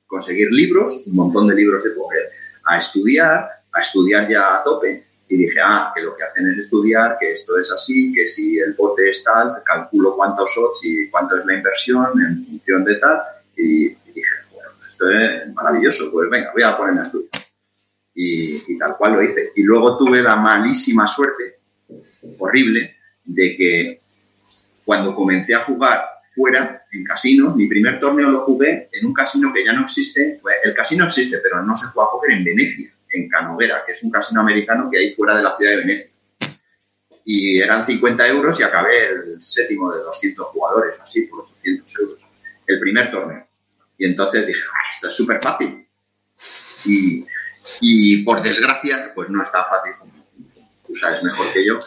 conseguir 0.06 0.50
libros, 0.50 1.04
un 1.06 1.16
montón 1.16 1.48
de 1.48 1.54
libros 1.54 1.84
de 1.84 1.90
poker, 1.90 2.22
a 2.64 2.78
estudiar, 2.78 3.48
a 3.72 3.80
estudiar 3.80 4.28
ya 4.28 4.56
a 4.56 4.64
tope, 4.64 5.04
y 5.28 5.36
dije, 5.36 5.58
ah, 5.64 5.92
que 5.94 6.02
lo 6.02 6.14
que 6.16 6.22
hacen 6.22 6.50
es 6.50 6.58
estudiar, 6.58 7.16
que 7.18 7.32
esto 7.32 7.58
es 7.58 7.70
así, 7.72 8.12
que 8.12 8.26
si 8.26 8.58
el 8.58 8.74
bote 8.74 9.08
es 9.08 9.22
tal, 9.24 9.62
calculo 9.64 10.14
cuántos 10.16 10.50
shots 10.50 10.80
y 10.84 11.08
cuánto 11.08 11.36
es 11.36 11.46
la 11.46 11.54
inversión 11.54 12.12
en 12.20 12.44
función 12.44 12.84
de 12.84 12.96
tal, 12.96 13.20
y, 13.56 13.88
dije, 13.88 14.34
bueno, 14.52 14.70
esto 14.86 15.10
es 15.10 15.52
maravilloso, 15.54 16.10
pues 16.12 16.28
venga, 16.28 16.50
voy 16.52 16.62
a 16.62 16.76
ponerme 16.76 17.00
a 17.00 17.04
estudiar. 17.04 17.30
Y, 18.16 18.78
tal 18.78 18.96
cual 18.96 19.14
lo 19.14 19.22
hice. 19.22 19.50
Y 19.56 19.62
luego 19.62 19.96
tuve 19.96 20.22
la 20.22 20.36
malísima 20.36 21.06
suerte, 21.06 21.56
horrible, 22.38 22.96
de 23.24 23.56
que 23.56 24.00
cuando 24.84 25.14
comencé 25.14 25.54
a 25.54 25.64
jugar 25.64 26.04
fuera, 26.34 26.82
en 26.92 27.04
casinos, 27.04 27.56
mi 27.56 27.66
primer 27.66 27.98
torneo 27.98 28.28
lo 28.30 28.40
jugué 28.40 28.88
en 28.92 29.06
un 29.06 29.12
casino 29.12 29.52
que 29.52 29.64
ya 29.64 29.72
no 29.72 29.82
existe. 29.82 30.40
El 30.62 30.74
casino 30.74 31.06
existe, 31.06 31.38
pero 31.42 31.62
no 31.62 31.74
se 31.74 31.86
juega 31.88 32.10
póker 32.10 32.32
en 32.32 32.44
Venecia, 32.44 32.93
en 33.14 33.28
Canovera, 33.28 33.82
que 33.86 33.92
es 33.92 34.02
un 34.02 34.10
casino 34.10 34.40
americano 34.40 34.90
que 34.90 34.98
hay 34.98 35.14
fuera 35.14 35.36
de 35.36 35.42
la 35.42 35.56
ciudad 35.56 35.72
de 35.72 35.76
Venecia. 35.78 36.10
Y 37.24 37.60
eran 37.60 37.86
50 37.86 38.28
euros 38.28 38.60
y 38.60 38.62
acabé 38.62 39.08
el 39.08 39.38
séptimo 39.40 39.92
de 39.92 40.02
200 40.02 40.46
jugadores, 40.48 41.00
así, 41.00 41.26
por 41.26 41.40
800 41.44 41.98
euros. 42.00 42.18
El 42.66 42.80
primer 42.80 43.10
torneo. 43.10 43.46
Y 43.96 44.06
entonces 44.06 44.46
dije, 44.46 44.60
ah, 44.70 44.90
esto 44.94 45.08
es 45.08 45.16
súper 45.16 45.40
fácil. 45.42 45.86
Y, 46.84 47.26
y 47.80 48.22
por 48.24 48.42
desgracia, 48.42 49.12
pues 49.14 49.30
no 49.30 49.42
está 49.42 49.64
fácil 49.64 49.94
tú 50.86 50.94
sabes 50.94 51.22
mejor 51.22 51.52
que 51.52 51.66
yo, 51.66 51.78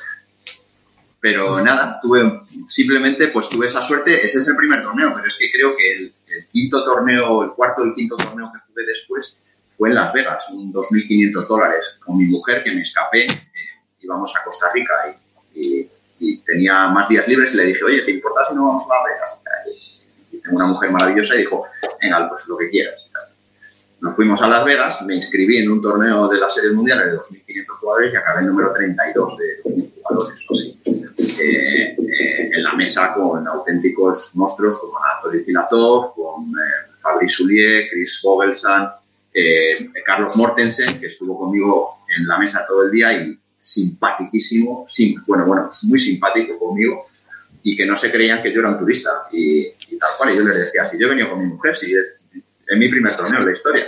pero 1.20 1.62
nada, 1.64 2.00
tuve 2.02 2.42
simplemente 2.68 3.30
pues 3.30 3.50
tuve 3.50 3.66
esa 3.66 3.82
suerte, 3.82 4.24
ese 4.24 4.40
es 4.40 4.48
el 4.48 4.56
primer 4.56 4.84
torneo, 4.84 5.14
pero 5.16 5.26
es 5.26 5.38
que 5.40 5.52
creo 5.52 5.76
que 5.76 5.94
el, 5.94 6.14
quinto 6.52 6.84
torneo, 6.84 7.44
el 7.44 7.52
cuarto 7.52 7.86
y 7.86 7.96
quinto 7.96 8.18
torneo 8.18 8.52
que 8.52 8.60
jugué 8.68 8.86
después 8.86 9.38
fue 9.78 9.90
en 9.90 9.96
Las 9.96 10.12
Vegas, 10.12 10.44
un 10.52 10.74
2.500 10.74 11.48
dólares, 11.48 12.00
con 12.04 12.18
mi 12.18 12.26
mujer 12.26 12.64
que 12.64 12.72
me 12.72 12.82
escapé, 12.82 13.26
eh, 13.26 13.38
íbamos 14.02 14.34
a 14.36 14.44
Costa 14.44 14.72
Rica 14.74 14.94
y, 15.54 15.88
tenía 16.46 16.88
más 16.88 17.10
días 17.10 17.28
libres 17.28 17.54
y 17.54 17.58
le 17.58 17.66
dije, 17.66 17.84
oye, 17.84 18.02
¿te 18.04 18.12
importa 18.12 18.48
si 18.48 18.56
no 18.56 18.66
vamos 18.66 18.84
a 18.84 18.96
Las 18.96 19.04
Vegas? 19.06 19.44
Y 20.32 20.38
tengo 20.38 20.56
una 20.56 20.68
mujer 20.68 20.90
maravillosa 20.90 21.36
y 21.36 21.40
dijo, 21.40 21.66
venga, 22.02 22.30
pues 22.30 22.48
lo 22.48 22.58
que 22.58 22.70
quieras. 22.70 23.06
Nos 24.00 24.16
fuimos 24.16 24.42
a 24.42 24.48
Las 24.48 24.64
Vegas, 24.64 25.02
me 25.04 25.16
inscribí 25.16 25.58
en 25.58 25.70
un 25.70 25.82
torneo 25.82 26.28
de 26.30 26.40
la 26.40 26.50
Serie 26.50 26.72
Mundial 26.72 27.00
de 27.00 27.18
2.500 27.18 27.66
jugadores 27.80 28.14
y 28.14 28.16
acabé 28.16 28.42
el 28.42 28.48
número 28.48 28.74
32 28.74 29.38
de 29.38 29.46
2.000 29.64 29.94
jugadores 30.02 30.46
o 30.50 30.54
así. 30.54 30.82
Eh, 30.86 31.96
eh, 31.98 32.50
en 32.52 32.64
la 32.64 32.74
mesa 32.74 33.14
con 33.14 33.48
auténticos 33.48 34.32
monstruos 34.36 34.80
como 34.80 34.98
Anatoly 35.04 35.44
Filatov, 35.44 36.16
con 36.16 36.46
eh, 36.46 36.94
Fabrice 37.02 37.36
Soulier, 37.36 37.90
Chris 37.90 38.20
Vogelsang, 39.38 39.94
Carlos 40.06 40.36
Mortensen, 40.36 41.00
que 41.00 41.08
estuvo 41.08 41.38
conmigo 41.38 41.98
en 42.18 42.28
la 42.28 42.38
mesa 42.38 42.66
todo 42.68 42.84
el 42.84 42.92
día 42.92 43.14
y 43.14 43.38
simpaticísimo, 43.60 44.86
sim, 44.88 45.22
bueno, 45.26 45.46
bueno, 45.46 45.70
muy 45.84 46.00
simpático 46.00 46.58
conmigo 46.58 47.08
y 47.64 47.76
que 47.76 47.86
no 47.86 47.96
se 47.96 48.12
creían 48.12 48.42
que 48.42 48.54
yo 48.54 48.60
era 48.60 48.70
un 48.70 48.80
turista 48.80 49.28
y, 49.32 49.72
tal 50.00 50.12
cual. 50.18 50.34
Y 50.34 50.38
yo 50.38 50.44
les 50.44 50.58
decía, 50.58 50.86
si 50.86 50.98
yo 51.00 51.08
he 51.08 51.10
venido 51.10 51.30
con 51.30 51.40
mi 51.40 51.48
mujer, 51.48 51.76
si 51.76 51.94
es, 51.94 52.22
es 52.34 52.78
mi 52.78 52.90
primer 52.90 53.16
torneo 53.18 53.40
en 53.40 53.46
la 53.46 53.52
historia. 53.52 53.86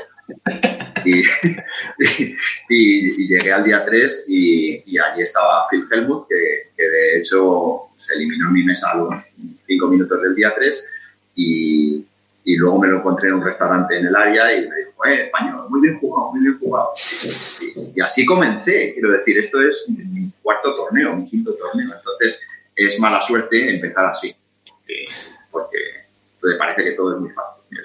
Y, 1.06 1.24
y, 2.70 3.28
llegué 3.28 3.52
al 3.54 3.64
día 3.64 3.86
3 3.86 4.26
y, 4.28 4.98
allí 5.00 5.22
estaba 5.22 5.68
Phil 5.70 5.86
Helmut, 5.90 6.28
que, 6.28 6.72
que, 6.76 6.84
de 6.84 7.20
hecho 7.20 7.84
se 7.96 8.16
eliminó 8.16 8.48
en 8.48 8.54
mi 8.54 8.64
mesa 8.64 8.92
a 8.92 8.98
los 8.98 9.14
5 9.66 9.88
minutos 9.88 10.22
del 10.22 10.36
día 10.36 10.54
3 10.56 10.86
y, 11.36 12.06
y 12.50 12.56
luego 12.56 12.80
me 12.80 12.88
lo 12.88 12.98
encontré 12.98 13.28
en 13.28 13.36
un 13.36 13.46
restaurante 13.46 13.96
en 13.96 14.08
el 14.08 14.16
área 14.16 14.52
y 14.52 14.68
me 14.68 14.76
dijo, 14.78 15.06
eh, 15.06 15.26
español, 15.26 15.68
muy 15.70 15.82
bien 15.82 16.00
jugado, 16.00 16.32
muy 16.32 16.42
bien 16.42 16.58
jugado. 16.58 16.94
Y, 17.96 18.02
así 18.02 18.26
comencé, 18.26 18.92
quiero 18.94 19.12
decir, 19.12 19.38
esto 19.38 19.62
es 19.62 19.86
mi 19.88 20.32
cuarto 20.42 20.76
torneo, 20.76 21.16
mi 21.16 21.30
quinto 21.30 21.54
torneo, 21.54 21.96
entonces 21.96 22.42
es 22.76 23.00
mala 23.00 23.22
suerte 23.22 23.70
empezar 23.76 24.08
así, 24.08 24.36
porque, 25.52 25.76
porque 26.42 26.58
parece 26.58 26.84
que 26.86 26.92
todo 26.94 27.14
es 27.14 27.22
muy 27.22 27.30
fácil. 27.30 27.84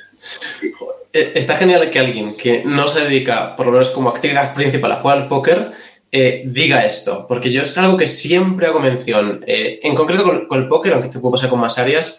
Eh, 1.13 1.33
está 1.35 1.57
genial 1.57 1.91
que 1.91 1.99
alguien 1.99 2.35
que 2.39 2.65
no 2.65 2.89
se 2.89 3.01
dedica, 3.01 3.55
por 3.57 3.67
lo 3.67 3.73
menos 3.73 3.91
como 3.91 4.09
actividad 4.09 4.55
principal, 4.55 4.93
a 4.93 5.01
jugar 5.03 5.19
al 5.19 5.29
póker, 5.29 5.73
eh, 6.11 6.45
diga 6.47 6.87
esto, 6.87 7.27
porque 7.29 7.53
yo 7.53 7.63
es 7.63 7.77
algo 7.77 7.99
que 7.99 8.07
siempre 8.07 8.67
hago 8.67 8.81
mención. 8.81 9.45
Eh, 9.47 9.81
en 9.83 9.95
concreto 9.95 10.25
con, 10.25 10.47
con, 10.47 10.63
el 10.63 10.69
póker, 10.69 10.95
aunque 10.95 11.11
te 11.11 11.19
puedo 11.19 11.33
pasar 11.33 11.51
con 11.51 11.61
más 11.61 11.77
áreas, 11.77 12.19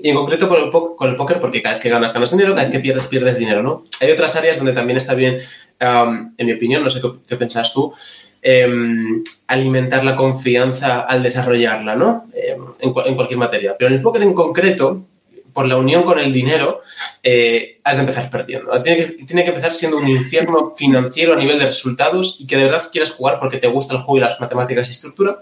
y 0.00 0.08
en 0.08 0.16
concreto 0.16 0.48
con 0.48 0.62
el, 0.62 0.70
con 0.70 1.10
el 1.10 1.16
póker, 1.16 1.40
porque 1.40 1.62
cada 1.62 1.74
vez 1.74 1.82
que 1.82 1.90
ganas, 1.90 2.12
ganas 2.12 2.30
dinero, 2.30 2.54
cada 2.54 2.64
vez 2.64 2.72
que 2.72 2.80
pierdes, 2.80 3.06
pierdes 3.06 3.38
dinero, 3.38 3.62
¿no? 3.62 3.84
Hay 4.00 4.10
otras 4.10 4.34
áreas 4.36 4.56
donde 4.56 4.72
también 4.72 4.98
está 4.98 5.14
bien, 5.14 5.40
en 5.80 6.46
mi 6.46 6.52
opinión, 6.52 6.84
no 6.84 6.90
sé 6.90 7.00
qué, 7.00 7.08
qué 7.28 7.36
pensás 7.36 7.72
tú, 7.72 7.92
em, 8.40 9.22
alimentar 9.48 10.04
la 10.04 10.16
confianza 10.16 11.00
al 11.00 11.22
desarrollarla, 11.22 11.96
¿no? 11.96 12.24
En, 12.34 12.92
en, 13.06 13.14
cualquier 13.14 13.38
materia. 13.38 13.74
Pero 13.78 13.88
en 13.88 13.96
el 13.96 14.02
póker 14.02 14.22
en 14.22 14.34
concreto, 14.34 15.04
por 15.52 15.66
la 15.66 15.76
unión 15.76 16.02
con 16.02 16.18
el 16.18 16.32
dinero, 16.32 16.80
eh, 17.22 17.78
has 17.84 17.96
de 17.96 18.00
empezar 18.00 18.30
perdiendo. 18.30 18.70
Tiene 18.82 18.96
que, 18.96 19.24
tiene 19.24 19.44
que 19.44 19.50
empezar 19.50 19.74
siendo 19.74 19.98
un 19.98 20.08
infierno 20.08 20.72
financiero 20.76 21.34
a 21.34 21.36
nivel 21.36 21.58
de 21.58 21.66
resultados 21.66 22.36
y 22.38 22.46
que 22.46 22.56
de 22.56 22.64
verdad 22.64 22.88
quieras 22.90 23.10
jugar 23.12 23.38
porque 23.38 23.58
te 23.58 23.68
gusta 23.68 23.94
el 23.94 24.02
juego 24.02 24.18
y 24.18 24.20
las 24.20 24.40
matemáticas 24.40 24.88
y 24.88 24.92
estructura, 24.92 25.38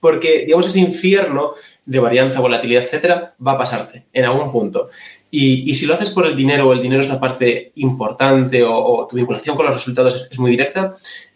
porque, 0.00 0.44
digamos, 0.44 0.66
ese 0.66 0.80
infierno 0.80 1.54
de 1.86 1.98
varianza, 1.98 2.40
volatilidad, 2.40 2.84
etcétera, 2.84 3.34
va 3.44 3.52
a 3.52 3.58
pasarte 3.58 4.04
en 4.12 4.24
algún 4.24 4.50
punto. 4.50 4.88
Y, 5.30 5.74
si 5.74 5.86
lo 5.86 5.94
haces 5.94 6.10
por 6.10 6.26
el 6.26 6.36
dinero 6.36 6.68
o 6.68 6.72
el 6.72 6.80
dinero 6.80 7.02
es 7.02 7.08
una 7.08 7.18
parte 7.18 7.72
importante 7.76 8.62
o, 8.62 9.06
tu 9.10 9.16
vinculación 9.16 9.56
con 9.56 9.66
los 9.66 9.74
resultados 9.74 10.28
es, 10.30 10.38
muy 10.38 10.52
directa, 10.52 10.94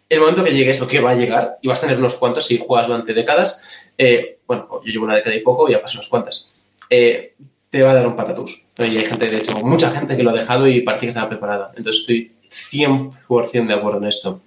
el 0.08 0.20
momento 0.20 0.44
que 0.44 0.52
llegue 0.52 0.70
eso 0.70 0.86
que 0.86 1.00
va 1.00 1.10
a 1.10 1.16
llegar 1.16 1.56
y 1.60 1.68
vas 1.68 1.78
a 1.78 1.82
tener 1.82 1.98
unos 1.98 2.14
cuantos 2.14 2.46
si 2.46 2.58
juegas 2.58 2.86
durante 2.86 3.12
décadas, 3.12 3.60
eh, 3.98 4.38
bueno, 4.46 4.68
yo 4.84 4.92
llevo 4.92 5.04
una 5.04 5.16
década 5.16 5.34
y 5.34 5.40
poco 5.40 5.68
y 5.68 5.72
ya 5.72 5.82
pasan 5.82 5.98
unos 5.98 6.08
cuantas, 6.08 6.64
eh, 6.88 7.32
te 7.70 7.82
va 7.82 7.90
a 7.90 7.94
dar 7.94 8.06
un 8.06 8.16
patatús. 8.16 8.62
Y 8.78 8.96
hay 8.96 9.06
gente, 9.06 9.28
de 9.28 9.38
hecho, 9.38 9.58
mucha 9.58 9.90
gente 9.90 10.16
que 10.16 10.22
lo 10.22 10.30
ha 10.30 10.34
dejado 10.34 10.68
y 10.68 10.82
parece 10.82 11.06
que 11.06 11.08
estaba 11.08 11.28
preparada. 11.28 11.72
Entonces 11.76 12.02
estoy 12.02 12.32
100% 12.72 13.66
de 13.66 13.74
acuerdo 13.74 13.98
en 13.98 14.06
esto. 14.06 14.40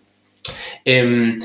Eh, 0.85 1.37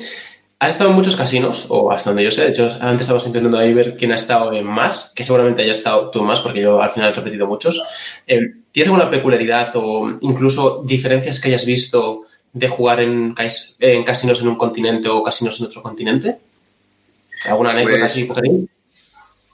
¿Has 0.59 0.73
estado 0.73 0.90
en 0.90 0.97
muchos 0.97 1.16
casinos? 1.16 1.66
O 1.69 1.92
hasta 1.92 2.11
donde 2.11 2.25
yo 2.25 2.31
sé. 2.31 2.42
De 2.42 2.49
hecho, 2.51 2.66
antes 2.81 3.03
estábamos 3.03 3.27
intentando 3.27 3.59
ahí 3.59 3.75
ver 3.75 3.95
quién 3.97 4.12
ha 4.12 4.14
estado 4.14 4.55
en 4.55 4.64
más, 4.64 5.12
que 5.14 5.23
seguramente 5.23 5.62
haya 5.62 5.75
estado 5.75 6.11
tú 6.11 6.23
más, 6.23 6.40
porque 6.40 6.62
yo 6.62 6.81
al 6.81 6.92
final 6.92 7.11
he 7.11 7.14
repetido 7.14 7.47
muchos. 7.47 7.79
Em, 8.27 8.62
¿Tienes 8.73 8.88
alguna 8.88 9.11
peculiaridad 9.11 9.73
o 9.75 10.19
incluso 10.21 10.83
diferencias 10.85 11.40
que 11.40 11.49
hayas 11.49 11.66
visto 11.66 12.23
de 12.55 12.69
jugar 12.69 13.01
en, 13.01 13.35
en 13.81 14.05
casinos 14.05 14.40
en 14.40 14.49
un 14.49 14.57
continente 14.57 15.09
o 15.11 15.23
casinos 15.23 15.61
en 15.61 15.66
otro 15.66 15.83
continente? 15.83 16.38
¿Alguna 17.45 17.71
anécdota 17.71 18.01
pues, 18.01 18.12
así, 18.12 18.29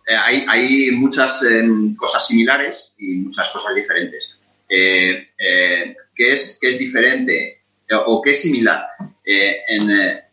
eh, 0.08 0.16
hay, 0.16 0.44
hay, 0.48 0.90
muchas 0.92 1.42
em, 1.44 1.96
cosas 1.96 2.26
similares 2.26 2.94
y 2.98 3.14
muchas 3.14 3.48
cosas 3.50 3.74
diferentes. 3.74 4.38
Eh, 4.68 5.28
eh, 5.38 5.96
¿qué, 6.14 6.32
es, 6.32 6.58
¿Qué 6.60 6.70
es 6.70 6.78
diferente 6.78 7.58
o 8.06 8.22
qué 8.22 8.30
es 8.30 8.42
similar? 8.42 8.82
en 9.24 9.88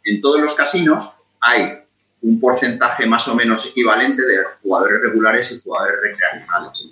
en 0.10 0.22
todos 0.22 0.41
los 0.41 0.56
casinos 0.56 1.04
hay 1.39 1.69
un 2.22 2.39
porcentaje 2.39 3.06
más 3.06 3.28
o 3.28 3.36
menos 3.36 3.65
equivalente 3.65 4.22
de 4.24 4.43
jugadores 4.62 5.02
regulares 5.02 5.52
y 5.52 5.62
jugadores 5.62 5.98
recreacionales. 6.02 6.89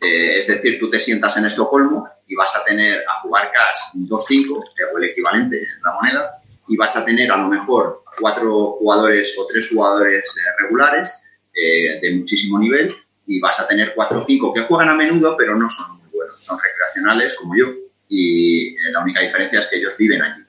Eh, 0.00 0.40
es 0.40 0.46
decir, 0.46 0.78
tú 0.78 0.88
te 0.90 1.00
sientas 1.00 1.36
en 1.36 1.46
Estocolmo 1.46 2.08
y 2.28 2.36
vas 2.36 2.54
a 2.54 2.64
tener 2.64 3.02
a 3.08 3.20
jugar 3.22 3.50
cash 3.50 3.98
2-5, 4.08 4.50
o 4.52 4.98
el 4.98 5.04
equivalente 5.04 5.56
en 5.56 5.82
la 5.82 5.92
moneda, 5.94 6.30
y 6.68 6.76
vas 6.76 6.94
a 6.94 7.04
tener 7.04 7.32
a 7.32 7.38
lo 7.38 7.48
mejor 7.48 8.02
cuatro 8.20 8.76
jugadores 8.78 9.34
o 9.38 9.46
tres 9.46 9.68
jugadores 9.72 10.22
eh, 10.22 10.62
regulares 10.62 11.10
eh, 11.54 11.98
de 12.00 12.12
muchísimo 12.16 12.58
nivel, 12.58 12.94
y 13.26 13.40
vas 13.40 13.58
a 13.60 13.66
tener 13.66 13.92
4 13.94 14.20
o 14.20 14.24
5 14.24 14.54
que 14.54 14.62
juegan 14.62 14.88
a 14.88 14.94
menudo, 14.94 15.36
pero 15.36 15.54
no 15.54 15.68
son 15.68 15.98
muy 15.98 16.08
buenos, 16.10 16.42
son 16.42 16.58
recreacionales 16.58 17.34
como 17.34 17.56
yo, 17.56 17.66
y 18.08 18.74
la 18.90 19.02
única 19.02 19.20
diferencia 19.20 19.58
es 19.58 19.68
que 19.68 19.76
ellos 19.76 19.94
viven 19.98 20.22
allí 20.22 20.47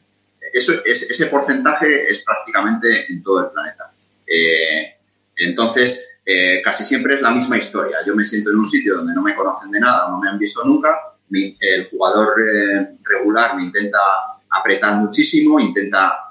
eso, 0.53 0.73
ese 0.85 1.25
porcentaje 1.27 2.09
es 2.09 2.23
prácticamente 2.23 3.11
en 3.11 3.23
todo 3.23 3.45
el 3.45 3.51
planeta. 3.51 3.91
Eh, 4.25 4.95
entonces, 5.37 6.07
eh, 6.25 6.61
casi 6.63 6.85
siempre 6.85 7.15
es 7.15 7.21
la 7.21 7.31
misma 7.31 7.57
historia. 7.57 7.97
Yo 8.05 8.15
me 8.15 8.25
siento 8.25 8.51
en 8.51 8.57
un 8.57 8.65
sitio 8.65 8.97
donde 8.97 9.13
no 9.13 9.21
me 9.21 9.35
conocen 9.35 9.71
de 9.71 9.79
nada, 9.79 10.09
no 10.09 10.19
me 10.19 10.29
han 10.29 10.37
visto 10.37 10.63
nunca, 10.63 10.97
el 11.31 11.89
jugador 11.89 12.33
eh, 12.41 12.87
regular 13.03 13.55
me 13.55 13.63
intenta 13.63 13.99
apretar 14.49 14.95
muchísimo, 14.95 15.59
intenta 15.59 16.25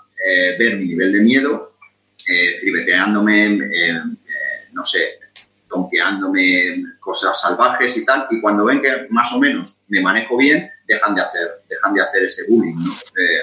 ver 0.59 0.77
mi 0.77 0.89
nivel 0.89 1.13
de 1.13 1.21
miedo, 1.21 1.75
tribeteándome, 2.61 3.61
no 4.73 4.85
sé, 4.85 5.18
tonqueándome 5.69 6.85
cosas 7.01 7.41
salvajes 7.41 7.97
y 7.97 8.05
tal, 8.05 8.27
y 8.31 8.41
cuando 8.41 8.65
ven 8.65 8.81
que 8.81 9.07
más 9.11 9.33
o 9.33 9.39
menos 9.39 9.83
me 9.89 10.01
manejo 10.01 10.37
bien, 10.37 10.71
dejan 10.87 11.15
de 11.15 11.23
hacer, 11.23 11.49
dejan 11.69 11.95
de 11.95 12.03
hacer 12.03 12.23
ese 12.25 12.43
bullying, 12.49 12.77
¿no? 12.77 12.93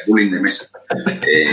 bullying 0.08 0.32
de 0.32 0.40
mesa, 0.40 0.66
eh, 1.22 1.46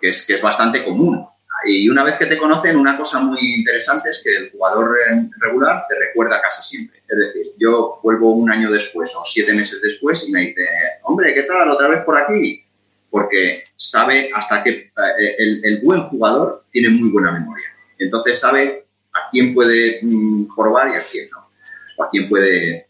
que, 0.00 0.08
es, 0.08 0.24
que 0.26 0.34
es 0.34 0.42
bastante 0.42 0.84
común. 0.84 1.26
Y 1.66 1.88
una 1.90 2.04
vez 2.04 2.16
que 2.16 2.26
te 2.26 2.38
conocen, 2.38 2.76
una 2.76 2.96
cosa 2.96 3.20
muy 3.20 3.38
interesante 3.38 4.10
es 4.10 4.22
que 4.24 4.34
el 4.34 4.50
jugador 4.50 4.96
regular 5.40 5.84
te 5.88 5.98
recuerda 5.98 6.40
casi 6.40 6.62
siempre. 6.62 7.00
Es 7.06 7.18
decir, 7.18 7.52
yo 7.58 8.00
vuelvo 8.02 8.32
un 8.32 8.50
año 8.50 8.70
después 8.70 9.12
o 9.14 9.22
siete 9.24 9.52
meses 9.52 9.78
después 9.82 10.24
y 10.26 10.32
me 10.32 10.40
dice, 10.40 10.66
hombre, 11.02 11.34
¿qué 11.34 11.42
tal? 11.42 11.68
¿Otra 11.68 11.88
vez 11.88 12.02
por 12.04 12.16
aquí? 12.16 12.64
Porque 13.10 13.64
sabe 13.76 14.30
hasta 14.34 14.62
que 14.62 14.70
eh, 14.70 15.34
el, 15.38 15.60
el 15.64 15.80
buen 15.82 16.02
jugador 16.04 16.62
tiene 16.72 16.88
muy 16.88 17.10
buena 17.10 17.32
memoria. 17.32 17.66
Entonces 17.98 18.40
sabe 18.40 18.79
a 19.12 19.30
quién 19.30 19.54
puede 19.54 20.00
mm, 20.02 20.48
jorobar 20.48 20.92
y 20.92 20.96
a 20.96 21.04
quién 21.10 21.28
no, 21.30 21.48
o 21.96 22.04
a 22.04 22.10
quién 22.10 22.28
puede 22.28 22.76
eh, 22.76 22.86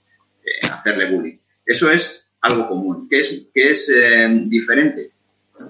hacerle 0.70 1.10
bullying. 1.10 1.38
Eso 1.64 1.90
es 1.90 2.24
algo 2.40 2.68
común. 2.68 3.06
¿Qué 3.08 3.20
es, 3.20 3.46
qué 3.54 3.70
es 3.70 3.90
eh, 3.94 4.28
diferente? 4.46 5.10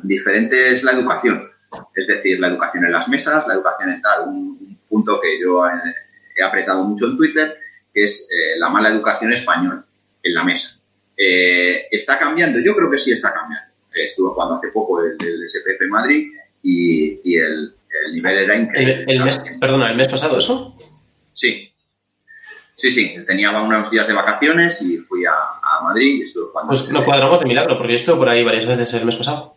Diferente 0.05 0.73
es 0.73 0.83
la 0.83 0.93
educación, 0.93 1.49
es 1.95 2.07
decir, 2.07 2.39
la 2.39 2.49
educación 2.49 2.85
en 2.85 2.93
las 2.93 3.09
mesas, 3.09 3.47
la 3.47 3.55
educación 3.55 3.91
en 3.91 4.03
tal, 4.03 4.29
un, 4.29 4.79
punto 4.89 5.21
que 5.21 5.41
yo 5.41 5.65
he, 5.67 6.43
apretado 6.43 6.83
mucho 6.83 7.07
en 7.07 7.17
Twitter, 7.17 7.55
que 7.95 8.05
es 8.05 8.29
eh, 8.29 8.59
la 8.59 8.69
mala 8.71 8.89
educación 8.89 9.33
española 9.33 9.85
en 10.23 10.35
la 10.35 10.43
mesa. 10.43 10.77
¿Está 11.17 12.19
cambiando? 12.19 12.59
Yo 12.59 12.75
creo 12.75 12.91
que 12.91 12.99
sí 12.99 13.13
está 13.13 13.33
cambiando. 13.33 13.71
Estuve 13.93 14.31
jugando 14.31 14.57
hace 14.57 14.69
poco 14.69 15.05
el, 15.05 15.13
el 15.21 15.49
SPP 15.49 15.87
Madrid 15.89 16.33
y, 16.63 17.21
y 17.23 17.37
el, 17.37 17.75
el 18.07 18.15
nivel 18.15 18.39
era 18.39 18.57
increíble. 18.57 19.05
El, 19.07 19.25
mes, 19.25 19.39
perdona, 19.61 19.91
¿el 19.91 19.97
mes 19.97 20.09
pasado 20.09 20.39
eso? 20.39 20.77
Sí. 21.35 21.71
Sí, 22.77 22.91
sí, 22.91 23.15
tenía 23.27 23.51
unos 23.61 23.91
días 23.91 24.07
de 24.07 24.15
vacaciones 24.15 24.81
y 24.81 24.99
fui 24.99 25.25
a, 25.27 25.35
Madrid 25.83 26.21
y 26.21 26.23
estuve 26.23 26.51
jugando. 26.51 26.73
Pues 26.73 26.91
no 26.91 27.05
cuadramos 27.05 27.41
de 27.41 27.47
milagro, 27.47 27.77
porque 27.77 27.93
yo 27.95 27.99
estuve 27.99 28.17
por 28.17 28.29
ahí 28.29 28.45
varias 28.45 28.67
veces 28.67 28.93
el 28.95 29.05
mes 29.05 29.17
pasado. 29.17 29.55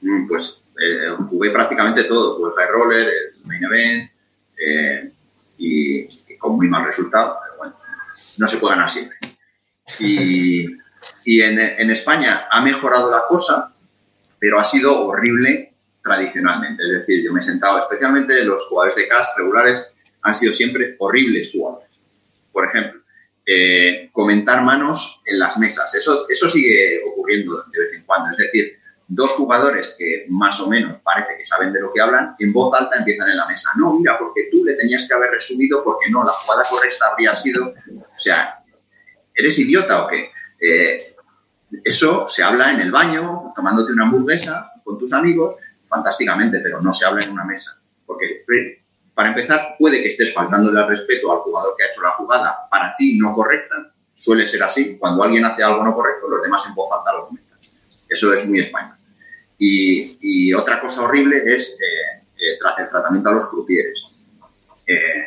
Mm, 0.00 0.28
pues 0.28 0.62
eh, 0.80 1.14
jugué 1.28 1.50
prácticamente 1.50 2.04
todo, 2.04 2.36
jugué 2.36 2.52
High 2.56 2.70
Roller, 2.70 3.06
el 3.08 3.46
Main 3.46 3.64
Event 3.64 4.10
eh, 4.58 5.10
y, 5.58 6.36
con 6.36 6.56
muy 6.56 6.68
mal 6.68 6.84
resultado, 6.84 7.38
pero 7.42 7.58
bueno, 7.58 7.74
no 8.36 8.46
se 8.46 8.58
puede 8.58 8.74
ganar 8.74 8.90
siempre. 8.90 9.16
Y, 9.98 10.66
y 11.24 11.40
en, 11.40 11.58
en 11.58 11.90
España 11.90 12.48
ha 12.50 12.60
mejorado 12.60 13.10
la 13.10 13.22
cosa, 13.28 13.74
pero 14.38 14.60
ha 14.60 14.64
sido 14.64 15.06
horrible 15.06 15.75
tradicionalmente. 16.06 16.82
Es 16.84 17.00
decir, 17.00 17.24
yo 17.24 17.32
me 17.32 17.40
he 17.40 17.42
sentado, 17.42 17.78
especialmente 17.78 18.44
los 18.44 18.64
jugadores 18.68 18.94
de 18.94 19.08
cash 19.08 19.26
regulares 19.36 19.84
han 20.22 20.34
sido 20.34 20.52
siempre 20.52 20.94
horribles 20.98 21.50
jugadores. 21.52 21.90
Por 22.52 22.64
ejemplo, 22.66 23.00
eh, 23.44 24.08
comentar 24.12 24.62
manos 24.62 25.20
en 25.26 25.38
las 25.38 25.58
mesas. 25.58 25.92
Eso, 25.94 26.26
eso 26.28 26.48
sigue 26.48 27.02
ocurriendo 27.06 27.64
de 27.72 27.80
vez 27.80 27.92
en 27.94 28.04
cuando. 28.04 28.30
Es 28.30 28.36
decir, 28.36 28.78
dos 29.08 29.32
jugadores 29.32 29.94
que 29.98 30.26
más 30.28 30.58
o 30.60 30.68
menos 30.68 30.98
parece 31.02 31.36
que 31.38 31.44
saben 31.44 31.72
de 31.72 31.80
lo 31.80 31.92
que 31.92 32.00
hablan, 32.00 32.34
en 32.38 32.52
voz 32.52 32.72
alta 32.78 32.96
empiezan 32.96 33.28
en 33.28 33.36
la 33.36 33.46
mesa. 33.46 33.70
No, 33.76 33.94
mira, 33.94 34.18
porque 34.18 34.48
tú 34.50 34.64
le 34.64 34.74
tenías 34.74 35.06
que 35.08 35.14
haber 35.14 35.30
resumido, 35.30 35.82
porque 35.84 36.10
no, 36.10 36.24
la 36.24 36.32
jugada 36.32 36.64
correcta 36.68 37.06
habría 37.10 37.34
sido. 37.34 37.68
O 37.68 38.18
sea, 38.18 38.60
¿eres 39.34 39.58
idiota 39.58 40.04
o 40.04 40.08
qué? 40.08 40.30
Eh, 40.60 41.14
eso 41.84 42.26
se 42.26 42.42
habla 42.42 42.70
en 42.70 42.80
el 42.80 42.90
baño, 42.90 43.52
tomándote 43.54 43.92
una 43.92 44.04
hamburguesa 44.04 44.70
con 44.84 44.98
tus 44.98 45.12
amigos, 45.12 45.56
fantásticamente, 45.88 46.60
pero 46.60 46.80
no 46.80 46.92
se 46.92 47.04
habla 47.04 47.24
en 47.24 47.32
una 47.32 47.44
mesa. 47.44 47.78
Porque, 48.04 48.42
para 49.14 49.28
empezar, 49.28 49.76
puede 49.78 50.02
que 50.02 50.08
estés 50.08 50.32
faltando 50.34 50.70
el 50.70 50.86
respeto 50.86 51.32
al 51.32 51.38
jugador 51.38 51.74
que 51.76 51.84
ha 51.84 51.86
hecho 51.88 52.02
la 52.02 52.10
jugada 52.12 52.56
para 52.70 52.94
ti 52.96 53.18
no 53.18 53.34
correcta. 53.34 53.74
Suele 54.14 54.46
ser 54.46 54.62
así. 54.62 54.96
Cuando 54.98 55.22
alguien 55.22 55.44
hace 55.44 55.62
algo 55.62 55.84
no 55.84 55.94
correcto, 55.94 56.28
los 56.28 56.42
demás 56.42 56.64
en 56.68 56.74
voz 56.74 56.88
alta 56.96 57.12
lo 57.12 57.26
comentan. 57.26 57.58
Eso 58.08 58.32
es 58.32 58.46
muy 58.46 58.60
español. 58.60 58.96
Y, 59.58 60.52
otra 60.54 60.80
cosa 60.80 61.02
horrible 61.02 61.42
es 61.46 61.78
eh, 61.80 62.22
eh, 62.36 62.58
el 62.78 62.88
tratamiento 62.88 63.28
a 63.28 63.32
los 63.32 63.46
crupieres. 63.46 64.02
Eh, 64.86 65.24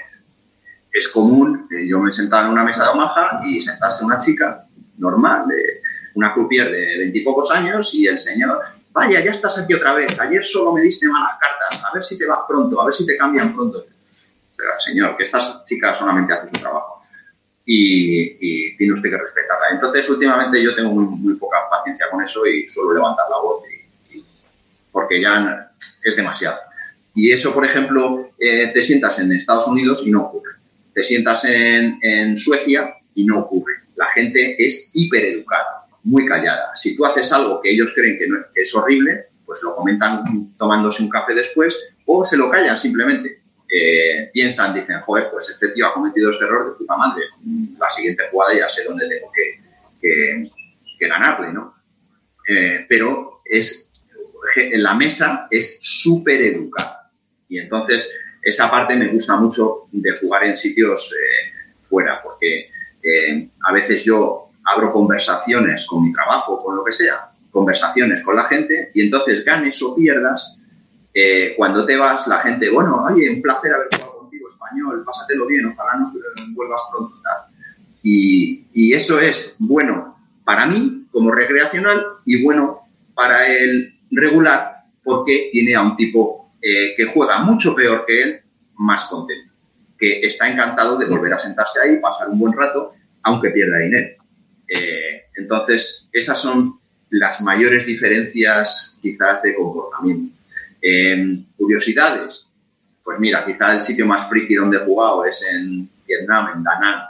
es 0.91 1.08
común, 1.10 1.67
yo 1.88 2.00
me 2.00 2.12
sentaba 2.12 2.45
en 2.45 2.52
una 2.52 2.63
mesa 2.63 2.84
de 2.84 2.89
Omaha 2.89 3.41
y 3.45 3.62
sentarse 3.62 4.04
una 4.04 4.17
chica 4.17 4.65
normal, 4.98 5.45
una 6.15 6.34
croupier 6.34 6.72
de 6.72 6.98
veintipocos 6.98 7.52
años 7.52 7.93
y 7.93 8.08
el 8.08 8.17
señor, 8.17 8.60
vaya, 8.91 9.23
ya 9.23 9.32
estás 9.32 9.58
aquí 9.58 9.73
otra 9.73 9.93
vez, 9.93 10.19
ayer 10.19 10.43
solo 10.43 10.73
me 10.73 10.82
diste 10.82 11.08
malas 11.08 11.38
cartas, 11.39 11.84
a 11.84 11.93
ver 11.93 12.04
si 12.04 12.17
te 12.17 12.25
vas 12.25 12.39
pronto, 12.47 12.82
a 12.82 12.86
ver 12.86 12.93
si 12.93 13.06
te 13.06 13.17
cambian 13.17 13.54
pronto. 13.54 13.86
Pero 14.56 14.71
señor, 14.80 15.15
que 15.15 15.23
estas 15.23 15.63
chicas 15.63 15.97
solamente 15.97 16.34
hacen 16.34 16.54
su 16.54 16.62
trabajo 16.62 17.04
y, 17.65 18.75
tiene 18.78 18.93
usted 18.93 19.10
que 19.10 19.17
respetarla. 19.17 19.69
Entonces, 19.71 20.10
últimamente 20.10 20.62
yo 20.63 20.75
tengo 20.75 20.91
muy, 20.91 21.36
poca 21.36 21.58
paciencia 21.69 22.08
con 22.10 22.23
eso 22.23 22.45
y 22.45 22.67
suelo 22.67 22.93
levantar 22.93 23.25
la 23.30 23.38
voz 23.38 23.63
porque 24.91 25.21
ya 25.21 25.71
es 26.04 26.15
demasiado. 26.15 26.58
Y 27.13 27.32
eso, 27.32 27.54
por 27.54 27.65
ejemplo, 27.65 28.32
eh, 28.39 28.71
te 28.73 28.82
sientas 28.82 29.19
en 29.19 29.32
Estados 29.32 29.67
Unidos 29.67 30.04
y 30.06 30.12
no 30.12 30.23
ocurre. 30.23 30.54
Te 30.93 31.04
sientas 31.04 31.43
en, 31.45 31.99
en 32.02 32.38
Suecia 32.38 32.95
y 33.13 33.25
no 33.25 33.39
ocurre. 33.39 33.73
La 33.95 34.08
gente 34.08 34.56
es 34.58 34.91
hipereducada, 34.93 35.79
muy 36.04 36.26
callada. 36.26 36.72
Si 36.76 36.96
tú 36.96 37.06
haces 37.06 37.32
algo 37.32 37.62
que 37.62 37.72
ellos 37.72 37.92
creen 37.94 38.18
que, 38.18 38.28
no, 38.28 38.38
es 38.54 38.74
horrible, 38.76 39.26
pues 39.46 39.60
lo 39.64 39.76
comentan 39.76 40.56
tomándose 40.58 41.02
un 41.02 41.10
café 41.10 41.34
después 41.34 41.76
o 42.06 42.24
se 42.24 42.38
lo 42.38 42.50
callan 42.50 42.78
simplemente. 42.78 43.40
Eh, 43.72 44.32
piensan, 44.34 44.74
dicen, 44.74 45.00
joder, 45.02 45.30
pues 45.32 45.48
este 45.50 45.70
tío 45.70 45.88
ha 45.88 45.94
cometido 45.94 46.32
este 46.32 46.46
error 46.46 46.72
de 46.72 46.78
puta 46.78 46.98
madre. 46.98 47.24
La 47.78 47.90
siguiente 47.90 48.24
jugada 48.32 48.54
ya 48.58 48.68
sé 48.68 48.84
dónde 48.84 49.08
tengo 49.08 49.32
que, 49.32 50.50
ganarle, 51.08 51.54
¿no? 51.54 51.76
Eh, 52.48 52.86
pero 52.90 53.42
es 53.46 53.92
la 54.74 54.94
mesa 54.96 55.48
es 55.50 55.78
súper 55.82 56.42
educada. 56.42 57.12
Y 57.48 57.60
entonces 57.60 58.10
esa 58.42 58.70
parte 58.70 58.96
me 58.96 59.08
gusta 59.08 59.36
mucho 59.36 59.84
de 59.92 60.12
jugar 60.18 60.46
en 60.46 60.56
sitios 60.56 61.12
eh, 61.14 61.52
fuera, 61.88 62.22
porque 62.22 62.70
a 63.64 63.74
veces 63.74 64.04
yo 64.04 64.49
abro 64.65 64.91
conversaciones 64.91 65.86
con 65.88 66.04
mi 66.04 66.13
trabajo, 66.13 66.63
con 66.63 66.76
lo 66.76 66.84
que 66.84 66.91
sea, 66.91 67.32
conversaciones 67.52 68.24
con 68.24 68.36
la 68.36 68.45
gente, 68.45 68.91
y 68.93 69.02
entonces 69.02 69.43
ganes 69.43 69.82
o 69.82 69.95
pierdas, 69.95 70.56
eh, 71.13 71.54
cuando 71.58 71.86
te 71.86 71.98
vas, 71.98 72.28
la 72.28 72.39
gente, 72.39 72.69
bueno, 72.69 73.04
oye, 73.04 73.30
un 73.30 73.41
placer 73.41 73.74
haber 73.74 73.88
jugado 73.91 74.19
contigo 74.19 74.48
español, 74.48 75.04
pásatelo 75.06 75.48
bien, 75.48 75.65
ojalá 75.65 76.00
nos 76.00 76.13
vuelvas 76.56 76.82
pronto. 76.91 77.15
Y, 78.02 78.67
y 78.74 78.93
eso 78.93 79.19
es 79.19 79.58
bueno 79.60 80.15
para 80.45 80.65
mí 80.65 81.06
como 81.12 81.32
recreacional 81.32 82.02
y 82.26 82.43
bueno 82.43 82.80
para 83.13 83.45
el 83.48 83.93
regular 84.12 84.84
porque 85.04 85.50
tiene 85.52 85.76
a 85.76 85.82
un 85.82 85.95
tipo 85.98 86.52
eh, 86.62 86.93
que 86.95 87.06
juega 87.06 87.39
mucho 87.39 87.76
peor 87.76 88.06
que 88.06 88.22
él 88.22 88.39
más 88.78 89.08
contento, 89.10 89.54
que 89.98 90.22
está 90.22 90.48
encantado 90.48 90.98
de 90.98 91.06
volver 91.06 91.34
a 91.34 91.39
sentarse 91.39 91.80
ahí, 91.82 92.00
pasar 92.00 92.30
un 92.30 92.39
buen 92.39 92.54
rato, 92.54 92.93
aunque 93.24 93.50
pierda 93.50 93.80
dinero. 93.80 94.19
Eh, 94.70 95.24
entonces, 95.36 96.08
esas 96.14 96.42
son 96.42 96.80
las 97.10 97.42
mayores 97.42 97.86
diferencias 97.86 98.98
quizás 99.02 99.42
de 99.42 99.56
comportamiento. 99.56 100.36
curiosidades, 101.58 102.46
pues 103.10 103.20
mira, 103.20 103.44
quizá 103.44 103.74
el 103.74 103.82
sitio 103.82 104.06
más 104.06 104.30
friki 104.30 104.54
donde 104.54 104.78
he 104.78 104.86
jugado 104.86 105.26
es 105.26 105.44
en 105.52 105.90
Vietnam, 106.06 106.52
en 106.54 106.64
Da 106.64 106.80
Nang, 106.80 107.02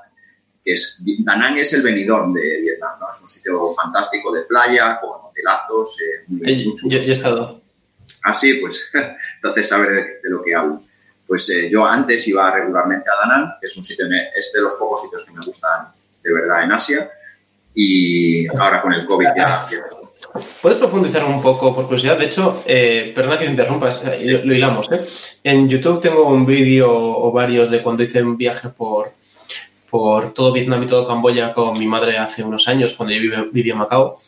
que 0.63 0.71
es, 0.71 0.97
Da 1.25 1.35
Nang 1.35 1.57
es 1.57 1.73
el 1.73 1.81
venidor 1.81 2.31
de 2.31 2.61
Vietnam, 2.61 2.99
¿no? 3.01 3.11
Es 3.11 3.21
un 3.21 3.27
sitio 3.27 3.75
fantástico 3.75 4.33
de 4.33 4.43
playa, 4.43 4.97
con 5.01 5.29
hotelazos, 5.29 5.97
eh, 5.99 6.23
muy, 6.27 6.73
yo, 6.89 6.97
he 6.99 7.11
estado. 7.11 7.61
Ah, 8.23 8.33
sí, 8.33 8.53
pues 8.61 8.89
entonces 9.35 9.67
saber 9.67 10.21
de, 10.23 10.29
lo 10.29 10.41
que 10.41 10.55
hablo. 10.55 10.81
Pues 11.27 11.49
eh, 11.49 11.69
yo 11.69 11.85
antes 11.85 12.25
iba 12.29 12.49
regularmente 12.49 13.09
a 13.09 13.27
Da 13.27 13.35
Nang, 13.35 13.59
que 13.59 13.67
es 13.67 13.75
un 13.75 13.83
sitio, 13.83 14.05
es 14.05 14.51
de 14.53 14.61
los 14.61 14.75
pocos 14.75 15.01
sitios 15.01 15.25
que 15.25 15.33
me 15.33 15.45
gustan 15.45 15.87
de 16.23 16.33
verdad 16.33 16.63
en 16.63 16.71
Asia, 16.71 17.09
y 17.73 18.47
ahora 18.47 18.81
con 18.81 18.93
el 18.93 19.05
COVID 19.05 19.27
ya... 19.35 19.67
¿Puedes 20.61 20.77
profundizar 20.77 21.23
un 21.23 21.41
poco 21.41 21.73
por 21.73 21.85
curiosidad? 21.85 22.17
De 22.17 22.25
hecho, 22.25 22.61
eh, 22.65 23.13
perdona 23.15 23.37
que 23.37 23.45
te 23.45 23.51
interrumpas, 23.51 24.03
lo, 24.21 24.45
lo 24.45 24.53
hilamos. 24.53 24.91
¿eh? 24.91 25.01
En 25.43 25.67
YouTube 25.67 26.01
tengo 26.01 26.27
un 26.27 26.45
vídeo 26.45 26.91
o 26.91 27.31
varios 27.31 27.71
de 27.71 27.81
cuando 27.81 28.03
hice 28.03 28.21
un 28.21 28.37
viaje 28.37 28.69
por, 28.69 29.13
por 29.89 30.33
todo 30.33 30.53
Vietnam 30.53 30.83
y 30.83 30.87
todo 30.87 31.07
Camboya 31.07 31.53
con 31.53 31.77
mi 31.79 31.87
madre 31.87 32.17
hace 32.17 32.43
unos 32.43 32.67
años, 32.67 32.93
cuando 32.95 33.15
yo 33.15 33.49
vivía, 33.51 33.73
en 33.73 33.79
Macao. 33.79 34.19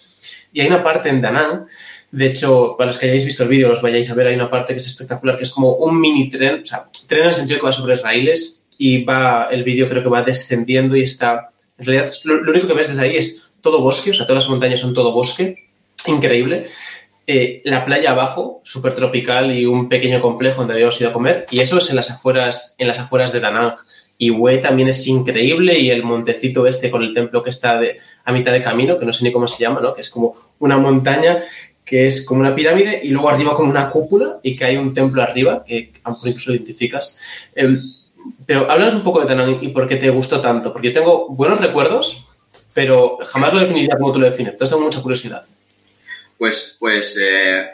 Y 0.53 0.61
hay 0.61 0.67
una 0.67 0.83
parte 0.83 1.09
en 1.09 1.21
Da 1.21 1.31
Nang, 1.31 1.65
de 2.11 2.27
hecho, 2.27 2.75
para 2.77 2.91
los 2.91 2.99
que 2.99 3.05
hayáis 3.05 3.25
visto 3.25 3.43
el 3.43 3.49
vídeo, 3.49 3.69
los 3.69 3.81
vayáis 3.81 4.09
a 4.09 4.15
ver, 4.15 4.27
hay 4.27 4.35
una 4.35 4.49
parte 4.49 4.73
que 4.73 4.79
es 4.79 4.87
espectacular, 4.87 5.37
que 5.37 5.43
es 5.43 5.51
como 5.51 5.75
un 5.75 5.99
mini 5.99 6.29
tren, 6.29 6.61
o 6.63 6.65
sea, 6.65 6.85
tren 7.07 7.23
en 7.23 7.29
el 7.29 7.35
sentido 7.35 7.59
que 7.59 7.65
va 7.65 7.71
sobre 7.71 7.95
raíles 7.95 8.63
y 8.77 9.03
va, 9.03 9.47
el 9.51 9.63
vídeo 9.63 9.87
creo 9.87 10.03
que 10.03 10.09
va 10.09 10.23
descendiendo 10.23 10.97
y 10.97 11.03
está, 11.03 11.50
en 11.81 11.87
realidad, 11.87 12.11
lo, 12.25 12.51
único 12.51 12.67
que 12.67 12.73
ves 12.73 12.89
desde 12.89 13.01
ahí 13.01 13.17
es 13.17 13.41
todo 13.61 13.81
bosque, 13.81 14.11
o 14.11 14.13
sea, 14.13 14.27
todas 14.27 14.43
las 14.43 14.49
montañas 14.49 14.79
son 14.79 14.93
todo 14.93 15.11
bosque, 15.11 15.55
increíble. 16.05 16.67
Eh, 17.25 17.61
la 17.65 17.85
playa 17.85 18.11
abajo, 18.11 18.61
súper 18.63 18.93
tropical 18.93 19.51
y 19.51 19.65
un 19.65 19.89
pequeño 19.89 20.21
complejo 20.21 20.59
donde 20.59 20.75
habíamos 20.75 20.99
ido 21.01 21.09
a 21.09 21.13
comer, 21.13 21.47
y 21.49 21.59
eso 21.59 21.79
es 21.79 21.89
en 21.89 21.95
las 21.95 22.11
afueras, 22.11 22.75
en 22.77 22.87
las 22.87 22.99
afueras 22.99 23.33
de 23.33 23.39
Da 23.39 23.51
Nang. 23.51 23.73
Y 24.19 24.29
Hue 24.29 24.59
también 24.59 24.89
es 24.89 25.07
increíble 25.07 25.79
y 25.79 25.89
el 25.89 26.03
montecito 26.03 26.67
este 26.67 26.91
con 26.91 27.01
el 27.01 27.13
templo 27.13 27.41
que 27.41 27.49
está 27.49 27.79
de, 27.79 27.97
a 28.23 28.31
mitad 28.31 28.51
de 28.51 28.61
camino, 28.61 28.99
que 28.99 29.05
no 29.05 29.13
sé 29.13 29.23
ni 29.23 29.31
cómo 29.31 29.47
se 29.47 29.63
llama, 29.63 29.81
¿no? 29.81 29.95
que 29.95 30.01
es 30.01 30.11
como 30.11 30.35
una 30.59 30.77
montaña 30.77 31.41
que 31.83 32.05
es 32.05 32.23
como 32.27 32.41
una 32.41 32.53
pirámide 32.53 33.01
y 33.03 33.09
luego 33.09 33.29
arriba 33.29 33.55
como 33.55 33.71
una 33.71 33.89
cúpula 33.89 34.37
y 34.43 34.55
que 34.55 34.63
hay 34.63 34.77
un 34.77 34.93
templo 34.93 35.23
arriba, 35.23 35.63
que 35.65 35.91
lo 36.05 36.29
incluso 36.29 36.51
lo 36.51 36.55
identificas. 36.55 37.17
Em, 37.55 37.81
pero 38.45 38.69
háblanos 38.69 38.95
un 38.95 39.03
poco 39.03 39.21
de 39.21 39.27
Danang 39.27 39.59
y 39.61 39.69
por 39.69 39.87
qué 39.87 39.97
te 39.97 40.09
gustó 40.09 40.41
tanto, 40.41 40.71
porque 40.71 40.89
yo 40.89 40.93
tengo 40.93 41.29
buenos 41.29 41.61
recuerdos, 41.61 42.25
pero 42.73 43.17
jamás 43.25 43.53
lo 43.53 43.59
definiría 43.59 43.97
como 43.97 44.11
tú 44.13 44.19
lo 44.19 44.29
defines, 44.29 44.53
entonces 44.53 44.73
tengo 44.73 44.85
mucha 44.85 45.01
curiosidad. 45.01 45.43
Pues, 46.37 46.75
pues 46.79 47.17
eh, 47.21 47.65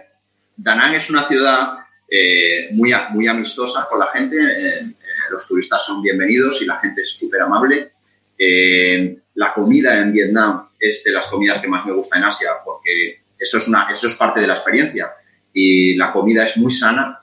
Danang 0.57 0.95
es 0.95 1.09
una 1.09 1.27
ciudad 1.27 1.87
eh, 2.09 2.69
muy, 2.71 2.91
muy 3.11 3.27
amistosa 3.27 3.85
con 3.89 3.99
la 3.99 4.07
gente. 4.07 4.37
Eh, 4.37 4.93
los 5.29 5.47
turistas 5.47 5.85
son 5.85 6.01
bienvenidos 6.01 6.61
y 6.61 6.65
la 6.65 6.79
gente 6.79 7.01
es 7.01 7.17
súper 7.17 7.41
amable. 7.41 7.91
Eh, 8.37 9.17
la 9.35 9.53
comida 9.53 9.99
en 9.99 10.13
Vietnam 10.13 10.69
es 10.79 11.03
de 11.03 11.11
las 11.11 11.27
comidas 11.27 11.61
que 11.61 11.67
más 11.67 11.85
me 11.85 11.93
gusta 11.93 12.17
en 12.17 12.23
Asia 12.23 12.51
porque 12.63 13.21
eso 13.37 13.57
es, 13.57 13.67
una, 13.67 13.89
eso 13.91 14.07
es 14.07 14.15
parte 14.15 14.39
de 14.39 14.47
la 14.47 14.53
experiencia 14.53 15.11
y 15.53 15.95
la 15.95 16.11
comida 16.11 16.45
es 16.45 16.55
muy 16.57 16.71
sana 16.71 17.19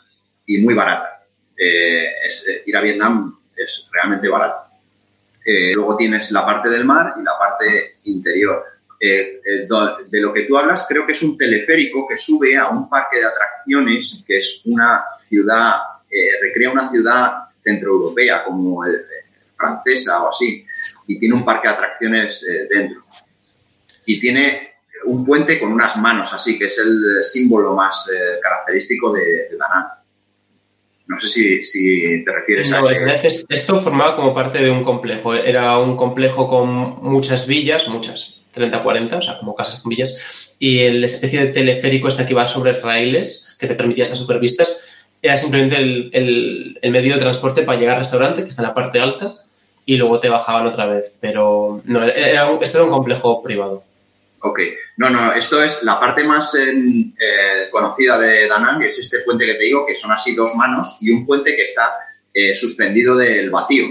y 0.46 0.58
muy 0.58 0.74
barata. 0.74 1.13
Eh, 1.56 2.04
eh, 2.04 2.62
ir 2.66 2.76
a 2.76 2.80
Vietnam 2.80 3.36
es 3.56 3.88
realmente 3.92 4.28
barato. 4.28 4.62
luego 5.74 5.96
tienes 5.96 6.30
la 6.30 6.44
parte 6.44 6.68
del 6.70 6.84
mar 6.84 7.14
y 7.20 7.22
la 7.22 7.38
parte 7.38 7.96
interior. 8.04 8.64
de 8.98 10.20
lo 10.20 10.32
que 10.32 10.44
tú 10.44 10.56
hablas, 10.56 10.86
creo 10.88 11.06
que 11.06 11.12
es 11.12 11.22
un 11.22 11.36
teleférico 11.36 12.06
que 12.08 12.16
sube 12.16 12.56
a 12.56 12.68
un 12.68 12.88
parque 12.88 13.18
de 13.18 13.26
atracciones 13.26 14.24
que 14.26 14.38
es 14.38 14.62
una 14.64 15.04
ciudad, 15.28 15.74
recrea 16.40 16.70
una 16.70 16.90
ciudad 16.90 17.44
centroeuropea 17.62 18.44
como 18.44 18.84
el, 18.84 19.04
francesa 19.56 20.22
o 20.22 20.30
así, 20.30 20.64
y 21.06 21.18
tiene 21.18 21.34
un 21.34 21.44
parque 21.44 21.68
de 21.68 21.74
atracciones 21.74 22.46
eh, 22.48 22.66
dentro. 22.68 23.02
Y 24.06 24.20
tiene 24.20 24.74
un 25.04 25.24
puente 25.24 25.58
con 25.58 25.72
unas 25.72 25.96
manos 25.96 26.32
así, 26.32 26.58
que 26.58 26.66
es 26.66 26.78
el 26.78 27.22
símbolo 27.22 27.74
más 27.74 28.08
eh, 28.12 28.38
característico 28.42 29.12
de, 29.12 29.48
de 29.50 29.56
No 31.06 31.18
sé 31.18 31.60
si, 31.62 32.24
te 32.24 32.32
refieres 32.32 32.72
a 32.72 32.80
ese... 32.80 33.44
Esto 33.48 33.82
formaba 33.82 34.16
como 34.16 34.32
parte 34.32 34.58
de 34.58 34.70
un 34.70 34.84
complejo. 34.84 35.34
Era 35.34 35.78
un 35.78 35.96
complejo 35.96 36.48
con 36.48 37.02
muchas 37.02 37.46
villas, 37.46 37.86
muchas, 37.88 38.40
30, 38.52 38.82
40, 38.82 39.18
o 39.18 39.22
sea, 39.22 39.38
como 39.38 39.54
casas 39.54 39.80
con 39.80 39.90
villas, 39.90 40.14
y 40.58 40.80
el 40.80 41.04
especie 41.04 41.40
de 41.44 41.52
teleférico 41.52 42.08
este 42.08 42.24
que 42.24 42.32
iba 42.32 42.46
sobre 42.46 42.80
raíles, 42.80 43.48
que 43.58 43.66
te 43.66 43.74
permitía 43.74 44.04
estas 44.04 44.18
supervistas, 44.18 44.80
era 45.20 45.36
simplemente 45.36 45.76
el, 45.76 46.78
medio 46.90 47.14
de 47.14 47.20
transporte 47.20 47.62
para 47.62 47.78
llegar 47.78 47.96
al 47.96 48.02
restaurante, 48.02 48.42
que 48.42 48.48
está 48.48 48.62
en 48.62 48.68
la 48.68 48.74
parte 48.74 49.00
alta, 49.00 49.32
y 49.86 49.96
luego 49.96 50.20
te 50.20 50.30
bajaban 50.30 50.66
otra 50.66 50.86
vez. 50.86 51.12
Pero 51.20 51.82
no, 51.84 52.02
era 52.02 52.50
esto 52.62 52.78
era 52.78 52.84
un 52.84 52.92
complejo 52.92 53.42
privado. 53.42 53.84
Ok, 54.46 54.58
no, 54.98 55.08
no, 55.08 55.32
esto 55.32 55.62
es 55.62 55.82
la 55.84 55.98
parte 55.98 56.22
más 56.22 56.54
eh, 56.54 57.68
conocida 57.70 58.18
de 58.18 58.46
Danang, 58.46 58.82
es 58.82 58.98
este 58.98 59.20
puente 59.20 59.46
que 59.46 59.54
te 59.54 59.64
digo, 59.64 59.86
que 59.86 59.94
son 59.94 60.12
así 60.12 60.34
dos 60.34 60.54
manos, 60.54 60.98
y 61.00 61.10
un 61.12 61.24
puente 61.24 61.56
que 61.56 61.62
está 61.62 61.94
eh, 62.34 62.54
suspendido 62.54 63.16
del 63.16 63.48
vacío, 63.48 63.86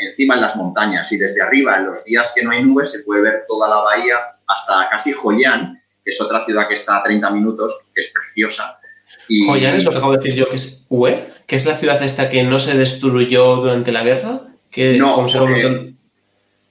encima 0.00 0.36
en 0.36 0.40
las 0.40 0.56
montañas, 0.56 1.12
y 1.12 1.18
desde 1.18 1.42
arriba, 1.42 1.76
en 1.76 1.84
los 1.84 2.02
días 2.02 2.32
que 2.34 2.42
no 2.42 2.52
hay 2.52 2.62
nubes, 2.62 2.92
se 2.92 3.00
puede 3.00 3.20
ver 3.20 3.42
toda 3.46 3.68
la 3.68 3.82
bahía 3.82 4.16
hasta 4.46 4.88
casi 4.90 5.12
Joyán, 5.12 5.82
que 6.02 6.12
es 6.12 6.20
otra 6.22 6.46
ciudad 6.46 6.66
que 6.66 6.74
está 6.74 6.96
a 6.96 7.02
30 7.02 7.28
minutos, 7.28 7.78
que 7.94 8.00
es 8.00 8.10
preciosa. 8.10 8.78
Y... 9.28 9.46
Joyán 9.46 9.74
es 9.74 9.84
lo 9.84 9.90
que 9.90 9.98
acabo 9.98 10.12
de 10.12 10.18
decir 10.18 10.34
yo, 10.34 10.48
que 10.48 10.56
es 10.56 10.86
Ue, 10.88 11.28
que 11.46 11.56
es 11.56 11.66
la 11.66 11.78
ciudad 11.78 12.02
esta 12.02 12.30
que 12.30 12.42
no 12.42 12.58
se 12.58 12.72
destruyó 12.72 13.56
durante 13.56 13.92
la 13.92 14.02
guerra. 14.02 14.40
Que 14.70 14.94
no, 14.94 15.14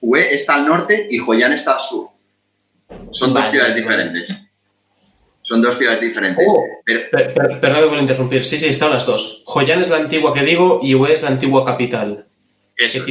Ue 0.00 0.34
está 0.34 0.54
al 0.54 0.66
norte 0.66 1.06
y 1.08 1.18
Joyán 1.18 1.52
está 1.52 1.74
al 1.74 1.80
sur. 1.80 2.11
Son 3.10 3.32
dos 3.34 3.50
ciudades 3.50 3.76
diferentes. 3.76 4.28
Son 5.42 5.60
dos 5.60 5.76
ciudades 5.76 6.00
diferentes. 6.00 6.46
Oh, 6.48 6.64
perdón 7.60 7.90
por 7.90 7.98
interrumpir. 7.98 8.44
Sí, 8.44 8.58
sí, 8.58 8.68
están 8.68 8.90
las 8.90 9.04
dos. 9.04 9.42
Joyán 9.44 9.80
es 9.80 9.88
la 9.88 9.96
antigua 9.96 10.32
que 10.32 10.44
digo 10.44 10.80
y 10.82 10.94
Ue 10.94 11.12
es 11.12 11.22
la 11.22 11.28
antigua 11.28 11.64
capital. 11.64 12.26
Eso 12.76 13.04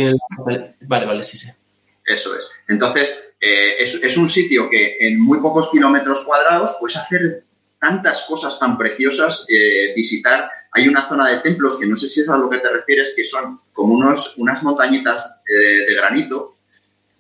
Vale, 0.82 1.06
vale, 1.06 1.24
sí, 1.24 1.38
sí. 1.38 1.48
Eso 2.06 2.36
es. 2.36 2.50
Entonces, 2.68 3.36
eh, 3.40 3.78
es, 3.80 4.18
un 4.18 4.30
sitio 4.30 4.70
que 4.70 4.98
en 5.00 5.20
muy 5.20 5.40
pocos 5.40 5.70
kilómetros 5.72 6.24
cuadrados 6.26 6.76
puedes 6.80 6.98
hacer 6.98 7.44
tantas 7.80 8.24
cosas 8.28 8.60
tan 8.60 8.78
preciosas, 8.78 9.46
eh, 9.50 9.94
visitar. 9.96 10.50
Hay 10.74 10.88
una 10.88 11.08
zona 11.08 11.28
de 11.30 11.42
templos 11.42 11.78
que 11.80 11.86
no 11.86 11.98
sé 11.98 12.08
si 12.08 12.22
es 12.22 12.30
a 12.30 12.38
lo 12.38 12.50
que 12.50 12.60
te 12.60 12.70
refieres, 12.70 13.14
que 13.16 13.24
son 13.24 13.60
como 13.74 13.94
unos, 13.94 14.36
unas 14.38 14.64
montañitas 14.64 15.24
eh, 15.48 15.86
de 15.88 15.96
granito 15.96 16.56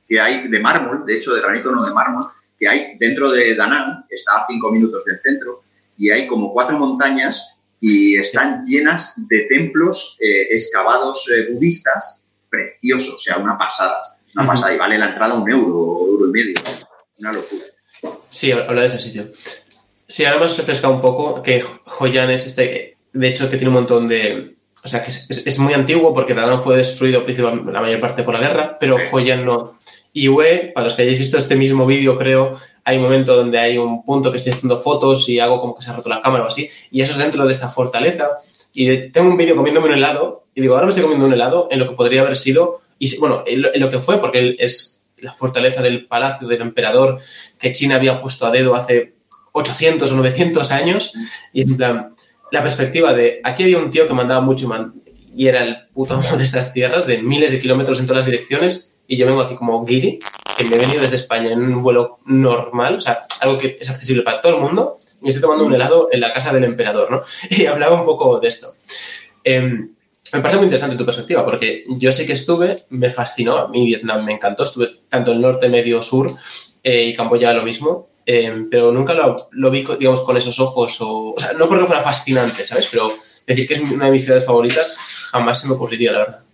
que 0.08 0.19
hay 0.19 0.47
de 0.47 0.60
mármol, 0.60 1.06
de 1.06 1.17
hecho 1.17 1.34
de 1.34 1.41
granito 1.41 1.71
no 1.71 1.86
de 1.86 1.93
mármol, 1.93 2.28
que 2.62 2.69
hay 2.69 2.95
dentro 3.00 3.32
de 3.32 3.56
Danang, 3.56 4.06
está 4.08 4.43
a 4.43 4.45
cinco 4.47 4.71
minutos 4.71 5.04
del 5.04 5.19
centro, 5.19 5.62
y 5.97 6.12
hay 6.12 6.28
como 6.28 6.54
cuatro 6.54 6.78
montañas 6.78 7.58
y 7.80 8.15
están 8.17 8.63
llenas 8.65 9.13
de 9.17 9.47
templos 9.50 10.15
excavados 10.19 11.28
budistas 11.52 12.24
preciosos, 12.47 13.15
o 13.15 13.17
sea, 13.17 13.38
una 13.38 13.58
pasada, 13.58 14.00
una 14.36 14.45
pasada, 14.45 14.76
y 14.76 14.78
vale 14.78 15.00
la 15.00 15.10
entrada 15.10 15.34
un 15.34 15.50
euro, 15.50 16.06
euro 16.08 16.28
y 16.28 16.32
medio, 16.32 16.54
una 17.17 17.34
locura. 17.34 17.65
Sí, 18.30 18.52
habla 18.52 18.82
de 18.82 18.88
ese 18.88 19.00
sitio. 19.00 19.32
Sí, 20.08 20.24
ahora 20.24 20.38
hemos 20.38 20.58
refrescado 20.58 20.93
un 20.93 21.02
poco 21.02 21.41
que 21.41 21.63
Joyan 21.86 22.30
es 22.30 22.45
este, 22.45 22.97
de 23.12 23.28
hecho, 23.28 23.50
que 23.50 23.58
tiene 23.58 23.69
un 23.69 23.76
montón 23.76 24.08
de, 24.08 24.56
o 24.84 24.88
sea, 24.88 25.04
que 25.04 25.10
es, 25.10 25.58
muy 25.58 25.74
antiguo 25.74 26.13
porque 26.13 26.36
Danang 26.36 26.63
fue 26.63 26.78
destruido 26.78 27.24
principalmente 27.24 27.71
la 27.71 27.82
mayor 27.82 28.00
parte 28.00 28.21
por 28.21 28.36
la 28.36 28.41
guerra, 28.41 28.78
pero 28.80 28.97
Joyan 29.10 29.45
no. 29.45 29.78
Y 30.13 30.28
Ue, 30.28 30.71
para 30.74 30.88
los 30.88 30.95
que 30.95 31.04
hayáis 31.04 31.19
visto 31.19 31.38
este 31.38 31.56
mismo 31.56 31.86
vídeo, 31.86 32.17
creo, 32.17 32.58
hay 32.84 32.97
un 32.97 33.04
momento 33.04 33.36
donde 33.36 33.58
hay 33.58 33.78
un 33.78 34.04
punto 34.04 34.32
que 34.32 34.38
estoy 34.38 34.54
haciendo 34.54 34.82
fotos 34.82 35.28
y 35.30 35.39
hago 35.39 35.62
como 35.62 35.76
que 35.76 35.84
se 35.84 35.89
ha 35.89 35.95
roto 35.95 36.10
la 36.10 36.21
cámara 36.21 36.45
o 36.45 36.47
así, 36.47 36.69
y 36.91 37.02
eso 37.02 37.13
es 37.13 37.17
dentro 37.17 37.45
de 37.45 37.54
esta 37.54 37.69
fortaleza. 37.69 38.30
Y 38.74 39.12
tengo 39.12 39.30
un 39.30 39.38
vídeo 39.38 39.56
comiéndome 39.56 39.88
un 39.88 39.93
helado, 39.93 40.43
y 40.54 40.62
digo, 40.62 40.74
ahora 40.74 40.88
me 40.88 40.89
estoy 40.89 41.04
comiendo 41.04 41.26
un 41.26 41.34
helado 41.34 41.67
en 41.71 41.80
lo 41.80 41.89
que 41.89 41.95
podría 41.95 42.21
haber 42.21 42.36
sido, 42.36 42.80
y 43.00 43.17
bueno, 43.19 43.43
en 43.45 43.80
lo, 43.80 43.89
que 43.89 44.00
fue, 44.00 44.19
porque 44.19 44.56
es 44.60 45.02
la 45.17 45.34
fortaleza 45.34 45.82
del 45.82 46.08
palacio 46.08 46.47
del 46.47 46.62
emperador 46.62 47.19
que 47.60 47.71
China 47.71 47.95
había 47.95 48.21
puesto 48.21 48.45
a 48.45 48.52
dedo 48.52 48.76
hace 48.76 49.13
800 49.54 50.12
o 50.12 50.15
900 50.15 50.71
años, 50.71 51.12
y 51.54 51.62
en 51.62 51.78
plan, 51.78 52.15
la 52.52 52.63
perspectiva 52.63 53.13
de 53.13 53.39
aquí 53.43 53.63
había 53.63 53.80
un 53.80 53.89
tío 53.89 54.08
que 54.08 54.13
mandaba 54.13 54.41
mucho 54.41 54.67
y, 55.36 55.43
y 55.43 55.47
era 55.47 55.63
el 55.63 55.78
puto 55.93 56.15
amo 56.15 56.38
de 56.38 56.43
estas 56.43 56.74
tierras, 56.74 57.08
de 57.08 57.21
miles 57.21 57.52
de 57.52 57.62
kilómetros 57.62 58.00
en 58.00 58.06
todas 58.06 58.24
las 58.24 58.32
direcciones, 58.32 58.91
y 59.12 59.17
yo 59.17 59.26
vengo 59.26 59.41
aquí 59.41 59.56
como 59.56 59.84
guiri, 59.84 60.19
que 60.58 60.63
me 60.63 60.78
he 60.78 60.80
venido 60.80 61.02
desde 61.02 61.17
España 61.17 61.52
en 61.52 61.60
un 61.62 61.84
vuelo 61.84 62.19
normal, 62.26 62.95
o 62.95 63.02
sea, 63.02 63.24
algo 63.41 63.58
que 63.58 63.76
es 63.78 63.89
accesible 63.89 64.24
para 64.24 64.39
todo 64.39 64.56
el 64.56 64.62
mundo, 64.62 64.95
y 65.21 65.28
estoy 65.28 65.41
tomando 65.41 65.65
un 65.65 65.74
helado 65.74 66.08
en 66.13 66.21
la 66.21 66.32
casa 66.32 66.54
del 66.54 66.63
emperador, 66.63 67.12
¿no? 67.12 67.21
Y 67.50 67.65
hablaba 67.65 68.00
un 68.00 68.06
poco 68.06 68.39
de 68.39 68.47
esto. 68.47 68.76
Em, 69.43 69.89
me 70.32 70.39
parece 70.39 70.56
muy 70.56 70.67
interesante 70.67 70.95
tu 70.95 71.06
perspectiva, 71.06 71.43
porque 71.43 71.84
yo 71.89 72.13
sí 72.13 72.26
que 72.26 72.34
estuve, 72.34 72.86
me 72.89 73.12
fascinó, 73.12 73.58
a 73.58 73.67
mí 73.67 73.86
Vietnam 73.86 74.24
me 74.24 74.32
encantó, 74.32 74.63
estuve 74.63 74.88
tanto 75.10 75.34
en 75.34 75.41
norte, 75.41 75.67
medio, 75.67 76.02
sur, 76.02 76.34
eh, 76.82 77.08
y 77.08 77.13
Camboya 77.13 77.52
lo 77.52 77.63
mismo, 77.63 78.08
em, 78.26 78.69
pero 78.69 78.93
nunca 78.93 79.13
lo, 79.13 79.50
lo, 79.52 79.71
vi, 79.71 79.86
digamos, 80.00 80.21
con 80.21 80.38
esos 80.38 80.58
ojos, 80.58 80.95
o, 81.02 81.34
o 81.34 81.38
sea, 81.38 81.52
no 81.52 81.67
porque 81.67 81.86
fuera 81.86 82.02
fascinante, 82.02 82.63
¿sabes? 82.63 82.88
Pero 82.89 83.10
decir 83.45 83.67
que 83.67 83.74
es 83.74 83.91
una 83.91 84.06
de 84.06 84.12
mis 84.12 84.24
ciudades 84.24 84.45
favoritas 84.45 84.95
jamás 85.32 85.60
se 85.60 85.67
me 85.67 85.74
ocurriría, 85.74 86.13
la 86.13 86.19
verdad. 86.19 86.51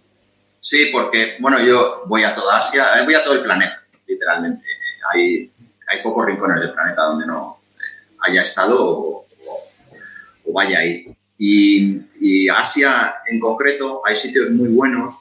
Sí, 0.69 0.89
porque, 0.91 1.37
bueno, 1.39 1.65
yo 1.65 2.03
voy 2.07 2.25
a 2.25 2.35
toda 2.35 2.57
Asia, 2.57 2.99
eh, 2.99 3.05
voy 3.05 3.13
a 3.13 3.23
todo 3.23 3.35
el 3.35 3.43
planeta, 3.43 3.83
literalmente. 4.05 4.65
Hay, 5.13 5.49
hay 5.87 6.03
pocos 6.03 6.25
rincones 6.25 6.59
del 6.59 6.73
planeta 6.73 7.03
donde 7.03 7.25
no 7.25 7.59
eh, 7.77 8.17
haya 8.27 8.41
estado 8.41 8.75
o, 8.77 9.25
vaya 10.53 10.79
ahí. 10.79 11.05
Y, 11.37 12.49
Asia 12.49 13.15
en 13.27 13.39
concreto, 13.39 14.01
hay 14.05 14.17
sitios 14.17 14.49
muy 14.49 14.67
buenos, 14.69 15.13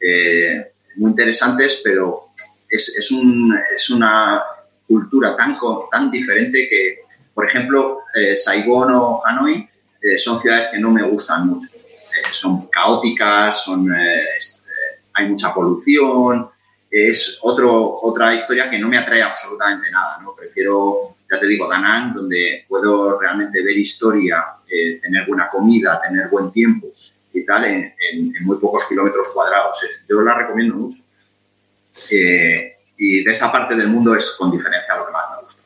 eh, 0.00 0.72
muy 0.96 1.10
interesantes, 1.10 1.80
pero 1.84 2.30
es, 2.68 2.92
es, 2.98 3.10
un, 3.12 3.56
es 3.76 3.90
una 3.90 4.42
cultura 4.88 5.36
tan, 5.36 5.56
tan 5.92 6.10
diferente 6.10 6.68
que, 6.68 7.00
por 7.34 7.46
ejemplo, 7.46 8.00
Saigón 8.44 8.90
o 8.92 9.24
Hanoi 9.24 9.68
son 10.16 10.40
ciudades 10.40 10.68
que 10.72 10.78
no 10.78 10.90
me 10.90 11.02
gustan 11.02 11.48
mucho. 11.48 11.68
son 12.32 12.66
caóticas, 12.68 13.64
son 13.64 13.88
hay 15.18 15.28
mucha 15.28 15.52
polución, 15.52 16.48
es 16.90 17.38
otro, 17.42 18.00
otra 18.02 18.34
historia 18.34 18.70
que 18.70 18.78
no 18.78 18.88
me 18.88 18.98
atrae 18.98 19.22
absolutamente 19.22 19.90
nada, 19.90 20.18
¿no? 20.22 20.34
Prefiero, 20.34 21.16
ya 21.30 21.38
te 21.38 21.46
digo, 21.46 21.68
Danang, 21.68 22.14
donde 22.14 22.64
puedo 22.66 23.18
realmente 23.20 23.62
ver 23.62 23.76
historia, 23.76 24.42
eh, 24.68 24.98
tener 25.00 25.26
buena 25.26 25.48
comida, 25.50 26.00
tener 26.00 26.28
buen 26.28 26.50
tiempo 26.50 26.88
y 27.32 27.44
tal, 27.44 27.64
en, 27.64 27.92
muy 28.40 28.56
pocos 28.58 28.84
kilómetros 28.88 29.28
cuadrados. 29.34 29.76
Yo 30.08 30.20
la 30.22 30.34
recomiendo 30.34 30.76
mucho. 30.76 31.02
Eh, 32.10 32.72
y 32.96 33.22
de 33.22 33.30
esa 33.30 33.52
parte 33.52 33.76
del 33.76 33.88
mundo 33.88 34.14
es 34.14 34.34
con 34.38 34.50
diferencia 34.50 34.96
lo 34.96 35.06
que 35.06 35.12
más 35.12 35.24
me 35.30 35.44
gusta. 35.44 35.62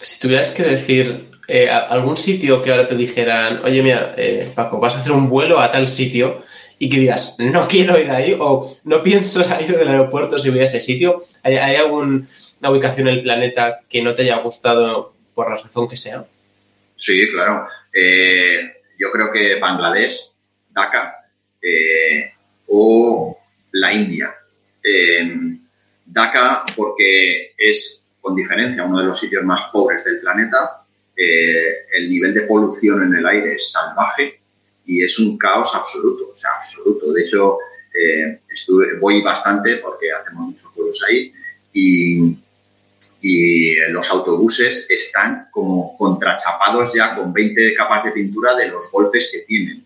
si 0.00 0.20
tuvieras 0.20 0.52
que 0.52 0.62
decir 0.62 1.30
eh, 1.48 1.68
algún 1.68 2.16
sitio 2.16 2.62
que 2.62 2.70
ahora 2.70 2.88
te 2.88 2.94
dijeran, 2.94 3.64
oye, 3.64 3.82
mira, 3.82 4.14
Paco, 4.54 4.78
vas 4.78 4.94
a 4.94 5.00
hacer 5.00 5.12
un 5.12 5.28
vuelo 5.28 5.60
a 5.60 5.72
tal 5.72 5.88
sitio, 5.88 6.42
y 6.78 6.90
que 6.90 7.00
digas, 7.00 7.34
no 7.38 7.66
quiero 7.66 7.98
ir 7.98 8.10
ahí 8.10 8.36
o 8.38 8.76
no 8.84 9.02
pienso 9.02 9.42
salir 9.42 9.76
del 9.76 9.88
aeropuerto 9.88 10.38
si 10.38 10.50
voy 10.50 10.60
a 10.60 10.64
ese 10.64 10.80
sitio? 10.80 11.22
¿Hay, 11.42 11.56
alguna 11.56 12.26
ubicación 12.68 13.08
en 13.08 13.14
el 13.14 13.22
planeta 13.22 13.80
que 13.88 14.02
no 14.02 14.14
te 14.14 14.22
haya 14.22 14.38
gustado 14.38 15.14
por 15.34 15.50
la 15.50 15.62
razón 15.62 15.88
que 15.88 15.96
sea? 15.96 16.24
Sí, 16.96 17.30
claro. 17.32 17.66
Eh, 17.92 18.72
yo 18.98 19.10
creo 19.10 19.32
que 19.32 19.58
Bangladesh, 19.58 20.32
Dhaka 20.70 21.14
eh, 21.62 22.32
o 22.68 23.38
la 23.72 23.92
India. 23.94 24.34
Eh, 24.82 25.58
Dhaka 26.04 26.64
porque 26.76 27.52
es, 27.56 28.06
con 28.20 28.34
diferencia, 28.34 28.84
uno 28.84 28.98
de 28.98 29.06
los 29.06 29.18
sitios 29.18 29.44
más 29.44 29.70
pobres 29.72 30.04
del 30.04 30.20
planeta. 30.20 30.82
el 31.16 32.10
nivel 32.10 32.34
de 32.34 32.42
polución 32.42 33.02
en 33.04 33.14
el 33.14 33.26
aire 33.26 33.54
es 33.54 33.72
salvaje 33.72 34.40
y 34.86 35.02
es 35.02 35.18
un 35.18 35.36
caos 35.36 35.70
absoluto, 35.74 36.30
o 36.32 36.36
sea, 36.36 36.50
absoluto. 36.58 37.12
De 37.12 37.22
hecho, 37.22 37.58
eh, 37.92 38.40
voy 39.00 39.22
bastante 39.22 39.78
porque 39.78 40.12
hacemos 40.12 40.48
muchos 40.48 40.74
vuelos 40.74 41.04
ahí 41.08 41.32
y, 41.72 42.36
y 43.20 43.74
los 43.90 44.08
autobuses 44.10 44.86
están 44.88 45.48
como 45.50 45.96
contrachapados 45.96 46.94
ya 46.94 47.16
con 47.16 47.32
20 47.32 47.74
capas 47.74 48.04
de 48.04 48.12
pintura 48.12 48.54
de 48.54 48.68
los 48.68 48.90
golpes 48.92 49.28
que 49.32 49.40
tienen. 49.40 49.84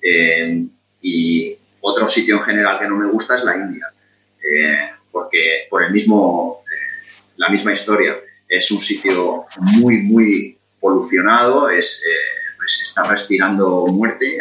Eh, 0.00 0.64
y 1.02 1.56
otro 1.80 2.08
sitio 2.08 2.36
en 2.36 2.42
general 2.42 2.78
que 2.78 2.88
no 2.88 2.96
me 2.96 3.10
gusta 3.10 3.36
es 3.36 3.44
la 3.44 3.56
India, 3.56 3.88
eh, 4.42 4.90
porque 5.10 5.66
por 5.68 5.82
el 5.82 5.92
mismo, 5.92 6.62
la 7.36 7.48
misma 7.48 7.72
historia, 7.72 8.16
es 8.48 8.70
un 8.70 8.78
sitio 8.78 9.44
muy, 9.58 9.98
muy 10.02 10.58
polucionado, 10.80 11.68
es 11.68 12.02
pues 12.66 12.82
está 12.82 13.04
respirando 13.04 13.86
muerte 13.86 14.38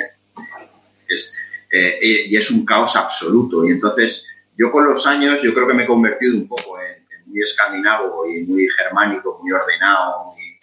eh, 1.71 2.27
y 2.27 2.35
es 2.35 2.49
un 2.49 2.65
caos 2.65 2.95
absoluto. 2.95 3.63
Y 3.65 3.71
entonces 3.71 4.25
yo 4.57 4.71
con 4.71 4.87
los 4.87 5.05
años 5.05 5.39
yo 5.43 5.53
creo 5.53 5.67
que 5.67 5.75
me 5.75 5.83
he 5.83 5.87
convertido 5.87 6.35
un 6.35 6.47
poco 6.47 6.79
en, 6.81 7.05
muy 7.27 7.39
escandinavo 7.41 8.27
y 8.27 8.41
muy 8.45 8.67
germánico, 8.69 9.39
muy 9.43 9.51
ordenado, 9.51 10.33
muy, 10.33 10.57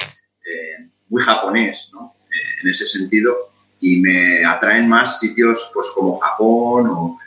eh, 0.45 1.23
japonés, 1.25 1.91
¿no? 1.93 2.15
Eh, 2.31 2.63
en 2.63 2.69
ese 2.69 2.87
sentido. 2.87 3.37
Y 3.81 4.01
me 4.01 4.45
atraen 4.45 4.89
más 4.89 5.21
sitios 5.21 5.71
pues 5.73 5.87
como 5.95 6.19
Japón 6.19 6.89
o 6.91 7.19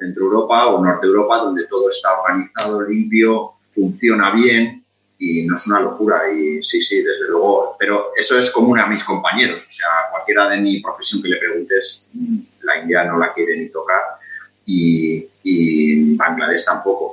Centro 0.00 0.24
Europa 0.24 0.66
o 0.66 0.84
Norte 0.84 1.06
Europa 1.06 1.38
donde 1.38 1.66
todo 1.68 1.90
está 1.90 2.08
organizado, 2.20 2.82
limpio, 2.82 3.52
funciona 3.72 4.32
bien 4.34 4.85
y 5.18 5.46
no 5.46 5.56
es 5.56 5.66
una 5.66 5.80
locura 5.80 6.30
y 6.30 6.62
sí, 6.62 6.80
sí, 6.80 7.02
desde 7.02 7.28
luego, 7.28 7.76
pero 7.78 8.10
eso 8.14 8.38
es 8.38 8.50
común 8.50 8.78
a 8.78 8.86
mis 8.86 9.02
compañeros, 9.04 9.62
o 9.66 9.70
sea, 9.70 9.88
cualquiera 10.10 10.48
de 10.48 10.58
mi 10.58 10.80
profesión 10.80 11.22
que 11.22 11.28
le 11.28 11.38
preguntes, 11.38 12.06
la 12.62 12.80
India 12.82 13.04
no 13.04 13.18
la 13.18 13.32
quiere 13.32 13.56
ni 13.56 13.70
tocar 13.70 14.02
y, 14.66 15.26
y 15.42 16.16
Bangladesh 16.16 16.64
tampoco. 16.64 17.12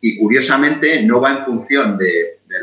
Y 0.00 0.18
curiosamente 0.18 1.02
no 1.02 1.20
va 1.20 1.38
en 1.38 1.44
función 1.44 1.96
de, 1.96 2.38
de, 2.46 2.60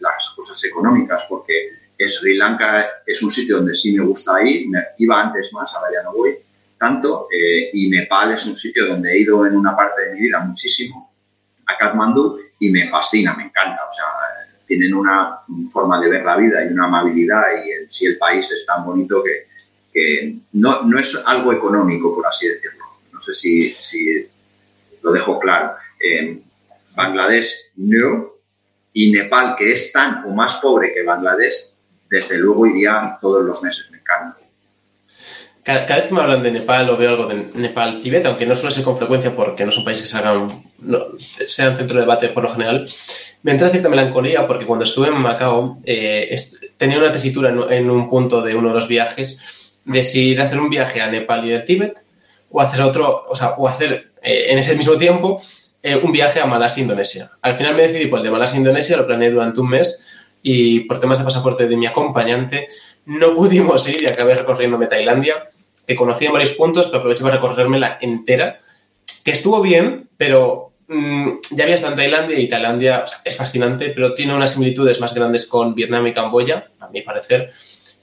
las 0.00 0.34
cosas 0.34 0.60
económicas, 0.64 1.22
porque 1.28 1.52
Sri 1.98 2.36
Lanka 2.36 3.02
es 3.06 3.22
un 3.22 3.30
sitio 3.30 3.56
donde 3.56 3.74
sí 3.74 3.92
me 3.92 4.04
gusta 4.04 4.42
ir, 4.42 4.68
me 4.68 4.78
iba 4.98 5.20
antes 5.20 5.52
más, 5.52 5.72
ahora 5.74 5.90
ya 5.92 6.02
no 6.02 6.12
voy 6.12 6.34
tanto, 6.78 7.26
eh, 7.32 7.70
y 7.72 7.90
Nepal 7.90 8.32
es 8.32 8.46
un 8.46 8.54
sitio 8.54 8.86
donde 8.86 9.12
he 9.12 9.20
ido 9.20 9.44
en 9.44 9.56
una 9.56 9.76
parte 9.76 10.02
de 10.02 10.14
mi 10.14 10.20
vida 10.20 10.38
muchísimo, 10.40 11.10
a 11.66 11.76
Kathmandu, 11.76 12.38
y 12.58 12.70
me 12.70 12.88
fascina, 12.88 13.34
me 13.34 13.44
encanta. 13.44 13.80
O 13.88 13.92
sea, 13.92 14.04
tienen 14.66 14.94
una 14.94 15.40
forma 15.72 16.00
de 16.00 16.10
ver 16.10 16.24
la 16.24 16.36
vida 16.36 16.64
y 16.64 16.72
una 16.72 16.84
amabilidad 16.84 17.42
y 17.64 17.90
si 17.90 18.06
el 18.06 18.18
país 18.18 18.50
es 18.50 18.66
tan 18.66 18.84
bonito 18.84 19.22
que, 19.22 20.38
no, 20.52 20.82
no, 20.82 20.98
es 20.98 21.16
algo 21.24 21.52
económico, 21.52 22.14
por 22.14 22.26
así 22.26 22.48
decirlo. 22.48 22.84
No 23.12 23.20
sé 23.20 23.32
si, 23.32 23.74
si 23.74 24.28
lo 25.02 25.12
dejo 25.12 25.38
claro. 25.38 25.74
Bangladesh 26.94 27.48
no 27.76 28.38
y 28.92 29.12
Nepal, 29.12 29.54
que 29.56 29.72
es 29.72 29.92
tan 29.92 30.24
o 30.24 30.34
más 30.34 30.56
pobre 30.60 30.92
que 30.92 31.04
Bangladesh, 31.04 31.54
desde 32.10 32.38
luego 32.38 32.66
iría 32.66 33.16
todos 33.20 33.44
los 33.44 33.62
meses, 33.62 33.88
me 33.90 33.98
encanta. 33.98 34.40
Cada, 35.68 35.96
vez 35.96 36.06
que 36.06 36.14
me 36.14 36.22
hablan 36.22 36.42
de 36.42 36.50
Nepal 36.50 36.88
o 36.88 36.96
veo 36.96 37.10
algo 37.10 37.26
de 37.26 37.50
Nepal, 37.52 38.00
Tibet, 38.00 38.24
aunque 38.24 38.46
no 38.46 38.56
suele 38.56 38.74
ser 38.74 38.84
con 38.84 38.96
frecuencia 38.96 39.36
porque 39.36 39.66
no 39.66 39.70
son 39.70 39.84
países 39.84 40.10
que 40.10 41.46
sean 41.46 41.76
centro 41.76 41.96
de 41.96 42.00
debate 42.00 42.30
por 42.30 42.44
lo 42.44 42.54
general, 42.54 42.88
me 43.42 43.52
entra 43.52 43.68
cierta 43.68 43.90
melancolía 43.90 44.46
porque 44.46 44.64
cuando 44.64 44.86
estuve 44.86 45.08
en 45.08 45.20
Macao 45.20 45.76
eh, 45.84 46.34
tenía 46.78 46.96
una 46.96 47.12
tesitura 47.12 47.50
en, 47.50 47.90
un 47.90 48.08
punto 48.08 48.40
de 48.40 48.54
uno 48.54 48.68
de 48.68 48.76
los 48.76 48.88
viajes 48.88 49.38
de 49.84 50.04
si 50.04 50.28
ir 50.28 50.40
a 50.40 50.46
hacer 50.46 50.58
un 50.58 50.70
viaje 50.70 51.02
a 51.02 51.10
Nepal 51.10 51.44
y 51.44 51.52
a 51.52 51.66
Tíbet 51.66 51.98
o 52.50 52.62
hacer 52.62 52.80
otro, 52.80 53.26
o 53.28 53.36
sea, 53.36 53.50
o 53.58 53.68
hacer 53.68 54.12
eh, 54.22 54.46
en 54.48 54.60
ese 54.60 54.74
mismo 54.74 54.96
tiempo 54.96 55.42
eh, 55.82 55.96
un 55.96 56.12
viaje 56.12 56.40
a 56.40 56.46
Malasia, 56.46 56.80
Indonesia. 56.80 57.28
Al 57.42 57.58
final 57.58 57.74
me 57.74 57.82
decidí 57.82 58.06
por 58.06 58.20
el 58.20 58.24
de 58.24 58.30
Malasia, 58.30 58.56
Indonesia, 58.56 58.96
lo 58.96 59.06
planeé 59.06 59.32
durante 59.32 59.60
un 59.60 59.68
mes 59.68 60.02
y 60.42 60.80
por 60.86 60.98
temas 60.98 61.18
de 61.18 61.26
pasaporte 61.26 61.68
de 61.68 61.76
mi 61.76 61.84
acompañante 61.84 62.68
no 63.04 63.34
pudimos 63.34 63.86
ir 63.86 64.02
y 64.02 64.06
acabé 64.06 64.34
recorriéndome 64.34 64.86
Tailandia, 64.86 65.34
que 65.88 65.96
conocí 65.96 66.26
en 66.26 66.34
varios 66.34 66.52
puntos, 66.52 66.86
pero 66.86 66.98
aproveché 66.98 67.22
para 67.22 67.36
recorrérmela 67.36 67.96
entera, 68.02 68.60
que 69.24 69.30
estuvo 69.30 69.62
bien, 69.62 70.10
pero 70.18 70.72
mm, 70.86 71.28
ya 71.52 71.64
había 71.64 71.76
estado 71.76 71.94
en 71.94 71.98
Tailandia 71.98 72.38
y 72.38 72.46
Tailandia 72.46 73.04
es 73.24 73.36
fascinante, 73.38 73.90
pero 73.94 74.12
tiene 74.12 74.34
unas 74.34 74.52
similitudes 74.52 75.00
más 75.00 75.14
grandes 75.14 75.46
con 75.46 75.74
Vietnam 75.74 76.06
y 76.06 76.12
Camboya, 76.12 76.68
a 76.78 76.88
mi 76.90 77.00
parecer, 77.00 77.52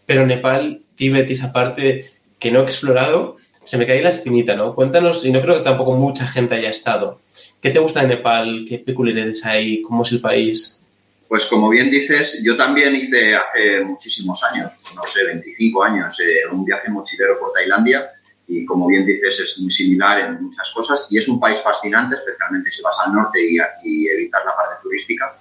pero 0.07 0.25
Nepal, 0.25 0.79
Tíbet 0.95 1.29
y 1.29 1.33
esa 1.33 1.53
parte 1.53 2.05
que 2.39 2.49
no 2.49 2.61
he 2.61 2.63
explorado, 2.63 3.37
se 3.63 3.77
me 3.77 3.85
cae 3.85 4.01
la 4.01 4.09
espinita, 4.09 4.55
¿no? 4.55 4.73
Cuéntanos, 4.73 5.23
y 5.23 5.31
no 5.31 5.41
creo 5.41 5.57
que 5.57 5.63
tampoco 5.63 5.93
mucha 5.93 6.25
gente 6.25 6.55
haya 6.55 6.69
estado. 6.69 7.19
¿Qué 7.61 7.69
te 7.69 7.79
gusta 7.79 8.01
de 8.01 8.07
Nepal? 8.07 8.65
¿Qué 8.67 8.79
peculiaridades 8.79 9.45
hay? 9.45 9.83
¿Cómo 9.83 10.01
es 10.03 10.11
el 10.11 10.21
país? 10.21 10.84
Pues 11.27 11.47
como 11.49 11.69
bien 11.69 11.89
dices, 11.89 12.41
yo 12.43 12.55
también 12.55 12.95
hice 12.95 13.35
hace 13.35 13.83
muchísimos 13.83 14.41
años, 14.43 14.71
no 14.95 15.01
sé, 15.11 15.23
25 15.25 15.83
años, 15.83 16.15
eh, 16.19 16.47
un 16.51 16.63
viaje 16.63 16.89
mochilero 16.89 17.39
por 17.39 17.51
Tailandia 17.51 18.11
y 18.47 18.63
como 18.63 18.87
bien 18.87 19.07
dices 19.07 19.39
es 19.39 19.57
muy 19.59 19.71
similar 19.71 20.19
en 20.19 20.43
muchas 20.43 20.71
cosas 20.71 21.07
y 21.09 21.17
es 21.17 21.27
un 21.27 21.39
país 21.39 21.59
fascinante, 21.63 22.15
especialmente 22.15 22.69
si 22.69 22.83
vas 22.83 22.95
al 23.03 23.13
norte 23.13 23.39
y, 23.41 23.57
y 23.83 24.07
evitar 24.07 24.45
la 24.45 24.55
parte 24.55 24.75
turística, 24.83 25.35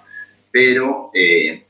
pero 0.51 1.11
eh, 1.13 1.65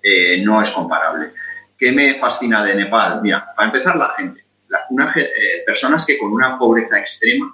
eh, 0.00 0.42
no 0.44 0.62
es 0.62 0.70
comparable. 0.70 1.32
¿Qué 1.76 1.90
me 1.90 2.20
fascina 2.20 2.64
de 2.64 2.74
Nepal? 2.76 3.20
Mira, 3.20 3.52
para 3.56 3.68
empezar 3.68 3.96
la 3.96 4.14
gente, 4.16 4.44
personas 5.66 6.04
que 6.06 6.16
con 6.18 6.32
una 6.32 6.56
pobreza 6.56 6.98
extrema 6.98 7.52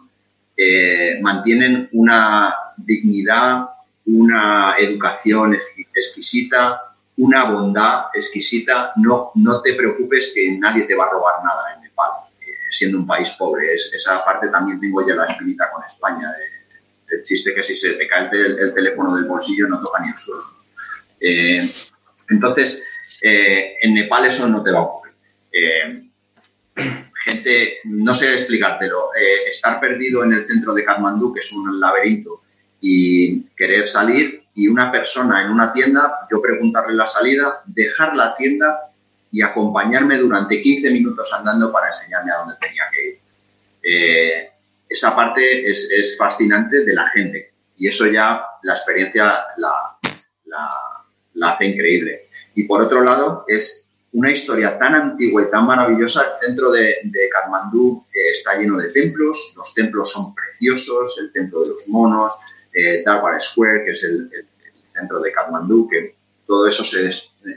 mantienen 1.23 1.89
una 1.93 2.55
dignidad 2.77 3.67
una 4.07 4.75
educación 4.79 5.55
exquisita, 5.95 6.93
una 7.17 7.45
bondad 7.51 8.07
exquisita. 8.15 8.93
No, 8.97 9.33
no 9.35 9.63
te 9.63 9.75
preocupes 9.75 10.33
que 10.35 10.57
nadie 10.59 10.85
te 10.85 10.95
va 10.95 11.07
a 11.07 11.11
robar 11.11 11.45
nada 11.45 11.75
en 11.75 11.83
Nepal, 11.83 12.11
eh, 12.41 12.69
siendo 12.71 12.99
un 12.99 13.07
país 13.07 13.31
pobre. 13.39 13.75
Es, 13.75 13.91
esa 13.95 14.25
parte 14.25 14.49
también 14.49 14.81
tengo 14.81 15.07
ya 15.07 15.15
la 15.15 15.27
espinita 15.27 15.71
con 15.71 15.85
España. 15.85 16.31
chiste 17.23 17.55
que 17.55 17.63
si 17.63 17.75
se 17.75 17.95
te 17.95 18.09
cae 18.09 18.31
el, 18.33 18.75
teléfono 18.75 19.15
del 19.15 19.27
bolsillo 19.27 19.69
no 19.69 19.81
toca 19.81 20.01
ni 20.01 20.09
el 20.09 20.17
suelo. 20.17 20.45
Eh, 21.21 21.71
entonces, 22.31 22.83
eh, 23.21 23.77
en 23.83 23.95
Nepal 23.95 24.27
eso 24.27 24.49
no 24.49 24.63
te 24.63 24.71
va 24.71 24.79
a 24.79 24.83
ocurrir. 24.83 25.15
gente, 27.25 27.79
no 27.85 28.15
sé 28.15 28.33
explicártelo, 28.33 29.11
estar 29.49 29.79
perdido 29.79 30.25
en 30.25 30.33
el 30.33 30.47
centro 30.47 30.75
de 30.75 30.85
Kathmandú, 30.85 31.33
que 31.33 31.39
es 31.39 31.53
un 31.53 31.79
laberinto, 31.79 32.43
y 32.83 33.45
querer 33.57 33.87
salir 33.87 34.43
y 34.55 34.69
una 34.69 34.91
persona 34.91 35.43
en 35.45 35.51
una 35.51 35.73
tienda, 35.73 36.27
yo 36.31 36.43
preguntarle 36.43 36.95
la 36.95 37.07
salida, 37.07 37.63
dejar 37.65 38.15
la 38.15 38.37
tienda 38.37 38.91
y 39.31 39.41
acompañarme 39.41 40.19
durante 40.19 40.61
15 40.61 40.91
minutos 40.91 41.31
andando 41.33 41.73
para 41.73 41.87
enseñarme 41.87 42.33
a 42.33 42.39
dónde 42.39 42.57
tenía 42.61 42.83
que 42.93 43.09
ir. 43.09 43.19
Eh, 43.83 44.49
esa 44.89 45.17
parte 45.17 45.71
es, 45.71 46.17
fascinante 46.19 46.85
de 46.85 46.93
la 46.93 47.09
gente 47.09 47.53
y 47.77 47.89
eso 47.89 48.07
ya 48.07 48.45
la 48.63 48.75
experiencia 48.75 49.25
la, 49.57 49.97
la, 51.35 51.49
hace 51.49 51.65
increíble. 51.65 52.23
Y 52.55 52.65
por 52.65 52.83
otro 52.83 53.03
lado, 53.03 53.45
es 53.49 53.91
una 54.13 54.31
historia 54.31 54.79
tan 54.79 54.95
antigua 54.95 55.43
y 55.43 55.51
tan 55.51 55.67
maravillosa. 55.67 56.21
El 56.21 56.47
centro 56.47 56.71
de, 56.71 56.97
de 57.05 57.29
Kathmandú 57.31 58.05
eh, 58.13 58.31
está 58.33 58.59
lleno 58.59 58.77
de 58.77 58.91
templos, 58.91 59.55
los 59.57 59.73
templos 59.73 60.13
son 60.13 60.35
preciosos, 60.35 61.17
el 61.21 61.33
templo 61.33 61.63
de 61.63 61.69
los 61.69 61.89
monos, 61.89 62.35
eh, 62.73 63.05
Square, 63.39 63.85
que 63.85 63.91
es 63.91 64.03
el, 64.05 64.31
centro 64.93 65.21
de 65.21 65.33
Kathmandú, 65.33 65.89
que 65.89 66.15
todo 66.47 66.67
eso 66.67 66.85
se 66.85 67.09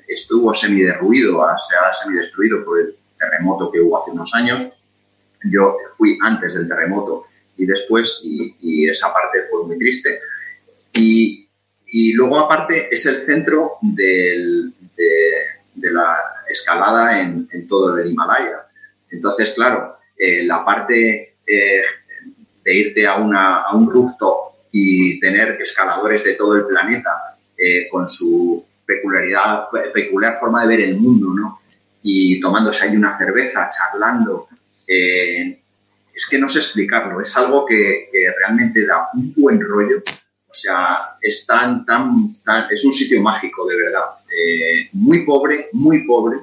estuvo 0.08 0.54
semiderruido, 0.54 1.46
se 1.68 1.76
ha 1.76 1.94
semidestruido 2.02 2.64
por 2.64 2.80
el 2.80 2.96
terremoto 3.20 3.70
que 3.72 3.82
hubo 3.82 4.02
hace 4.02 4.12
unos 4.12 4.34
años. 4.34 4.64
Yo 5.44 5.78
fui 5.98 6.18
antes 6.24 6.54
del 6.54 6.68
terremoto 6.68 7.26
y 7.58 7.66
después, 7.66 8.22
y, 8.24 8.88
esa 8.88 9.12
parte 9.12 9.44
fue 9.50 9.66
muy 9.66 9.78
triste. 9.78 10.20
Y, 10.94 12.14
luego, 12.14 12.40
aparte, 12.40 12.88
es 12.94 13.06
el 13.06 13.26
centro 13.26 13.74
de, 13.82 14.72
la 15.76 16.18
escalada 16.48 17.20
en, 17.22 17.68
todo 17.68 17.98
el 17.98 18.12
Himalaya. 18.12 18.62
Entonces, 19.10 19.52
claro, 19.56 19.98
eh, 20.18 20.44
la 20.46 20.64
parte 20.64 21.36
eh, 21.46 21.82
de 22.64 22.76
irte 22.76 23.06
a, 23.06 23.16
una, 23.18 23.62
a 23.62 23.76
un 23.76 23.92
rooftop 23.92 24.45
y 24.78 25.22
tener 25.22 25.58
escaladores 25.62 26.22
de 26.26 26.34
todo 26.34 26.54
el 26.58 26.66
planeta 26.66 27.38
eh, 27.58 27.88
con 27.90 28.10
su 28.10 28.66
peculiaridad, 28.86 29.70
peculiar 29.94 30.38
forma 30.38 30.64
de 30.64 30.68
ver 30.68 30.82
el 30.82 30.98
mundo, 30.98 31.34
¿no? 31.34 31.62
Y 32.04 32.42
tomándose 32.42 32.84
ahí 32.84 32.98
una 32.98 33.18
cerveza, 33.18 33.70
charlando. 33.70 34.50
Eh, 34.86 35.62
es 36.14 36.28
que 36.30 36.38
no 36.38 36.50
sé 36.50 36.60
explicarlo, 36.60 37.22
es 37.22 37.34
algo 37.38 37.66
que, 37.66 38.10
realmente 38.38 38.86
da 38.86 39.08
un 39.14 39.34
buen 39.38 39.62
rollo. 39.62 40.00
O 40.50 40.54
sea, 40.54 41.16
es 41.22 41.46
tan, 41.48 41.86
tan, 41.86 42.36
es 42.70 42.84
un 42.84 42.92
sitio 42.92 43.22
mágico, 43.22 43.66
de 43.66 43.78
verdad. 43.78 44.04
Eh, 44.30 44.90
muy 44.92 45.26
pobre, 45.26 45.70
muy 45.72 46.06
pobre. 46.06 46.40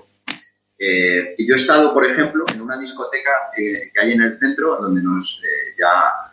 y 0.78 1.46
yo 1.46 1.54
he 1.54 1.58
estado, 1.58 1.92
por 1.92 2.06
ejemplo, 2.06 2.46
en 2.48 2.62
una 2.62 2.78
discoteca 2.78 3.30
que 3.54 4.00
hay 4.00 4.12
en 4.12 4.22
el 4.22 4.38
centro, 4.38 4.78
donde 4.80 5.02
nos 5.02 5.42
ya 5.78 6.31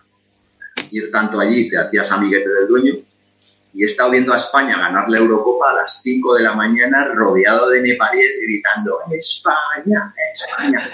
ir 0.92 1.12
tanto 1.12 1.40
allí, 1.40 1.70
te 1.70 1.78
hacías 1.78 2.12
amiguete 2.12 2.50
del 2.50 2.68
dueño. 2.68 2.94
Y 3.74 3.84
he 3.84 3.86
estado 3.86 4.12
viendo 4.12 4.34
a 4.34 4.38
España 4.38 4.80
ganar 4.80 5.08
la 5.10 5.20
Eurocopa 5.20 5.70
a 5.70 5.74
las 5.76 6.02
5 6.02 6.36
de 6.36 6.44
la 6.44 6.54
mañana 6.54 7.06
rodeado 7.14 7.70
de 7.70 7.82
nepalíes 7.82 8.40
gritando 8.42 9.00
España, 9.12 10.14
España. 10.34 10.90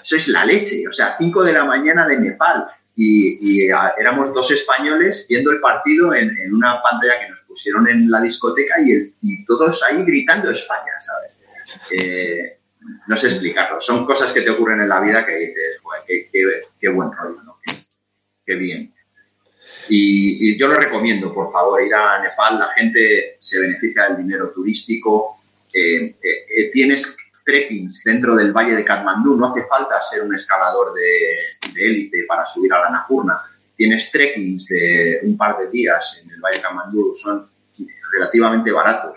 Eso 0.00 0.16
es 0.16 0.28
la 0.28 0.44
leche, 0.44 0.86
o 0.88 0.92
sea, 0.92 1.16
5 1.16 1.44
de 1.44 1.52
la 1.52 1.64
mañana 1.64 2.06
de 2.06 2.18
Nepal. 2.18 2.66
Y, 2.98 3.68
éramos 3.98 4.32
dos 4.32 4.50
españoles 4.50 5.26
viendo 5.28 5.50
el 5.50 5.60
partido 5.60 6.14
en, 6.14 6.32
una 6.52 6.80
pantalla 6.82 7.20
que 7.20 7.28
nos 7.28 7.40
pusieron 7.42 7.86
en 7.88 8.10
la 8.10 8.20
discoteca 8.20 8.74
y, 8.80 9.44
todos 9.44 9.82
ahí 9.84 10.02
gritando 10.02 10.50
España, 10.50 10.92
¿sabes? 10.98 11.38
Eh, 11.92 12.56
no 13.06 13.16
sé 13.16 13.28
explicarlo. 13.28 13.80
Son 13.80 14.04
cosas 14.06 14.32
que 14.32 14.42
te 14.42 14.50
ocurren 14.50 14.80
en 14.80 14.88
la 14.88 15.00
vida 15.00 15.24
que 15.24 15.36
dices, 15.36 15.80
qué, 16.06 16.28
qué, 16.80 16.88
buen 16.88 17.12
rollo. 17.12 17.56
Qué 18.46 18.54
bien. 18.54 18.92
Y, 19.88 20.58
yo 20.58 20.68
lo 20.68 20.76
recomiendo, 20.76 21.32
por 21.32 21.52
favor, 21.52 21.82
ir 21.82 21.94
a 21.94 22.20
Nepal. 22.22 22.58
La 22.58 22.68
gente 22.68 23.36
se 23.40 23.58
beneficia 23.58 24.04
del 24.04 24.18
dinero 24.18 24.50
turístico. 24.50 25.38
Eh, 25.72 26.06
eh, 26.06 26.16
eh, 26.22 26.70
tienes 26.72 27.04
trekkings 27.44 28.02
dentro 28.04 28.34
del 28.34 28.52
valle 28.52 28.74
de 28.74 28.84
Kathmandú. 28.84 29.36
No 29.36 29.46
hace 29.46 29.64
falta 29.64 30.00
ser 30.00 30.22
un 30.22 30.34
escalador 30.34 30.94
de 30.94 31.84
élite 31.84 32.24
para 32.26 32.46
subir 32.46 32.72
a 32.72 32.80
la 32.80 32.90
Napurna. 32.90 33.42
Tienes 33.76 34.10
trekkings 34.10 34.66
de 34.66 35.20
un 35.22 35.36
par 35.36 35.58
de 35.58 35.68
días 35.68 36.20
en 36.22 36.30
el 36.30 36.40
valle 36.40 36.58
de 36.58 36.62
Kathmandú. 36.62 37.12
Son 37.14 37.48
relativamente 38.12 38.72
baratos. 38.72 39.16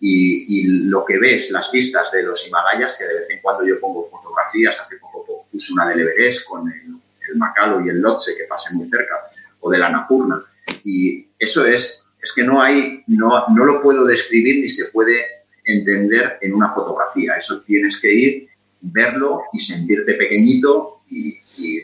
Y, 0.00 0.86
lo 0.88 1.04
que 1.04 1.18
ves, 1.18 1.50
las 1.50 1.68
pistas 1.70 2.10
de 2.12 2.22
los 2.22 2.46
Himalayas, 2.46 2.96
que 2.96 3.04
de 3.04 3.14
vez 3.14 3.30
en 3.30 3.40
cuando 3.40 3.66
yo 3.66 3.80
pongo 3.80 4.08
fotografías, 4.08 4.78
hace 4.78 4.96
poco 4.96 5.46
puse 5.50 5.72
una 5.72 5.88
del 5.88 6.00
Everest 6.00 6.44
con 6.46 6.70
el 6.70 6.98
el 7.28 7.36
Macalo 7.36 7.84
y 7.84 7.88
el 7.88 8.00
Lotse 8.00 8.34
que 8.36 8.44
pasen 8.44 8.76
muy 8.76 8.88
cerca, 8.88 9.14
o 9.60 9.70
de 9.70 9.78
la 9.78 9.90
Napurna. 9.90 10.42
Y 10.84 11.26
eso 11.38 11.66
es, 11.66 12.04
es 12.20 12.32
que 12.34 12.44
no 12.44 12.60
hay, 12.60 13.02
no, 13.06 13.44
no 13.48 13.64
lo 13.64 13.82
puedo 13.82 14.04
describir 14.04 14.60
ni 14.60 14.68
se 14.68 14.86
puede 14.86 15.38
entender 15.64 16.38
en 16.40 16.54
una 16.54 16.72
fotografía. 16.72 17.34
Eso 17.36 17.62
tienes 17.62 17.98
que 18.00 18.12
ir, 18.12 18.48
verlo 18.80 19.42
y 19.52 19.60
sentirte 19.60 20.14
pequeñito 20.14 21.00
y, 21.10 21.38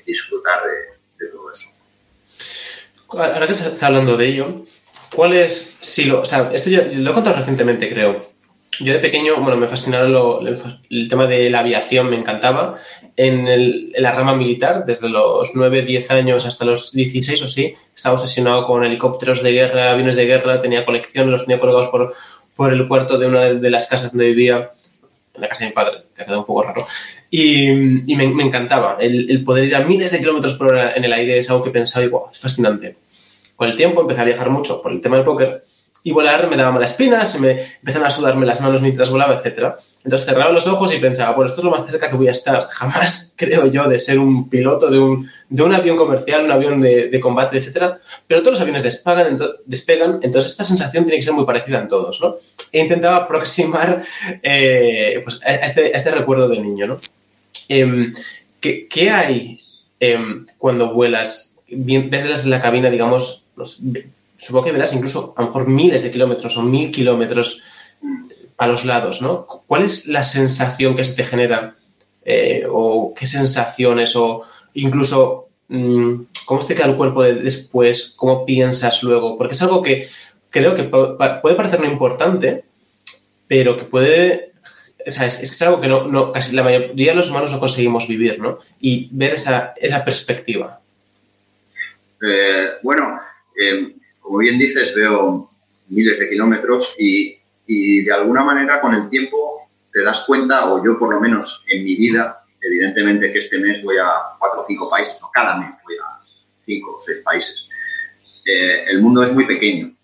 disfrutar 0.06 0.60
de, 1.18 1.26
todo 1.30 1.50
eso. 1.50 1.68
Ahora 3.08 3.46
que 3.48 3.54
se 3.54 3.68
está 3.68 3.86
hablando 3.86 4.16
de 4.16 4.28
ello, 4.28 4.64
¿cuál 5.14 5.34
es, 5.34 5.74
si 5.80 6.04
lo, 6.04 6.20
o 6.20 6.24
sea, 6.24 6.50
esto 6.52 6.70
yo, 6.70 6.82
lo 6.84 7.10
he 7.10 7.14
contado 7.14 7.36
recientemente, 7.36 7.88
creo. 7.88 8.33
Yo 8.80 8.92
de 8.92 8.98
pequeño, 8.98 9.36
bueno, 9.40 9.56
me 9.56 9.68
fascinaba 9.68 10.06
el, 10.06 11.08
tema 11.08 11.26
de 11.26 11.50
la 11.50 11.60
aviación, 11.60 12.08
me 12.08 12.16
encantaba. 12.16 12.78
En, 13.16 13.46
el, 13.46 13.92
en, 13.94 14.02
la 14.02 14.12
rama 14.12 14.34
militar, 14.34 14.84
desde 14.84 15.08
los 15.08 15.50
9, 15.54 15.82
10 15.82 16.10
años 16.10 16.44
hasta 16.44 16.64
los 16.64 16.90
16 16.92 17.42
o 17.42 17.48
sí, 17.48 17.74
estaba 17.94 18.16
obsesionado 18.16 18.66
con 18.66 18.84
helicópteros 18.84 19.42
de 19.42 19.52
guerra, 19.52 19.92
aviones 19.92 20.16
de 20.16 20.26
guerra, 20.26 20.60
tenía 20.60 20.84
colección, 20.84 21.30
los 21.30 21.42
tenía 21.42 21.60
colgados 21.60 21.88
por, 21.88 22.14
por 22.56 22.72
el 22.72 22.88
cuarto 22.88 23.18
de 23.18 23.26
una 23.26 23.44
de 23.44 23.70
las 23.70 23.86
casas 23.88 24.12
donde 24.12 24.28
vivía, 24.28 24.70
en 25.34 25.40
la 25.40 25.48
casa 25.48 25.64
de 25.64 25.70
mi 25.70 25.74
padre, 25.74 25.98
que 26.14 26.22
ha 26.22 26.24
quedado 26.24 26.40
un 26.40 26.46
poco 26.46 26.62
raro. 26.62 26.86
Y, 27.30 28.12
y 28.12 28.16
me, 28.16 28.26
me, 28.28 28.44
encantaba. 28.44 28.96
El, 29.00 29.30
el, 29.30 29.44
poder 29.44 29.64
ir 29.64 29.76
a 29.76 29.84
miles 29.84 30.10
de 30.12 30.18
kilómetros 30.18 30.54
por 30.54 30.68
hora 30.68 30.94
en 30.94 31.04
el 31.04 31.12
aire 31.12 31.38
es 31.38 31.50
algo 31.50 31.64
que 31.64 31.70
pensaba 31.70 32.04
y 32.04 32.08
wow, 32.08 32.30
es 32.32 32.38
fascinante. 32.38 32.96
Con 33.56 33.68
el 33.68 33.76
tiempo 33.76 34.00
empecé 34.00 34.20
a 34.20 34.24
viajar 34.24 34.50
mucho 34.50 34.82
por 34.82 34.92
el 34.92 35.00
tema 35.00 35.16
del 35.16 35.24
póker 35.24 35.62
y 36.06 36.12
volar 36.12 36.48
me 36.50 36.56
daba 36.56 36.70
mala 36.70 36.84
espina, 36.84 37.24
se 37.24 37.38
me 37.38 37.76
empezaron 37.76 38.06
a 38.06 38.10
sudarme 38.10 38.44
las 38.44 38.60
manos 38.60 38.82
mientras 38.82 39.08
volaba, 39.08 39.36
etcétera. 39.36 39.76
Entonces 40.04 40.28
cerraba 40.28 40.52
los 40.52 40.66
ojos 40.66 40.92
y 40.92 40.98
pensaba, 40.98 41.34
bueno, 41.34 41.48
esto 41.48 41.62
es 41.62 41.64
lo 41.64 41.70
más 41.70 41.90
cerca 41.90 42.10
que 42.10 42.16
voy 42.16 42.28
a 42.28 42.32
estar. 42.32 42.66
Jamás 42.68 43.32
creo 43.36 43.66
yo 43.68 43.88
de 43.88 43.98
ser 43.98 44.18
un 44.18 44.50
piloto 44.50 44.90
de 44.90 44.98
un, 44.98 45.26
de 45.48 45.62
un 45.62 45.74
avión 45.74 45.96
comercial, 45.96 46.44
un 46.44 46.52
avión 46.52 46.82
de, 46.82 47.08
de 47.08 47.20
combate, 47.20 47.56
etcétera. 47.56 47.98
Pero 48.26 48.42
todos 48.42 48.52
los 48.52 48.60
aviones 48.60 48.82
despegan, 48.82 49.38
despegan, 49.64 50.20
entonces 50.20 50.50
esta 50.50 50.64
sensación 50.64 51.04
tiene 51.04 51.16
que 51.16 51.24
ser 51.24 51.32
muy 51.32 51.46
parecida 51.46 51.80
en 51.80 51.88
todos, 51.88 52.20
¿no? 52.20 52.36
E 52.70 52.80
intentaba 52.80 53.16
aproximar 53.16 54.04
eh, 54.42 55.22
pues, 55.24 55.40
a, 55.42 55.54
este, 55.54 55.86
a 55.86 55.98
este 55.98 56.10
recuerdo 56.10 56.48
del 56.48 56.62
niño, 56.62 56.86
¿no? 56.86 57.00
Eh, 57.70 58.12
¿qué, 58.60 58.86
¿qué, 58.88 59.08
hay 59.08 59.60
eh, 60.00 60.18
cuando 60.58 60.92
vuelas? 60.92 61.54
Ves 61.66 62.44
la 62.44 62.60
cabina, 62.60 62.90
digamos, 62.90 63.42
supongo 64.36 64.66
que 64.66 64.72
verás 64.72 64.92
incluso 64.92 65.34
a 65.36 65.42
lo 65.42 65.48
mejor 65.48 65.68
miles 65.68 66.02
de 66.02 66.10
kilómetros 66.10 66.56
o 66.56 66.62
mil 66.62 66.90
kilómetros 66.90 67.60
a 68.58 68.66
los 68.66 68.84
lados, 68.84 69.20
¿no? 69.20 69.46
¿Cuál 69.66 69.84
es 69.84 70.06
la 70.06 70.22
sensación 70.22 70.94
que 70.94 71.04
se 71.04 71.14
te 71.14 71.24
genera? 71.24 71.74
Eh, 72.24 72.64
o 72.70 73.12
qué 73.14 73.26
sensaciones 73.26 74.16
o 74.16 74.44
incluso 74.72 75.48
mmm, 75.68 76.22
cómo 76.46 76.66
te 76.66 76.74
queda 76.74 76.86
el 76.86 76.96
cuerpo 76.96 77.22
de 77.22 77.34
después, 77.34 78.14
cómo 78.16 78.46
piensas 78.46 79.02
luego, 79.02 79.36
porque 79.36 79.54
es 79.54 79.62
algo 79.62 79.82
que 79.82 80.08
creo 80.48 80.74
que 80.74 80.84
puede 80.84 81.56
parecer 81.56 81.80
no 81.80 81.86
importante, 81.90 82.64
pero 83.46 83.76
que 83.76 83.84
puede, 83.84 84.52
es 85.04 85.62
algo 85.62 85.80
que 85.80 85.88
no, 85.88 86.06
no, 86.06 86.32
casi 86.32 86.54
la 86.54 86.62
mayoría 86.62 87.12
de 87.12 87.16
los 87.16 87.28
humanos 87.28 87.50
no 87.50 87.60
conseguimos 87.60 88.08
vivir, 88.08 88.38
¿no? 88.38 88.58
Y 88.80 89.08
ver 89.12 89.34
esa, 89.34 89.74
esa 89.76 90.04
perspectiva. 90.04 90.80
Eh, 92.22 92.68
bueno, 92.82 93.18
eh, 93.60 93.96
como 94.24 94.38
bien 94.38 94.58
dices, 94.58 94.94
veo 94.96 95.50
miles 95.88 96.18
de 96.18 96.30
kilómetros 96.30 96.96
y, 96.98 97.36
y, 97.66 98.02
de 98.04 98.12
alguna 98.12 98.42
manera 98.42 98.80
con 98.80 98.94
el 98.94 99.10
tiempo 99.10 99.68
te 99.92 100.02
das 100.02 100.24
cuenta, 100.26 100.72
o 100.72 100.82
yo 100.82 100.98
por 100.98 101.12
lo 101.12 101.20
menos 101.20 101.62
en 101.68 101.84
mi 101.84 101.94
vida, 101.94 102.42
evidentemente 102.58 103.30
que 103.30 103.38
este 103.38 103.58
mes 103.58 103.82
voy 103.82 103.98
a 103.98 104.10
cuatro 104.38 104.62
o 104.62 104.64
cinco 104.66 104.88
países, 104.88 105.22
o 105.22 105.30
cada 105.30 105.58
mes 105.58 105.74
voy 105.84 105.96
a 105.96 106.24
cinco 106.64 106.96
o 106.96 107.00
seis 107.02 107.18
países. 107.22 107.68
Eh, 108.46 108.84
el 108.88 109.02
mundo 109.02 109.22
es 109.22 109.32
muy 109.32 109.46
pequeño. 109.46 109.94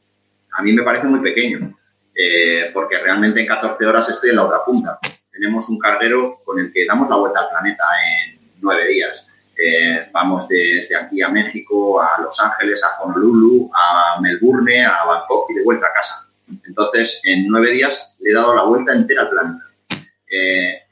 A 0.52 0.62
mí 0.62 0.74
me 0.74 0.82
parece 0.82 1.06
muy 1.06 1.20
pequeño, 1.20 1.78
eh, 2.14 2.70
porque 2.74 2.98
realmente 2.98 3.40
en 3.40 3.46
14 3.46 3.86
horas 3.86 4.06
estoy 4.10 4.30
en 4.30 4.36
la 4.36 4.44
otra 4.44 4.62
punta. 4.66 4.98
Tenemos 5.32 5.66
un 5.70 5.78
carguero 5.78 6.40
con 6.44 6.58
el 6.60 6.70
que 6.70 6.84
damos 6.84 7.08
la 7.08 7.16
vuelta 7.16 7.40
al 7.40 7.48
planeta 7.48 7.84
en 8.04 8.38
nueve 8.60 8.86
días. 8.86 9.29
Eh, 9.62 10.08
vamos 10.10 10.48
desde 10.48 10.96
aquí 10.96 11.20
a 11.20 11.28
México, 11.28 12.00
a 12.00 12.18
Los 12.22 12.40
Ángeles, 12.40 12.82
a 12.82 13.02
Honolulu, 13.02 13.70
a 13.74 14.18
Melbourne, 14.18 14.86
a 14.86 15.04
Bangkok 15.04 15.50
y 15.50 15.54
de 15.56 15.64
vuelta 15.64 15.86
a 15.86 15.92
casa. 15.92 16.26
Entonces, 16.66 17.20
en 17.24 17.46
nueve 17.46 17.70
días 17.70 18.16
le 18.20 18.30
he 18.30 18.32
dado 18.32 18.54
la 18.54 18.62
vuelta 18.62 18.94
entera 18.94 19.22
al 19.22 19.28
planeta. 19.28 19.64
Eh, 20.30 20.82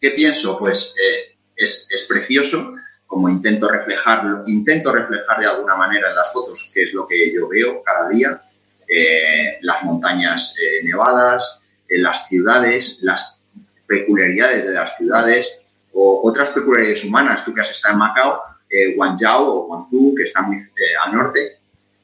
¿Qué 0.00 0.10
pienso? 0.10 0.58
Pues 0.58 0.92
eh, 0.98 1.36
es, 1.54 1.86
es, 1.88 2.04
precioso, 2.08 2.74
como 3.06 3.28
intento 3.28 3.68
reflejarlo, 3.68 4.42
intento 4.48 4.90
reflejar 4.90 5.38
de 5.38 5.46
alguna 5.46 5.76
manera 5.76 6.10
en 6.10 6.16
las 6.16 6.32
fotos, 6.32 6.68
que 6.74 6.82
es 6.82 6.92
lo 6.92 7.06
que 7.06 7.32
yo 7.32 7.46
veo 7.46 7.80
cada 7.84 8.08
día, 8.08 8.40
eh, 8.88 9.58
las 9.60 9.84
montañas 9.84 10.56
nevadas, 10.82 11.62
las 11.88 12.26
ciudades, 12.26 12.98
las 13.02 13.36
peculiaridades 13.86 14.64
de 14.64 14.72
las 14.72 14.96
ciudades, 14.96 15.61
o 15.92 16.28
otras 16.28 16.50
peculiaridades 16.50 17.04
humanas. 17.04 17.44
Tú 17.44 17.54
que 17.54 17.60
has 17.60 17.70
estado 17.70 17.94
en 17.94 17.98
Macao, 17.98 18.40
eh, 18.68 18.94
Guangzhou 18.94 19.48
o 19.48 19.66
Guangzhou, 19.66 20.14
que 20.14 20.24
está 20.24 20.42
muy 20.42 20.56
eh, 20.56 20.96
al 21.04 21.14
norte, 21.14 21.58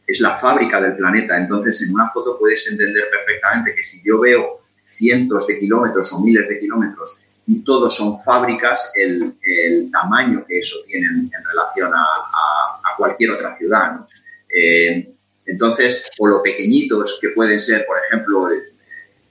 es 0.07 0.21
la 0.21 0.39
fábrica 0.39 0.81
del 0.81 0.97
planeta. 0.97 1.37
Entonces, 1.37 1.83
en 1.87 1.95
una 1.95 2.11
foto 2.11 2.39
puedes 2.39 2.67
entender 2.71 3.05
perfectamente 3.11 3.75
que 3.75 3.83
si 3.83 4.03
yo 4.05 4.21
veo 4.21 4.61
cientos 4.87 5.47
de 5.47 5.59
kilómetros 5.61 6.13
o 6.13 6.21
miles 6.21 6.49
de 6.49 6.59
kilómetros 6.59 7.21
y 7.47 7.63
todos 7.65 7.97
son 7.97 8.23
fábricas, 8.25 8.91
el, 8.95 9.35
tamaño 9.91 10.45
que 10.47 10.59
eso 10.59 10.77
tiene 10.87 11.07
en, 11.07 11.31
relación 11.45 11.93
a, 11.95 12.95
cualquier 12.97 13.31
otra 13.31 13.57
ciudad. 13.57 13.93
¿no? 13.93 14.07
Eh, 14.53 15.09
entonces, 15.47 16.05
o 16.19 16.27
lo 16.27 16.43
pequeñitos 16.43 17.19
que 17.21 17.29
pueden 17.29 17.61
ser, 17.61 17.87
por 17.87 17.97
ejemplo, 18.05 18.49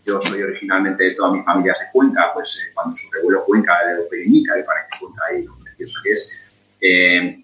yo 0.08 0.22
soy 0.22 0.42
originalmente 0.42 1.04
de 1.04 1.16
toda 1.16 1.34
mi 1.34 1.44
familia 1.44 1.74
de 1.74 1.92
Cuenca, 1.92 2.32
pues 2.34 2.58
eh, 2.64 2.72
cuando 2.74 2.96
sobrevuelo 2.96 3.44
Cuenca 3.44 3.74
de 3.86 4.06
Operinica, 4.06 4.56
que 4.56 4.64
parece 4.64 4.88
Cuenca 5.00 5.22
ahí 5.30 5.44
lo 5.44 5.58
precioso 5.58 6.00
que 6.02 6.12
es, 6.12 6.32
eh, 6.80 7.44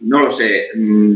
no 0.00 0.20
lo 0.20 0.30
sé, 0.30 0.68
mmm, 0.74 1.14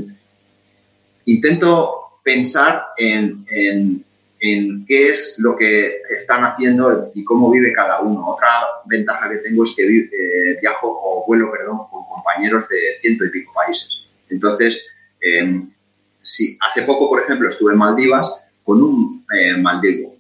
intento 1.25 2.19
pensar 2.23 2.85
en, 2.99 3.47
en, 3.49 4.05
en, 4.41 4.85
qué 4.87 5.09
es 5.09 5.37
lo 5.39 5.57
que 5.57 6.01
están 6.19 6.45
haciendo 6.45 7.11
y 7.15 7.25
cómo 7.25 7.51
vive 7.51 7.73
cada 7.73 8.01
uno. 8.01 8.27
Otra 8.27 8.49
ventaja 8.85 9.31
que 9.31 9.39
tengo 9.39 9.65
es 9.65 9.73
que 9.75 9.85
eh, 9.85 10.59
viajo 10.61 10.87
o 10.89 11.25
vuelo, 11.27 11.51
perdón, 11.51 11.79
con 11.91 12.05
compañeros 12.05 12.69
de 12.69 12.99
ciento 13.01 13.25
y 13.25 13.31
pico 13.31 13.53
países. 13.55 14.05
Entonces, 14.29 14.87
eh, 15.21 15.63
sí, 16.21 16.59
hace 16.61 16.83
poco, 16.83 17.09
por 17.09 17.23
ejemplo, 17.23 17.49
estuve 17.49 17.73
en 17.73 17.79
Maldivas 17.79 18.45
con 18.63 18.83
un 18.83 19.25
maldivo. 19.61 20.14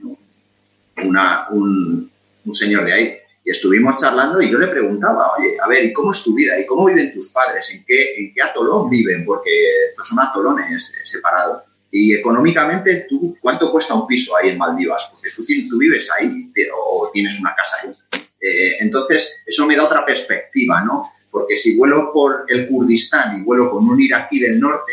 Un, 1.02 2.10
un, 2.44 2.54
señor 2.54 2.84
de 2.84 2.92
ahí. 2.92 3.14
Y 3.44 3.50
estuvimos 3.50 4.00
charlando 4.00 4.40
y 4.40 4.50
yo 4.50 4.58
le 4.58 4.68
preguntaba, 4.68 5.32
oye, 5.36 5.56
a 5.62 5.68
ver, 5.68 5.84
¿y 5.84 5.92
cómo 5.92 6.12
es 6.12 6.22
tu 6.22 6.34
vida? 6.34 6.58
¿Y 6.58 6.66
cómo 6.66 6.86
viven 6.86 7.12
tus 7.12 7.30
padres? 7.30 7.70
¿En 7.74 7.84
qué, 7.84 8.16
en 8.16 8.32
qué 8.32 8.42
atolón 8.42 8.88
viven? 8.88 9.24
Porque 9.24 9.50
estos 9.90 10.08
son 10.08 10.20
atolones 10.20 10.94
separados. 11.04 11.62
Y 11.90 12.14
económicamente, 12.14 13.06
¿tú, 13.08 13.36
¿cuánto 13.40 13.70
cuesta 13.70 13.94
un 13.94 14.06
piso 14.06 14.34
ahí 14.36 14.48
en 14.48 14.58
Maldivas? 14.58 15.10
Porque 15.12 15.28
tú, 15.36 15.44
tú 15.68 15.78
vives 15.78 16.08
ahí 16.18 16.50
o 16.74 17.10
tienes 17.12 17.38
una 17.38 17.54
casa 17.54 17.76
ahí. 17.82 18.20
Eh, 18.40 18.76
entonces, 18.80 19.42
eso 19.46 19.66
me 19.66 19.76
da 19.76 19.84
otra 19.84 20.04
perspectiva, 20.04 20.82
¿no? 20.84 21.10
Porque 21.30 21.56
si 21.56 21.76
vuelo 21.76 22.12
por 22.12 22.46
el 22.48 22.66
Kurdistán 22.68 23.38
y 23.38 23.44
vuelo 23.44 23.70
con 23.70 23.88
un 23.88 24.00
iraquí 24.00 24.38
del 24.38 24.60
norte, 24.60 24.92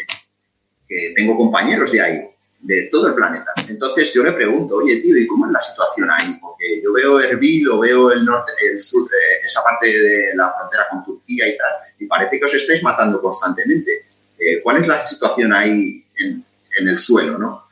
que 0.88 1.14
tengo 1.16 1.38
compañeros 1.38 1.91
de 1.91 2.02
ahí, 2.02 2.22
de 2.62 2.89
todo 2.91 3.07
el 3.07 3.16
planeta. 3.16 3.51
Entonces 3.68 4.12
yo 4.14 4.24
le 4.24 4.34
pregunto, 4.34 4.76
oye 4.76 5.01
tío, 5.01 5.18
¿y 5.18 5.28
cómo 5.28 5.47
es 5.47 5.51
la 5.51 5.59
situación 5.59 6.09
ahí? 6.12 6.38
Porque 6.39 6.82
yo 6.84 6.93
veo 6.93 7.20
Erbil 7.20 7.68
o 7.70 7.80
veo 7.80 8.12
el 8.12 8.24
norte, 8.24 8.51
el 8.72 8.80
sur, 8.82 9.09
eh, 9.12 9.45
esa 9.45 9.64
parte 9.64 9.88
de 9.88 10.36
la 10.36 10.53
frontera 10.53 10.88
con 10.89 11.03
Turquía 11.03 11.47
y 11.47 11.57
tal, 11.57 11.72
y 11.99 12.05
parece 12.05 12.39
que 12.39 12.45
os 12.45 12.53
estáis 12.53 12.84
matando 12.84 13.22
constantemente. 13.22 14.05
Eh, 14.38 14.62
¿Cuál 14.62 14.78
es 14.78 14.88
la 14.88 15.07
situación 15.07 15.53
ahí 15.53 16.03
en, 16.18 16.43
el 16.88 16.97
suelo, 16.97 17.38
no? 17.38 17.64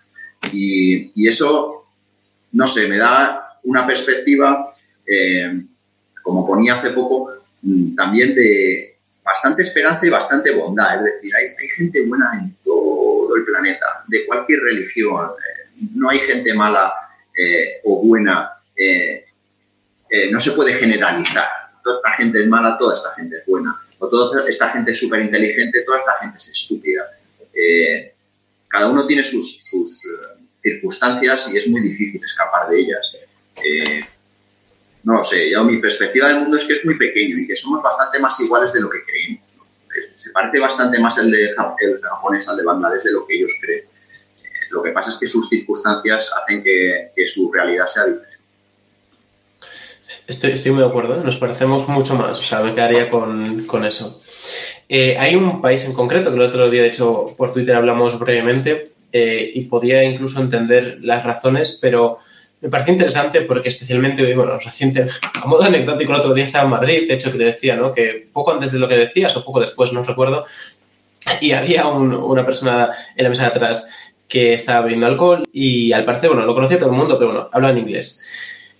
Y, 0.52 1.12
y, 1.16 1.28
eso, 1.28 1.86
no 2.52 2.68
sé, 2.68 2.88
me 2.88 2.98
da 2.98 3.58
una 3.64 3.88
perspectiva, 3.88 4.74
eh, 5.06 5.64
como 6.22 6.46
ponía 6.46 6.76
hace 6.76 6.92
poco, 6.92 7.32
mm, 7.62 7.96
también 7.96 8.36
de 8.36 8.98
bastante 9.24 9.64
esperanza 9.64 10.06
y 10.06 10.10
bastante 10.10 10.52
bondad. 10.52 10.98
Es 10.98 11.16
decir, 11.16 11.36
hay, 11.36 11.46
hay 11.60 11.68
gente 11.70 12.02
buena 12.02 12.32
en 12.40 12.56
todo 12.64 12.79
el 13.36 13.46
planeta, 13.46 14.04
de 14.08 14.26
cualquier 14.26 14.62
religión. 14.62 15.30
Eh, 15.30 15.70
no 15.96 16.10
hay 16.10 16.20
gente 16.20 16.54
mala 16.54 16.94
eh, 17.38 17.82
o 17.84 18.06
buena. 18.06 18.50
Eh, 18.76 19.26
no 20.32 20.40
se 20.40 20.52
puede 20.52 20.74
generalizar. 20.74 21.48
Toda 21.84 21.98
esta 21.98 22.12
gente 22.18 22.42
es 22.42 22.48
mala, 22.48 22.78
toda 22.78 22.96
esta 22.96 23.14
gente 23.16 23.38
es 23.38 23.46
buena. 23.46 23.76
O 24.00 24.08
toda 24.10 24.48
esta 24.50 24.70
gente 24.70 24.92
es 24.92 25.00
súper 25.00 25.22
inteligente, 25.22 25.84
toda 25.86 26.00
esta 26.00 26.14
gente 26.22 26.38
es 26.38 26.50
estúpida. 26.50 27.04
cada 28.70 28.88
uno 28.88 29.06
tiene 29.06 29.24
sus, 29.24 29.60
sus 29.70 30.08
circunstancias 30.62 31.50
y 31.54 31.58
es 31.58 31.68
muy 31.68 31.82
difícil 31.82 32.24
escapar 32.24 32.70
de 32.70 32.80
ellas 32.80 33.16
no 35.04 35.14
lo 35.16 35.24
sé, 35.24 35.50
yo 35.50 35.64
mi 35.64 35.80
perspectiva 35.80 36.28
del 36.28 36.42
mundo 36.42 36.58
es 36.58 36.66
que 36.66 36.74
es 36.74 36.86
muy 36.86 36.98
pequeño 36.98 37.38
y 37.38 37.48
que 37.48 37.56
somos 37.56 37.82
bastante 37.82 38.20
más 38.20 38.40
iguales 38.40 38.74
de 38.74 38.82
lo 38.82 38.90
que 38.90 39.04
creemos. 39.04 39.59
Se 40.20 40.32
parece 40.32 40.60
bastante 40.60 41.00
más 41.00 41.18
el, 41.18 41.32
de, 41.32 41.46
el 41.46 42.02
japonés 42.02 42.48
al 42.48 42.58
de 42.58 42.64
Bangladesh 42.64 43.04
de 43.04 43.12
lo 43.12 43.26
que 43.26 43.36
ellos 43.36 43.52
creen. 43.62 43.86
Eh, 44.44 44.48
lo 44.70 44.84
que 44.84 44.92
pasa 44.92 45.10
es 45.10 45.18
que 45.18 45.26
sus 45.26 45.50
circunstancias 45.50 46.30
hacen 46.42 46.62
que, 46.62 47.12
su 47.26 47.52
realidad 47.52 47.86
sea 47.88 48.06
diferente. 48.06 48.38
Estoy, 50.28 50.52
estoy, 50.52 50.72
muy 50.72 50.84
de 50.84 50.90
acuerdo, 50.90 51.24
nos 51.24 51.38
parecemos 51.38 51.88
mucho 51.88 52.14
más, 52.14 52.38
o 52.40 52.44
sea, 52.44 52.62
me 52.62 52.76
quedaría 52.76 53.10
con, 53.10 53.66
con 53.66 53.84
eso. 53.86 54.22
Eh, 54.88 55.18
hay 55.18 55.36
un 55.36 55.62
país 55.62 55.84
en 55.86 55.94
concreto, 55.94 56.30
que 56.30 56.36
el 56.36 56.42
otro 56.42 56.70
día, 56.70 56.84
de 56.84 56.90
hecho, 56.90 57.34
por 57.38 57.54
Twitter 57.54 57.76
hablamos 57.76 58.20
brevemente, 58.20 58.92
eh, 59.12 59.52
y 59.56 59.66
podía 59.66 60.04
incluso 60.04 60.40
entender 60.40 61.00
las 61.02 61.24
razones, 61.24 61.80
pero 61.82 62.20
me 62.62 62.70
pareció 62.70 62.94
interesante 62.94 63.42
porque 63.42 63.70
especialmente, 63.70 64.34
bueno, 64.36 64.60
reciente, 64.60 65.08
a 65.22 65.48
modo 65.48 65.64
anecdótico, 65.64 66.12
el 66.12 66.20
otro 66.20 66.34
día 66.34 66.44
estaba 66.44 66.66
en 66.66 66.72
Madrid, 66.72 67.08
de 67.08 67.14
hecho 67.14 67.32
que 67.32 67.38
te 67.38 67.46
decía, 67.46 67.76
¿no? 67.76 67.94
Que 67.94 68.28
poco 68.34 68.52
antes 68.52 68.72
de 68.72 68.80
lo 68.80 68.88
que 68.88 68.98
decías 68.98 69.36
o 69.38 69.46
poco 69.46 69.62
después, 69.62 69.94
no 69.94 70.04
recuerdo, 70.04 70.46
y 71.42 71.52
había 71.52 71.88
una 71.88 72.46
persona 72.46 72.90
en 73.16 73.24
la 73.24 73.30
mesa 73.30 73.44
de 73.44 73.50
atrás 73.50 73.88
que 74.28 74.54
estaba 74.54 74.82
bebiendo 74.82 75.08
alcohol 75.08 75.44
y 75.52 75.92
al 75.92 76.06
parecer, 76.06 76.30
bueno, 76.30 76.46
lo 76.46 76.54
conocía 76.54 76.78
todo 76.78 76.92
el 76.92 76.96
mundo, 76.96 77.18
pero 77.18 77.32
bueno, 77.32 77.50
hablaba 77.52 77.74
en 77.74 77.80
inglés. 77.80 78.20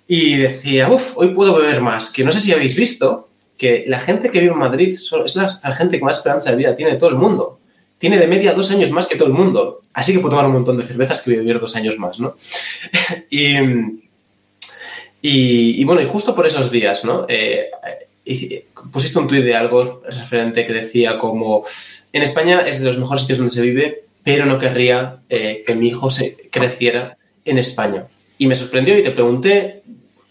Y 0.08 0.38
decía, 0.38 0.90
uff, 0.90 1.02
hoy 1.16 1.30
puedo 1.30 1.56
beber 1.56 1.82
más, 1.82 2.12
que 2.12 2.24
no 2.24 2.32
sé 2.32 2.40
si 2.40 2.52
habéis 2.52 2.76
visto 2.76 3.28
que 3.58 3.86
la 3.88 4.00
gente 4.00 4.32
que 4.32 4.40
vive 4.40 4.54
en 4.54 4.60
Madrid 4.60 4.94
es 4.94 5.36
la 5.36 5.74
gente 5.74 6.00
que 6.00 6.06
más 6.06 6.18
esperanza 6.18 6.50
de 6.50 6.56
vida 6.56 6.76
tiene 6.76 6.94
de 6.94 6.98
todo 6.98 7.10
el 7.10 7.16
mundo. 7.16 7.59
Tiene 8.00 8.18
de 8.18 8.28
media 8.28 8.54
dos 8.54 8.72
años 8.72 8.92
más 8.92 9.08
que 9.08 9.16
todo 9.16 9.28
el 9.28 9.34
mundo. 9.34 9.82
Así 9.94 10.14
que 10.14 10.20
puedo 10.20 10.32
tomar 10.32 10.48
un 10.48 10.54
montón 10.54 10.78
de 10.78 10.88
cervezas 10.88 11.22
que 11.22 11.32
vivir 11.32 11.60
dos 11.60 11.76
años 11.76 11.98
más, 11.98 12.20
¿no? 12.20 12.34
y, 13.30 13.56
y, 15.22 15.84
bueno, 15.84 16.02
y 16.02 16.08
justo 16.08 16.34
por 16.34 16.48
esos 16.48 16.72
días, 16.72 17.04
¿no? 17.04 17.26
Eh, 17.28 17.70
pusiste 18.92 19.20
un 19.20 19.28
tuit 19.28 19.44
de 19.44 19.56
algo 19.56 20.02
referente 20.06 20.66
que 20.66 20.74
decía 20.74 21.18
como 21.20 21.66
en 22.14 22.22
España 22.24 22.62
es 22.62 22.80
de 22.80 22.86
los 22.86 22.98
mejores 22.98 23.22
sitios 23.22 23.40
donde 23.40 23.54
se 23.54 23.62
vive, 23.62 24.04
pero 24.24 24.46
no 24.46 24.60
querría 24.60 25.18
eh, 25.30 25.64
que 25.66 25.76
mi 25.76 25.90
hijo 25.90 26.10
se 26.10 26.38
creciera 26.52 27.18
en 27.46 27.58
España. 27.58 28.08
Y 28.38 28.48
me 28.48 28.56
sorprendió 28.56 28.98
y 28.98 29.04
te 29.04 29.12
pregunté, 29.12 29.82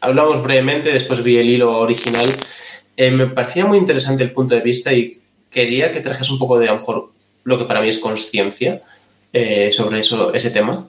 hablamos 0.00 0.42
brevemente, 0.42 0.92
después 0.92 1.22
vi 1.22 1.36
el 1.38 1.50
hilo 1.50 1.78
original. 1.78 2.36
Eh, 2.96 3.10
me 3.10 3.28
parecía 3.28 3.64
muy 3.64 3.78
interesante 3.78 4.24
el 4.24 4.32
punto 4.32 4.54
de 4.54 4.60
vista 4.60 4.92
y 4.92 5.18
quería 5.50 5.92
que 5.92 6.00
trajes 6.00 6.30
un 6.30 6.38
poco 6.38 6.58
de, 6.58 6.68
a 6.68 6.72
lo 6.72 6.78
mejor, 6.80 7.10
lo 7.48 7.58
que 7.58 7.64
para 7.64 7.80
mí 7.80 7.88
es 7.88 7.98
conciencia 7.98 8.82
eh, 9.32 9.70
sobre 9.72 10.00
eso, 10.00 10.32
ese 10.32 10.50
tema. 10.50 10.88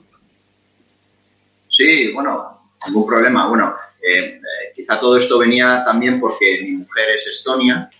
Sí, 1.68 2.12
bueno, 2.12 2.60
ningún 2.86 3.06
problema. 3.06 3.48
Bueno, 3.48 3.74
quizá 4.74 4.98
todo 4.98 5.16
esto 5.16 5.38
venía 5.38 5.82
también 5.84 6.20
porque 6.20 6.60
mi 6.62 6.72
mujer 6.72 7.10
es 7.10 7.26
estonia, 7.26 7.90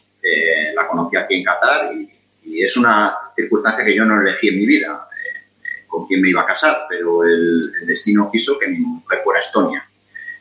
la 0.74 0.88
conocí 0.88 1.16
aquí 1.16 1.36
en 1.36 1.44
Qatar 1.44 1.92
y 1.94 2.64
es 2.64 2.76
una 2.76 3.14
circunstancia 3.36 3.84
que 3.84 3.94
yo 3.94 4.04
no 4.04 4.20
elegí 4.20 4.48
en 4.48 4.58
mi 4.58 4.66
vida, 4.66 5.08
eh, 5.12 5.84
con 5.86 6.06
quién 6.06 6.20
me 6.20 6.30
iba 6.30 6.42
a 6.42 6.46
casar, 6.46 6.86
pero 6.88 7.24
el, 7.24 7.72
destino 7.86 8.30
quiso 8.30 8.58
que 8.58 8.68
mi 8.68 8.78
mujer 8.78 9.20
fuera 9.22 9.40
Estonia. 9.40 9.84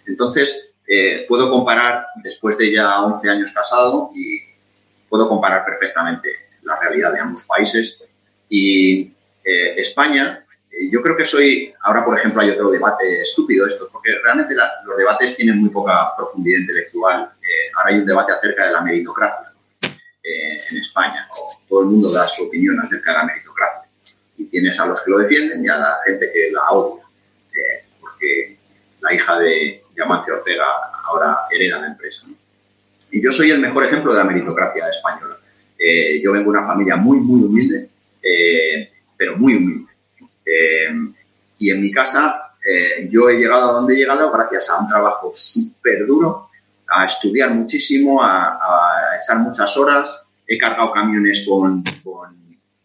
Entonces, 0.05 0.73
eh, 0.87 1.25
puedo 1.27 1.49
comparar, 1.49 2.07
después 2.23 2.57
de 2.57 2.73
ya 2.73 3.01
11 3.01 3.29
años 3.29 3.51
casado, 3.53 4.11
y 4.15 4.41
puedo 5.07 5.27
comparar 5.27 5.65
perfectamente 5.65 6.29
la 6.63 6.79
realidad 6.79 7.13
de 7.13 7.19
ambos 7.19 7.45
países. 7.45 8.03
Y 8.49 9.01
eh, 9.43 9.73
España, 9.77 10.43
yo 10.91 11.01
creo 11.01 11.15
que 11.15 11.25
soy, 11.25 11.73
ahora 11.81 12.03
por 12.03 12.17
ejemplo 12.17 12.41
hay 12.41 12.49
otro 12.51 12.71
debate 12.71 13.21
estúpido 13.21 13.67
esto, 13.67 13.89
porque 13.91 14.11
realmente 14.23 14.55
los 14.85 14.97
debates 14.97 15.35
tienen 15.35 15.57
muy 15.57 15.69
poca 15.69 16.15
profundidad 16.17 16.59
intelectual. 16.61 17.29
ahora 17.75 17.89
hay 17.89 17.99
un 17.99 18.05
debate 18.05 18.33
acerca 18.33 18.65
de 18.65 18.71
la 18.71 18.81
meritocracia 18.81 19.49
en 20.23 20.77
España. 20.77 21.27
Todo 21.67 21.81
el 21.81 21.87
mundo 21.87 22.11
da 22.11 22.27
su 22.27 22.43
opinión 22.45 22.79
acerca 22.79 23.11
de 23.11 23.17
la 23.17 23.23
meritocracia. 23.25 23.89
Y 24.37 24.45
tienes 24.45 24.79
a 24.79 24.85
los 24.85 25.01
que 25.03 25.11
lo 25.11 25.19
defienden 25.19 25.63
y 25.63 25.69
a 25.69 25.77
la 25.77 25.97
gente 26.05 26.31
que 26.31 26.51
la 26.51 26.71
odia. 26.71 27.03
Eh, 27.53 27.83
porque 27.99 28.57
la 29.01 29.13
hija 29.13 29.39
de 29.39 29.81
Amancio 30.01 30.35
Ortega 30.35 30.65
ahora 31.05 31.39
hereda 31.51 31.79
la 31.79 31.87
empresa. 31.87 32.25
Y 33.11 33.23
yo 33.23 33.31
soy 33.31 33.51
el 33.51 33.59
mejor 33.59 33.85
ejemplo 33.85 34.13
de 34.13 34.19
la 34.19 34.23
meritocracia 34.23 34.87
española. 34.89 35.37
Eh, 35.77 36.21
yo 36.21 36.31
vengo 36.31 36.51
de 36.51 36.57
una 36.57 36.67
familia 36.67 36.95
muy, 36.95 37.19
muy 37.19 37.43
humilde, 37.43 37.89
eh, 38.23 38.89
pero 39.17 39.37
muy 39.37 39.55
humilde. 39.55 39.91
y 41.57 41.69
en 41.69 41.81
mi 41.81 41.91
casa 41.91 42.53
yo 43.09 43.29
he 43.29 43.37
llegado 43.37 43.69
a 43.69 43.73
donde 43.73 43.93
he 43.93 43.97
llegado 43.97 44.31
gracias 44.31 44.69
a 44.69 44.79
un 44.79 44.87
trabajo 44.87 45.31
súper 45.33 46.05
duro, 46.05 46.49
a 46.89 47.05
estudiar 47.05 47.51
muchísimo, 47.51 48.21
a, 48.23 49.17
echar 49.21 49.39
muchas 49.39 49.75
horas. 49.77 50.27
He 50.47 50.57
cargado 50.57 50.91
camiones 50.91 51.45
con, 51.47 51.83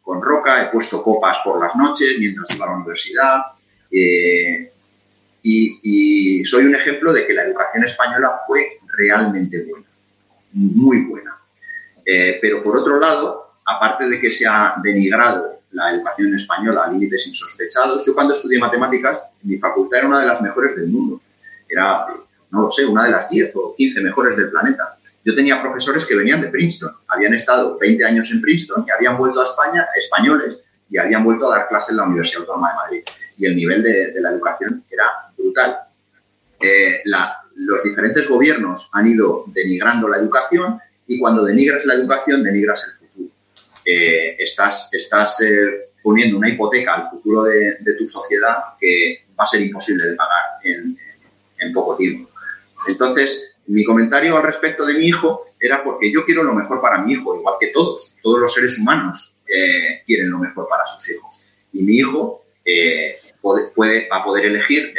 con, 0.02 0.22
roca, 0.22 0.62
he 0.62 0.70
puesto 0.70 1.02
copas 1.02 1.38
por 1.44 1.60
las 1.60 1.74
noches 1.74 2.16
mientras 2.18 2.48
iba 2.54 2.66
a 2.66 2.68
la 2.70 2.76
universidad. 2.76 3.40
Eh, 3.90 4.70
y, 5.42 6.44
soy 6.44 6.64
un 6.64 6.74
ejemplo 6.74 7.12
de 7.12 7.26
que 7.26 7.32
la 7.32 7.44
educación 7.44 7.84
española 7.84 8.40
fue 8.46 8.66
realmente 8.96 9.64
buena, 9.64 9.86
muy 10.52 11.04
buena. 11.04 11.38
Eh, 12.04 12.38
pero 12.40 12.62
por 12.62 12.76
otro 12.76 12.98
lado, 12.98 13.43
aparte 13.64 14.08
de 14.08 14.20
que 14.20 14.30
se 14.30 14.46
ha 14.46 14.74
denigrado 14.82 15.60
la 15.72 15.92
educación 15.92 16.34
española 16.34 16.84
a 16.84 16.90
límites 16.90 17.26
insospechados, 17.26 18.04
yo 18.06 18.14
cuando 18.14 18.34
estudié 18.34 18.58
matemáticas, 18.58 19.22
mi 19.42 19.58
facultad 19.58 19.98
era 20.00 20.08
una 20.08 20.20
de 20.20 20.26
las 20.26 20.40
mejores 20.40 20.76
del 20.76 20.88
mundo. 20.88 21.20
Era 21.68 22.06
no 22.54 22.62
lo 22.62 22.70
sé, 22.70 22.86
una 22.86 23.04
de 23.04 23.10
las 23.10 23.28
10 23.28 23.52
o 23.56 23.74
15 23.74 24.00
mejores 24.00 24.36
del 24.36 24.50
planeta. 24.50 24.96
Yo 25.24 25.34
tenía 25.34 25.60
profesores 25.60 26.06
que 26.06 26.14
venían 26.14 26.40
de 26.40 26.48
Princeton, 26.48 26.92
habían 27.08 27.34
estado 27.34 27.76
20 27.78 28.04
años 28.04 28.30
en 28.30 28.40
Princeton 28.40 28.84
y 28.86 28.90
habían 28.92 29.18
vuelto 29.18 29.40
a 29.40 29.44
España, 29.44 29.86
españoles, 29.96 30.64
y 30.88 30.98
habían 30.98 31.24
vuelto 31.24 31.50
a 31.50 31.58
dar 31.58 31.68
clases 31.68 31.90
en 31.90 31.96
la 31.96 32.04
Universidad 32.04 32.42
Autónoma 32.42 32.70
de 32.70 32.76
Madrid. 32.76 33.04
Y 33.38 33.46
el 33.46 33.56
nivel 33.56 33.82
de, 33.82 34.20
la 34.20 34.30
educación 34.30 34.84
era 34.88 35.04
brutal. 35.36 35.78
Eh, 36.60 37.02
los 37.56 37.82
diferentes 37.82 38.28
gobiernos 38.28 38.88
han 38.92 39.08
ido 39.08 39.44
denigrando 39.48 40.08
la 40.08 40.18
educación 40.18 40.78
y 41.08 41.18
cuando 41.18 41.44
denigras 41.44 41.84
la 41.84 41.94
educación, 41.94 42.42
denigras 42.44 42.84
el. 43.00 43.03
Estás 43.84 44.88
estás 44.92 45.36
eh, 45.40 45.90
poniendo 46.02 46.38
una 46.38 46.48
hipoteca 46.48 46.94
al 46.94 47.10
futuro 47.10 47.44
de, 47.44 47.76
tu 47.98 48.06
sociedad 48.06 48.56
que 48.80 49.24
va 49.38 49.44
a 49.44 49.46
ser 49.46 49.60
imposible 49.60 50.06
de 50.10 50.14
pagar 50.14 50.42
en 50.64 51.72
poco 51.72 51.96
tiempo. 51.96 52.30
Entonces, 52.86 53.54
mi 53.66 53.84
comentario 53.84 54.36
al 54.36 54.42
respecto 54.42 54.84
de 54.84 54.94
mi 54.94 55.06
hijo 55.06 55.46
era 55.58 55.82
porque 55.82 56.12
yo 56.12 56.24
quiero 56.24 56.42
lo 56.42 56.54
mejor 56.54 56.80
para 56.80 56.98
mi 56.98 57.12
hijo, 57.12 57.36
igual 57.36 57.54
que 57.58 57.68
todos, 57.68 58.16
todos 58.22 58.40
los 58.40 58.52
seres 58.52 58.78
humanos 58.78 59.36
eh, 59.48 60.02
quieren 60.06 60.30
lo 60.30 60.38
mejor 60.38 60.68
para 60.68 60.84
sus 60.86 61.08
hijos. 61.10 61.46
Y 61.72 61.82
mi 61.82 61.96
hijo 61.96 62.42
eh, 62.64 63.16
puede, 63.40 64.08
va 64.08 64.18
a 64.18 64.24
poder 64.24 64.46
elegir, 64.46 64.94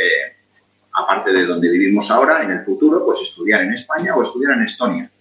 aparte 0.93 1.31
de 1.31 1.45
donde 1.45 1.69
vivimos 1.69 2.09
ahora, 2.09 2.41
en 2.43 2.51
el 2.51 2.63
futuro, 2.63 3.05
pues 3.05 3.21
estudiar 3.21 3.61
en 3.61 3.73
España 3.73 4.15
o 4.15 4.21
estudiar 4.21 4.53
en 4.53 4.63
Estonia. 4.63 5.11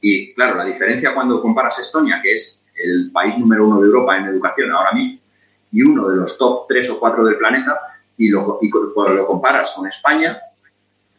Y 0.00 0.32
claro, 0.34 0.56
la 0.56 0.64
diferencia 0.64 1.12
cuando 1.12 1.42
comparas 1.42 1.78
Estonia, 1.78 2.20
que 2.22 2.34
es 2.34 2.57
el 2.84 3.10
país 3.12 3.38
número 3.38 3.66
uno 3.66 3.80
de 3.80 3.86
Europa 3.86 4.16
en 4.16 4.26
educación 4.26 4.72
ahora 4.72 4.92
mismo, 4.92 5.20
y 5.70 5.82
uno 5.82 6.08
de 6.08 6.16
los 6.16 6.38
top 6.38 6.66
tres 6.68 6.88
o 6.90 6.98
cuatro 6.98 7.24
del 7.24 7.36
planeta, 7.36 7.78
y 8.16 8.28
lo, 8.28 8.58
y 8.62 8.70
lo 8.70 9.26
comparas 9.26 9.72
con 9.76 9.86
España, 9.86 10.38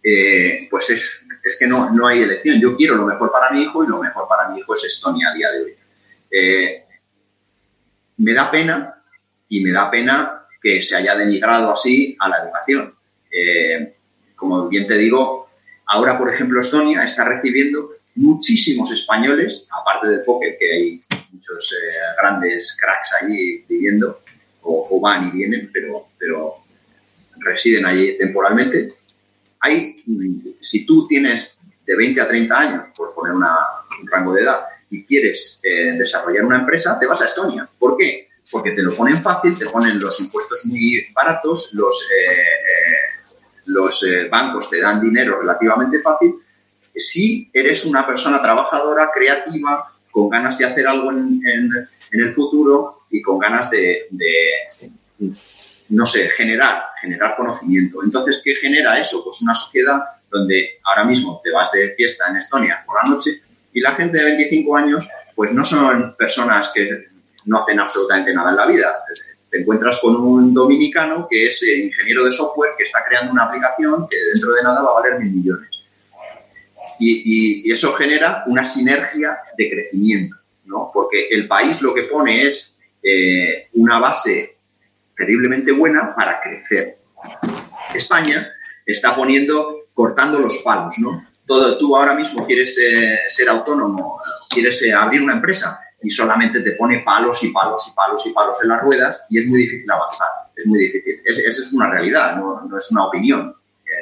eh, 0.04 0.68
pues 0.70 0.90
es, 0.90 1.26
es 1.44 1.58
que 1.60 1.68
no, 1.68 1.92
no 1.92 2.08
hay 2.08 2.24
elección. 2.24 2.60
Yo 2.60 2.76
quiero 2.76 2.96
lo 2.96 3.06
mejor 3.06 3.32
para 3.32 3.52
mi 3.52 3.64
hijo 3.64 3.84
y 3.84 3.88
lo 3.88 4.00
mejor 4.00 4.28
para 4.28 4.50
mi 4.50 4.60
hijo 4.60 4.74
es 4.74 4.84
Estonia 4.86 5.30
a 5.30 5.34
día 5.34 5.52
de 5.52 5.64
hoy. 5.64 5.74
Eh, 6.32 6.84
me 8.18 8.34
da 8.34 8.52
pena 8.52 8.96
y 9.48 9.64
me 9.64 9.72
da 9.72 9.90
pena 9.90 10.44
que 10.62 10.82
se 10.82 10.96
haya 10.96 11.16
denigrado 11.16 11.72
así 11.72 12.16
a 12.20 12.30
la 12.30 12.44
educación. 12.44 12.94
Eh, 13.32 13.96
como 14.36 14.68
bien 14.68 14.88
te 14.88 14.96
digo, 14.96 15.50
ahora, 15.86 16.18
por 16.18 16.30
ejemplo, 16.34 16.60
Estonia 16.60 17.04
está 17.04 17.26
recibiendo 17.26 17.92
muchísimos 18.16 18.92
españoles, 18.92 19.68
aparte 19.72 20.08
de 20.08 20.20
póker, 20.20 20.58
que 20.60 20.72
hay 20.72 21.00
muchos 21.32 21.74
grandes 22.22 22.78
cracks 22.80 23.10
allí 23.22 23.64
viviendo, 23.68 24.20
o, 24.62 25.00
van 25.02 25.30
y 25.30 25.32
vienen, 25.32 25.70
pero, 25.72 26.08
pero 26.18 26.56
residen 27.40 27.86
allí 27.86 28.18
temporalmente 28.18 29.00
hay, 29.62 30.04
si 30.60 30.86
tú 30.86 31.08
tienes 31.08 31.58
de 31.86 31.96
20 31.96 32.22
a 32.22 32.28
30 32.28 32.60
años, 32.60 32.84
por 32.96 33.14
poner 33.14 33.34
un 33.34 33.44
rango 34.12 34.34
de 34.34 34.44
edad, 34.44 34.62
y 34.90 35.06
quieres 35.06 35.60
eh, 35.64 35.94
desarrollar 35.98 36.46
una 36.46 36.60
empresa, 36.60 36.98
te 37.00 37.06
vas 37.06 37.22
a 37.22 37.26
Estonia. 37.26 37.68
¿Por 37.78 37.98
qué? 37.98 38.28
Porque 38.52 38.72
te 38.72 38.82
lo 38.82 38.96
ponen 38.96 39.22
fácil, 39.22 39.58
te 39.58 39.68
ponen 39.68 40.00
los 40.00 40.20
impuestos 40.20 40.66
muy 40.66 41.08
baratos, 41.14 41.70
los, 41.74 42.08
eh, 42.12 42.32
eh, 42.32 43.36
los 43.66 44.04
bancos 44.32 44.70
te 44.70 44.80
dan 44.82 45.02
dinero 45.02 45.40
relativamente 45.40 46.00
fácil. 46.00 46.36
Si 46.96 47.50
eres 47.54 47.86
una 47.86 48.06
persona 48.06 48.42
trabajadora, 48.42 49.10
creativa, 49.14 49.86
con 50.12 50.30
ganas 50.30 50.58
de 50.58 50.66
hacer 50.66 50.88
algo 50.88 51.12
en, 51.12 51.42
el 52.12 52.34
futuro 52.34 53.04
y 53.10 53.22
con 53.22 53.40
ganas 53.40 53.70
de 53.70 54.08
no 55.90 56.06
sé, 56.06 56.30
generar, 56.30 56.84
generar 57.02 57.36
conocimiento. 57.36 58.04
Entonces, 58.04 58.42
¿qué 58.44 58.56
genera 58.56 59.00
eso? 59.00 59.24
Pues 59.24 59.42
una 59.42 59.56
sociedad 59.56 60.00
donde 60.30 60.78
ahora 60.84 61.04
mismo 61.06 61.42
te 61.44 61.52
vas 61.52 61.72
de 61.72 61.94
fiesta 61.96 62.28
en 62.30 62.38
Estonia 62.38 62.84
por 62.86 63.04
la 63.04 63.10
noche 63.10 63.42
y 63.74 63.82
la 63.82 63.96
gente 63.96 64.18
de 64.18 64.26
25 64.26 64.78
años, 64.78 65.08
pues 65.36 65.52
no 65.52 65.64
son 65.64 66.16
personas 66.16 66.72
que 66.74 67.08
no 67.46 67.64
hacen 67.64 67.80
absolutamente 67.80 68.34
nada 68.34 68.52
en 68.52 68.56
la 68.56 68.68
vida. 68.68 69.04
Te 69.50 69.62
encuentras 69.62 70.00
con 70.02 70.16
un 70.16 70.54
dominicano 70.54 71.28
que 71.30 71.48
es 71.48 71.60
ingeniero 71.64 72.24
de 72.26 72.32
software 72.32 72.72
que 72.78 72.84
está 72.84 73.00
creando 73.08 73.32
una 73.32 73.46
aplicación 73.46 74.08
que 74.08 74.18
dentro 74.34 74.54
de 74.54 74.64
nada 74.64 74.82
va 74.82 74.92
a 74.92 75.02
valer 75.02 75.20
mil 75.20 75.32
millones. 75.32 75.69
Y, 77.00 77.72
eso 77.72 77.94
genera 77.94 78.44
una 78.48 78.66
sinergia 78.66 79.38
de 79.58 79.70
crecimiento, 79.70 80.36
¿no? 80.66 80.92
Porque 80.94 81.30
el 81.30 81.48
país 81.48 81.82
lo 81.82 81.94
que 81.94 82.04
pone 82.04 82.48
es 82.48 82.76
eh, 83.02 83.68
una 83.74 84.00
base 84.00 84.58
terriblemente 85.16 85.72
buena 85.72 86.14
para 86.16 86.42
crecer. 86.42 86.96
España 87.94 88.52
está 88.86 89.16
poniendo, 89.16 89.84
cortando 89.94 90.40
los 90.40 90.58
palos, 90.64 90.96
¿no? 91.00 91.26
Todo, 91.46 91.78
tú 91.78 91.96
ahora 91.96 92.14
mismo 92.14 92.46
quieres 92.46 92.78
eh, 92.78 93.18
ser 93.30 93.50
autónomo, 93.50 94.20
quieres 94.50 94.82
eh, 94.84 94.94
abrir 94.94 95.22
una 95.22 95.34
empresa 95.34 95.80
y 96.02 96.10
solamente 96.10 96.62
te 96.62 96.74
pone 96.74 97.00
palos 97.00 97.42
y 97.44 97.52
palos 97.52 97.82
y 97.92 97.96
palos 97.96 98.26
y 98.26 98.34
palos 98.34 98.58
en 98.62 98.70
las 98.70 98.82
ruedas 98.82 99.20
y 99.30 99.40
es 99.40 99.48
muy 99.48 99.60
difícil 99.62 99.90
avanzar, 99.90 100.28
es 100.56 100.66
muy 100.66 100.80
difícil. 100.80 101.22
esa 101.26 101.62
es 101.62 101.74
una 101.74 101.90
realidad, 101.90 102.36
no, 102.36 102.62
no 102.62 102.78
es 102.78 102.90
una 102.92 103.06
opinión. 103.08 103.56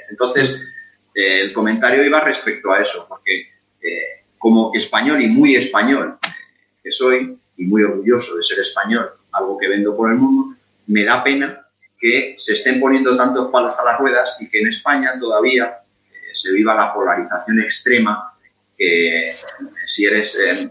Entonces, 0.10 0.60
el 1.20 1.52
comentario 1.54 2.04
iba 2.04 2.20
respecto 2.22 2.72
a 2.72 2.82
eso, 2.82 3.06
porque 3.10 3.50
como 4.38 4.72
español 4.74 5.22
y 5.22 5.28
muy 5.28 5.56
español 5.56 6.18
que 6.84 6.92
soy, 6.92 7.38
y 7.58 7.66
muy 7.66 7.84
orgulloso 7.84 8.36
de 8.36 8.44
ser 8.44 8.60
español, 8.60 9.10
algo 9.32 9.58
que 9.58 9.68
vendo 9.68 9.96
por 9.96 10.10
el 10.12 10.18
mundo, 10.18 10.56
me 10.88 11.04
da 11.04 11.24
pena 11.24 11.66
que 12.00 12.36
se 12.38 12.54
estén 12.54 12.80
poniendo 12.80 13.18
tantos 13.18 13.52
palos 13.52 13.74
a 13.78 13.84
las 13.84 14.00
ruedas 14.00 14.38
y 14.40 14.48
que 14.50 14.60
en 14.60 14.68
España 14.68 15.14
todavía 15.20 15.78
eh, 16.12 16.30
se 16.34 16.54
viva 16.54 16.76
la 16.76 16.94
polarización 16.94 17.60
extrema 17.60 18.34
que 18.78 19.34
si 19.86 20.06
eres, 20.06 20.38
eh, 20.40 20.70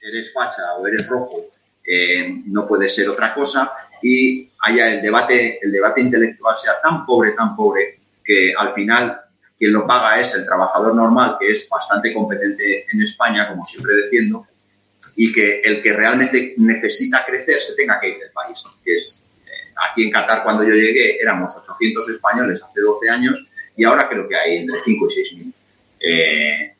eres 0.00 0.32
facha 0.32 0.74
o 0.78 0.86
eres 0.86 1.08
rojo 1.08 1.46
eh, 1.84 2.42
no 2.46 2.66
puede 2.68 2.88
ser 2.88 3.08
otra 3.08 3.34
cosa 3.34 3.72
y 4.00 4.48
haya 4.60 4.94
el 4.94 5.02
debate, 5.02 5.58
el 5.60 5.72
debate 5.72 6.00
intelectual 6.00 6.56
sea 6.56 6.80
tan 6.80 7.04
pobre, 7.04 7.32
tan 7.32 7.56
pobre 7.56 7.98
que 8.24 8.54
al 8.56 8.72
final 8.74 9.20
quien 9.58 9.72
lo 9.72 9.86
paga 9.86 10.20
es 10.20 10.34
el 10.34 10.44
trabajador 10.44 10.94
normal, 10.94 11.36
que 11.38 11.50
es 11.50 11.68
bastante 11.68 12.12
competente 12.12 12.86
en 12.92 13.02
España, 13.02 13.48
como 13.48 13.64
siempre 13.64 13.94
defiendo, 13.94 14.46
y 15.16 15.32
que 15.32 15.60
el 15.60 15.82
que 15.82 15.92
realmente 15.92 16.54
necesita 16.58 17.24
crecer 17.24 17.60
se 17.60 17.74
tenga 17.74 18.00
que 18.00 18.08
ir 18.08 18.18
del 18.18 18.32
país. 18.32 18.62
Que 18.84 18.94
es, 18.94 19.24
eh, 19.46 19.72
aquí 19.90 20.04
en 20.04 20.10
Qatar, 20.10 20.42
cuando 20.42 20.64
yo 20.64 20.74
llegué, 20.74 21.20
éramos 21.20 21.52
800 21.56 22.08
españoles 22.08 22.62
hace 22.62 22.80
12 22.80 23.08
años 23.08 23.50
y 23.76 23.84
ahora 23.84 24.08
creo 24.08 24.28
que 24.28 24.36
hay 24.36 24.58
entre 24.58 24.82
5 24.84 25.06
y 25.06 25.10
6 25.10 25.32
mil. 25.34 25.54
Eh, 26.00 26.72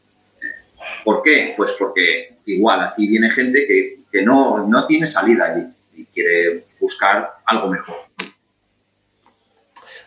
¿Por 1.05 1.23
qué? 1.23 1.55
Pues 1.57 1.73
porque 1.79 2.37
igual 2.47 2.81
aquí 2.81 3.09
viene 3.09 3.31
gente 3.31 3.67
que, 3.67 4.01
que 4.11 4.23
no, 4.23 4.67
no 4.67 4.87
tiene 4.87 5.07
salida 5.07 5.53
allí 5.53 5.67
y 5.95 6.07
quiere 6.07 6.65
buscar 6.81 7.35
algo 7.47 7.69
mejor. 7.69 8.04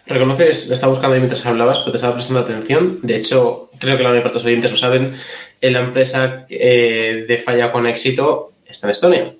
Reconoces, 0.07 0.71
estaba 0.71 0.93
buscando 0.93 1.15
ahí 1.15 1.19
mientras 1.19 1.45
hablabas, 1.45 1.79
pero 1.79 1.91
te 1.91 1.97
estaba 1.97 2.13
prestando 2.13 2.39
atención. 2.39 2.99
De 3.03 3.17
hecho, 3.17 3.69
creo 3.77 3.97
que 3.97 4.03
la 4.03 4.09
mayoría 4.09 4.29
de 4.29 4.33
los 4.35 4.45
oyentes 4.45 4.71
lo 4.71 4.77
saben. 4.77 5.13
La 5.59 5.79
empresa 5.79 6.45
eh, 6.49 7.25
de 7.27 7.37
falla 7.39 7.73
con 7.73 7.85
éxito 7.85 8.51
está 8.65 8.87
en 8.87 8.91
Estonia. 8.91 9.33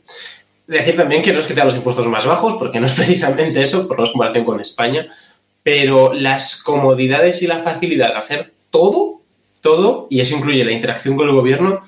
Decir 0.68 0.98
también 0.98 1.22
que 1.22 1.32
no 1.32 1.40
es 1.40 1.46
que 1.46 1.54
tenga 1.54 1.68
los 1.68 1.78
impuestos 1.78 2.06
más 2.08 2.26
bajos, 2.26 2.56
porque 2.60 2.82
no 2.82 2.88
es 2.88 2.94
precisamente 2.96 3.62
eso, 3.62 3.88
por 3.88 4.00
la 4.00 4.12
comparación 4.12 4.44
con 4.44 4.60
España, 4.60 5.08
pero 5.64 6.14
las 6.14 6.62
comodidades 6.64 7.42
y 7.42 7.48
la 7.48 7.64
facilidad 7.64 8.10
de 8.10 8.20
hacer 8.20 8.52
todo, 8.70 9.22
todo, 9.62 10.08
y 10.10 10.20
eso 10.20 10.36
incluye 10.36 10.66
la 10.66 10.74
interacción 10.74 11.16
con 11.16 11.30
el 11.30 11.36
gobierno, 11.36 11.82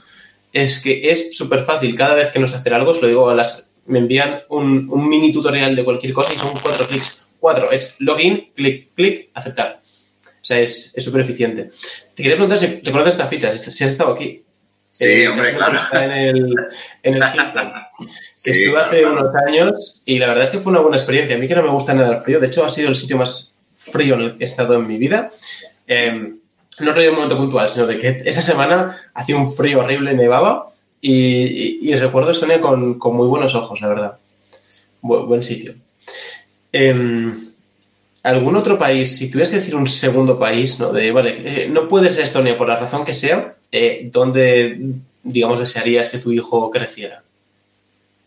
es 0.54 0.80
que 0.82 1.10
es 1.10 1.36
súper 1.36 1.66
fácil. 1.66 1.96
Cada 1.98 2.16
vez 2.16 2.32
que 2.32 2.40
nos 2.40 2.54
hacer 2.54 2.74
algo, 2.74 2.92
os 2.92 3.02
lo 3.02 3.10
digo, 3.10 3.34
las, 3.34 3.68
me 3.88 4.00
envían 4.00 4.40
un, 4.48 4.88
un 4.90 5.10
mini 5.10 5.34
tutorial 5.34 5.76
de 5.76 5.84
cualquier 5.84 6.14
cosa 6.14 6.34
y 6.34 6.38
son 6.38 6.54
cuatro 6.62 6.88
clics 6.88 7.19
Cuatro, 7.40 7.72
es 7.72 7.96
login, 8.00 8.52
clic, 8.56 8.94
clic, 8.96 9.30
aceptar. 9.34 9.80
O 10.42 10.44
sea, 10.50 10.60
es 10.60 10.94
súper 10.98 11.22
eficiente. 11.22 11.72
Te 12.16 12.24
quería 12.24 12.38
preguntar 12.38 12.58
si 12.60 12.82
recuerdas 12.82 13.14
esta 13.14 13.28
ficha, 13.28 13.56
si 13.58 13.84
has 13.84 13.92
estado 13.92 14.14
aquí. 14.14 14.44
Sí, 14.92 15.06
eh, 15.06 15.30
hombre, 15.30 15.56
claro. 15.56 15.80
En 15.94 16.12
el, 16.12 16.56
en 17.04 17.14
el 17.14 17.22
que 18.44 18.52
estuve 18.52 18.80
hace 18.80 19.06
unos 19.06 19.34
años 19.36 20.02
y 20.06 20.18
la 20.18 20.28
verdad 20.28 20.46
es 20.46 20.52
que 20.52 20.60
fue 20.60 20.72
una 20.72 20.82
buena 20.82 20.98
experiencia. 20.98 21.36
A 21.36 21.40
mí 21.40 21.48
que 21.48 21.56
no 21.56 21.64
me 21.64 21.72
gusta 21.72 21.94
nada 21.94 22.18
el 22.18 22.24
frío, 22.24 22.40
de 22.40 22.48
hecho 22.48 22.66
ha 22.66 22.70
sido 22.70 22.90
el 22.90 22.96
sitio 22.96 23.18
más 23.18 23.54
frío 23.92 24.16
en 24.16 24.22
el 24.22 24.38
que 24.38 24.44
he 24.44 24.48
estado 24.48 24.76
en 24.76 24.88
mi 24.88 24.98
vida. 24.98 25.30
Eh, 25.88 26.34
no 26.80 26.92
es 26.92 27.10
un 27.10 27.16
momento 27.16 27.38
puntual, 27.38 27.70
sino 27.70 27.86
de 27.88 28.00
que 28.00 28.22
esa 28.26 28.42
semana 28.42 28.96
hacía 29.14 29.36
un 29.36 29.54
frío 29.56 29.80
horrible, 29.80 30.14
nevaba 30.14 30.68
y, 31.02 31.90
y, 31.90 31.96
recuerdo 31.96 32.32
Estonia 32.32 32.62
con, 32.62 33.00
con, 33.00 33.16
muy 33.16 33.28
buenos 33.28 33.54
ojos, 33.56 33.80
la 33.82 33.88
verdad. 33.88 34.18
buen 35.02 35.44
sitio. 35.44 35.76
Eh, 36.72 37.50
¿Algún 38.24 38.56
otro 38.58 38.78
país, 38.78 39.18
si 39.18 39.32
tuvieras 39.32 39.50
que 39.50 39.60
decir 39.60 39.76
un 39.76 39.88
segundo 39.88 40.38
país, 40.38 40.78
¿no? 40.78 40.92
De, 40.92 41.10
vale, 41.12 41.64
eh, 41.64 41.70
no 41.70 41.88
puede 41.88 42.12
ser 42.12 42.26
Estonia 42.26 42.58
por 42.58 42.68
la 42.68 42.78
razón 42.78 43.06
que 43.06 43.14
sea, 43.14 43.56
eh, 43.72 44.10
¿dónde, 44.12 44.78
digamos, 45.24 45.60
desearías 45.60 46.10
que 46.10 46.20
tu 46.20 46.32
hijo 46.32 46.70
creciera? 46.70 47.24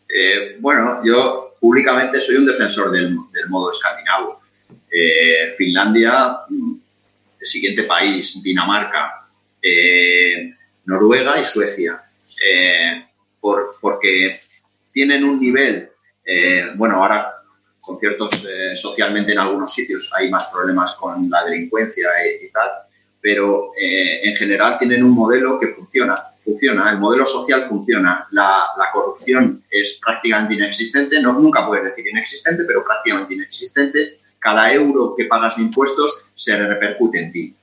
Eh, 0.09 0.57
bueno, 0.61 1.01
yo 1.05 1.57
públicamente 1.61 2.23
soy 2.23 2.37
un 2.37 2.47
defensor 2.47 2.91
del, 2.91 3.15
modo 3.49 3.71
escandinavo. 3.71 4.41
Eh, 4.91 5.55
Finlandia, 5.59 6.39
el 6.51 7.47
siguiente 7.47 7.83
país, 7.83 8.41
Dinamarca, 8.43 9.27
Noruega 10.87 11.39
y 11.39 11.45
Suecia, 11.45 12.01
por, 13.41 13.77
porque 13.81 14.41
tienen 14.93 15.25
un 15.25 15.39
nivel, 15.39 15.91
bueno, 16.77 16.97
ahora 16.97 17.42
conciertos 17.83 18.33
eh, 18.49 18.77
socialmente 18.77 19.33
en 19.33 19.39
algunos 19.39 19.75
sitios 19.75 20.11
hay 20.17 20.31
más 20.31 20.47
problemas 20.53 20.95
con 20.99 21.29
la 21.29 21.45
delincuencia 21.45 22.09
y, 22.41 22.49
tal, 22.51 22.71
pero 23.21 23.73
eh, 23.77 24.29
en 24.29 24.37
general 24.37 24.79
tienen 24.79 25.03
un 25.03 25.11
modelo 25.11 25.59
que 25.59 25.69
funciona, 25.69 26.23
funciona, 26.45 26.91
el 26.93 26.99
modelo 26.99 27.27
social 27.27 27.69
funciona, 27.69 28.27
la, 28.31 28.67
corrupción 28.93 29.63
es 29.71 29.99
prácticamente 30.05 30.55
inexistente, 30.55 31.21
no, 31.21 31.33
nunca 31.33 31.67
puedes 31.67 31.85
decir 31.85 32.07
inexistente, 32.07 32.65
pero 32.67 32.85
prácticamente 32.85 33.35
inexistente, 33.35 34.19
cada 34.39 34.73
euro 34.73 35.15
que 35.17 35.25
pagas 35.25 35.57
de 35.57 35.63
impuestos 35.63 36.27
se 36.35 36.57
repercute 36.57 37.19
en 37.19 37.33
ti. 37.33 37.57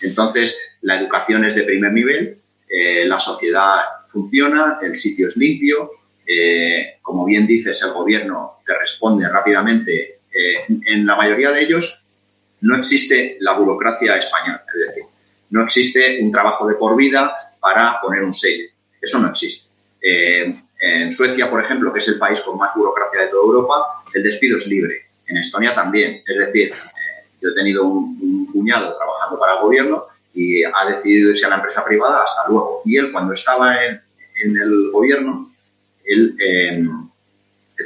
Entonces, 0.00 0.58
la 0.82 1.00
educación 1.00 1.44
es 1.44 1.54
de 1.54 1.62
primer 1.62 1.92
nivel, 1.92 2.38
eh, 2.68 3.04
la 3.06 3.20
sociedad 3.20 3.76
funciona, 4.10 4.78
el 4.82 4.96
sitio 4.96 5.28
es 5.28 5.36
limpio, 5.36 5.90
eh, 6.32 6.94
como 7.02 7.24
bien 7.24 7.46
dices, 7.46 7.80
el 7.82 7.92
gobierno 7.92 8.58
te 8.64 8.76
responde 8.78 9.28
rápidamente. 9.28 10.20
Eh, 10.32 10.64
en 10.86 11.06
la 11.06 11.16
mayoría 11.16 11.50
de 11.50 11.62
ellos 11.62 12.04
no 12.62 12.76
existe 12.78 13.36
la 13.40 13.52
burocracia 13.52 14.16
española, 14.16 14.62
es 14.74 14.86
decir, 14.88 15.02
no 15.50 15.64
existe 15.64 16.20
un 16.22 16.32
trabajo 16.32 16.66
de 16.66 16.76
por 16.76 16.96
vida 16.96 17.34
para 17.60 18.00
poner 18.00 18.22
un 18.22 18.32
sello. 18.32 18.64
Eso 19.00 19.18
no 19.18 19.28
existe. 19.28 19.68
Eh, 20.00 20.54
en 20.80 21.12
Suecia, 21.12 21.50
por 21.50 21.62
ejemplo, 21.62 21.92
que 21.92 21.98
es 21.98 22.08
el 22.08 22.18
país 22.18 22.40
con 22.40 22.56
más 22.56 22.74
burocracia 22.74 23.20
de 23.20 23.28
toda 23.28 23.42
Europa, 23.42 24.02
el 24.14 24.22
despido 24.22 24.56
es 24.56 24.66
libre. 24.66 25.02
En 25.26 25.36
Estonia 25.36 25.74
también. 25.74 26.22
Es 26.26 26.38
decir, 26.38 26.72
yo 27.40 27.50
he 27.50 27.54
tenido 27.54 27.84
un, 27.84 28.46
cuñado 28.52 28.96
trabajando 28.96 29.38
para 29.38 29.54
el 29.54 29.60
gobierno 29.60 30.06
y 30.34 30.62
ha 30.64 30.84
decidido 30.90 31.30
irse 31.30 31.46
a 31.46 31.50
la 31.50 31.56
empresa 31.56 31.84
privada 31.84 32.22
hasta 32.22 32.48
luego. 32.48 32.82
Y 32.84 32.96
él, 32.96 33.12
cuando 33.12 33.34
estaba 33.34 33.84
en 33.84 34.00
el 34.56 34.90
gobierno, 34.90 35.51
él 36.04 36.34
eh, 36.38 36.82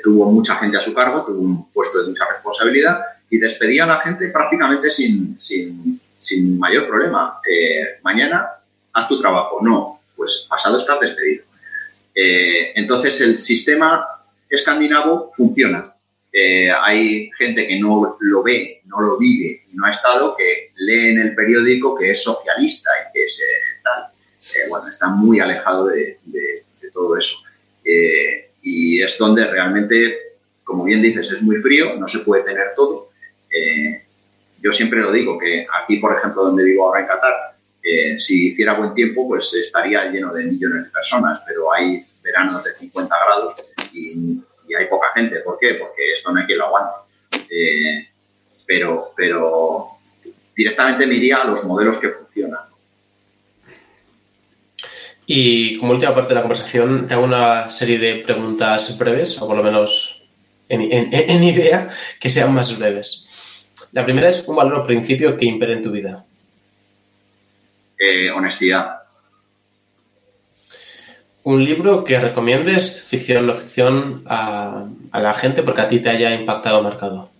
tuvo 0.03 0.31
mucha 0.31 0.57
gente 0.57 0.77
a 0.77 0.81
su 0.81 0.95
cargo, 0.95 1.25
tuvo 1.25 1.41
un 1.41 1.73
puesto 1.73 2.03
de 2.03 2.09
mucha 2.09 2.25
responsabilidad 2.33 3.01
y 3.31 3.39
despedía 3.39 3.85
a 3.85 3.89
la 3.89 4.01
gente 4.01 4.29
prácticamente 4.29 4.91
sin, 4.91 5.39
sin, 5.39 6.59
mayor 6.59 6.87
problema. 6.87 7.39
Eh, 7.49 7.99
mañana 8.03 8.47
haz 8.93 9.09
tu 9.09 9.21
trabajo. 9.21 9.59
No, 9.63 10.01
pues 10.17 10.47
pasado 10.49 10.79
estar 10.79 10.99
despedido. 10.99 11.45
Eh, 12.15 12.73
entonces 12.75 13.21
el 13.21 13.37
sistema 13.39 14.07
escandinavo 14.49 15.33
funciona. 15.37 15.93
hay 16.85 17.31
gente 17.39 17.67
que 17.67 17.79
no 17.79 18.17
lo 18.21 18.43
ve, 18.43 18.83
no 18.85 19.01
lo 19.01 19.19
vive 19.19 19.63
y 19.71 19.75
no 19.75 19.87
ha 19.87 19.91
estado, 19.91 20.37
que 20.37 20.71
lee 20.77 21.13
en 21.13 21.19
el 21.21 21.35
periódico 21.35 21.97
que 21.97 22.11
es 22.11 22.23
socialista 22.23 22.91
y 23.01 23.13
que 23.13 23.25
es 23.25 23.43
tal. 23.83 24.69
bueno, 24.69 24.89
está 24.89 25.09
muy 25.09 25.41
alejado 25.41 25.87
de 25.87 26.19
todo 26.93 27.17
eso. 27.17 27.37
Eh, 27.87 28.51
y 28.63 29.01
es 29.01 29.17
donde 29.19 29.47
realmente, 29.47 30.37
como 30.65 30.85
bien 30.85 31.01
dices, 31.01 31.31
es 31.31 31.43
muy 31.43 31.59
frío, 31.59 31.95
no 31.97 32.09
se 32.09 32.19
puede 32.21 32.43
tener 32.43 32.75
todo. 32.75 33.11
Eh, 33.51 34.03
yo 34.61 34.73
siempre 34.73 35.01
lo 35.01 35.13
digo, 35.13 35.39
que 35.39 35.67
aquí, 35.83 35.99
por 35.99 36.17
ejemplo, 36.17 36.45
donde 36.45 36.65
vivo 36.65 36.87
ahora 36.87 37.01
en 37.01 37.07
Qatar, 37.07 37.35
eh, 37.83 38.19
si 38.19 38.49
hiciera 38.49 38.73
buen 38.73 38.95
tiempo, 38.95 39.29
pues 39.29 39.55
estaría 39.55 40.05
lleno 40.07 40.35
de 40.35 40.45
millones 40.45 40.85
de 40.85 40.91
personas, 40.91 41.41
pero 41.47 41.73
hay 41.73 42.05
veranos 42.23 42.65
de 42.65 42.75
50 42.75 43.15
grados 43.25 43.55
y, 43.93 44.43
hay 44.77 44.87
poca 44.89 45.13
gente. 45.15 45.39
¿Por 45.41 45.59
qué? 45.61 45.75
Porque 45.75 46.13
esto 46.13 46.33
no 46.33 46.41
hay 46.41 46.47
que 46.47 46.57
lo 46.57 46.67
aguante. 46.67 46.99
pero, 48.67 49.13
pero 49.17 49.91
directamente 50.57 51.07
me 51.07 51.15
iría 51.15 51.37
a 51.37 51.45
los 51.45 51.65
modelos 51.65 51.99
que 52.01 52.11
funcionan. 52.11 52.66
Y 55.27 55.79
como 55.79 55.93
última 55.93 56.15
parte 56.15 56.29
de 56.29 56.35
la 56.37 56.43
conversación, 56.43 57.07
te 57.07 57.15
hago 57.15 57.25
una 57.25 57.69
serie 57.71 57.99
de 57.99 58.23
preguntas 58.25 58.97
breves, 58.97 59.37
o 59.41 59.47
por 59.47 59.57
lo 59.57 59.63
menos 59.63 60.23
en, 60.69 61.43
idea, 61.43 61.89
que 62.21 62.29
sean 62.29 62.55
más 62.55 62.79
breves. 62.79 63.27
La 63.93 64.05
primera 64.05 64.29
es 64.29 64.47
un 64.47 64.57
valor 64.57 64.81
o 64.81 64.87
principio 64.87 65.37
que 65.37 65.47
impere 65.47 65.75
en 65.75 65.83
tu 65.83 65.91
vida. 65.91 66.25
Eh, 67.99 68.31
honestidad. 68.31 69.07
un 71.47 71.65
libro 71.65 72.03
que 72.03 72.19
recomiendes, 72.19 73.07
ficción 73.09 73.49
o 73.49 73.55
no 73.55 73.61
ficción, 73.61 74.25
a, 74.27 74.89
la 75.13 75.35
gente 75.35 75.63
porque 75.63 75.81
a 75.81 75.89
ti 75.89 76.01
te 76.01 76.11
haya 76.11 76.35
impactado 76.35 76.81
o 76.81 76.83
marcado. 76.83 77.31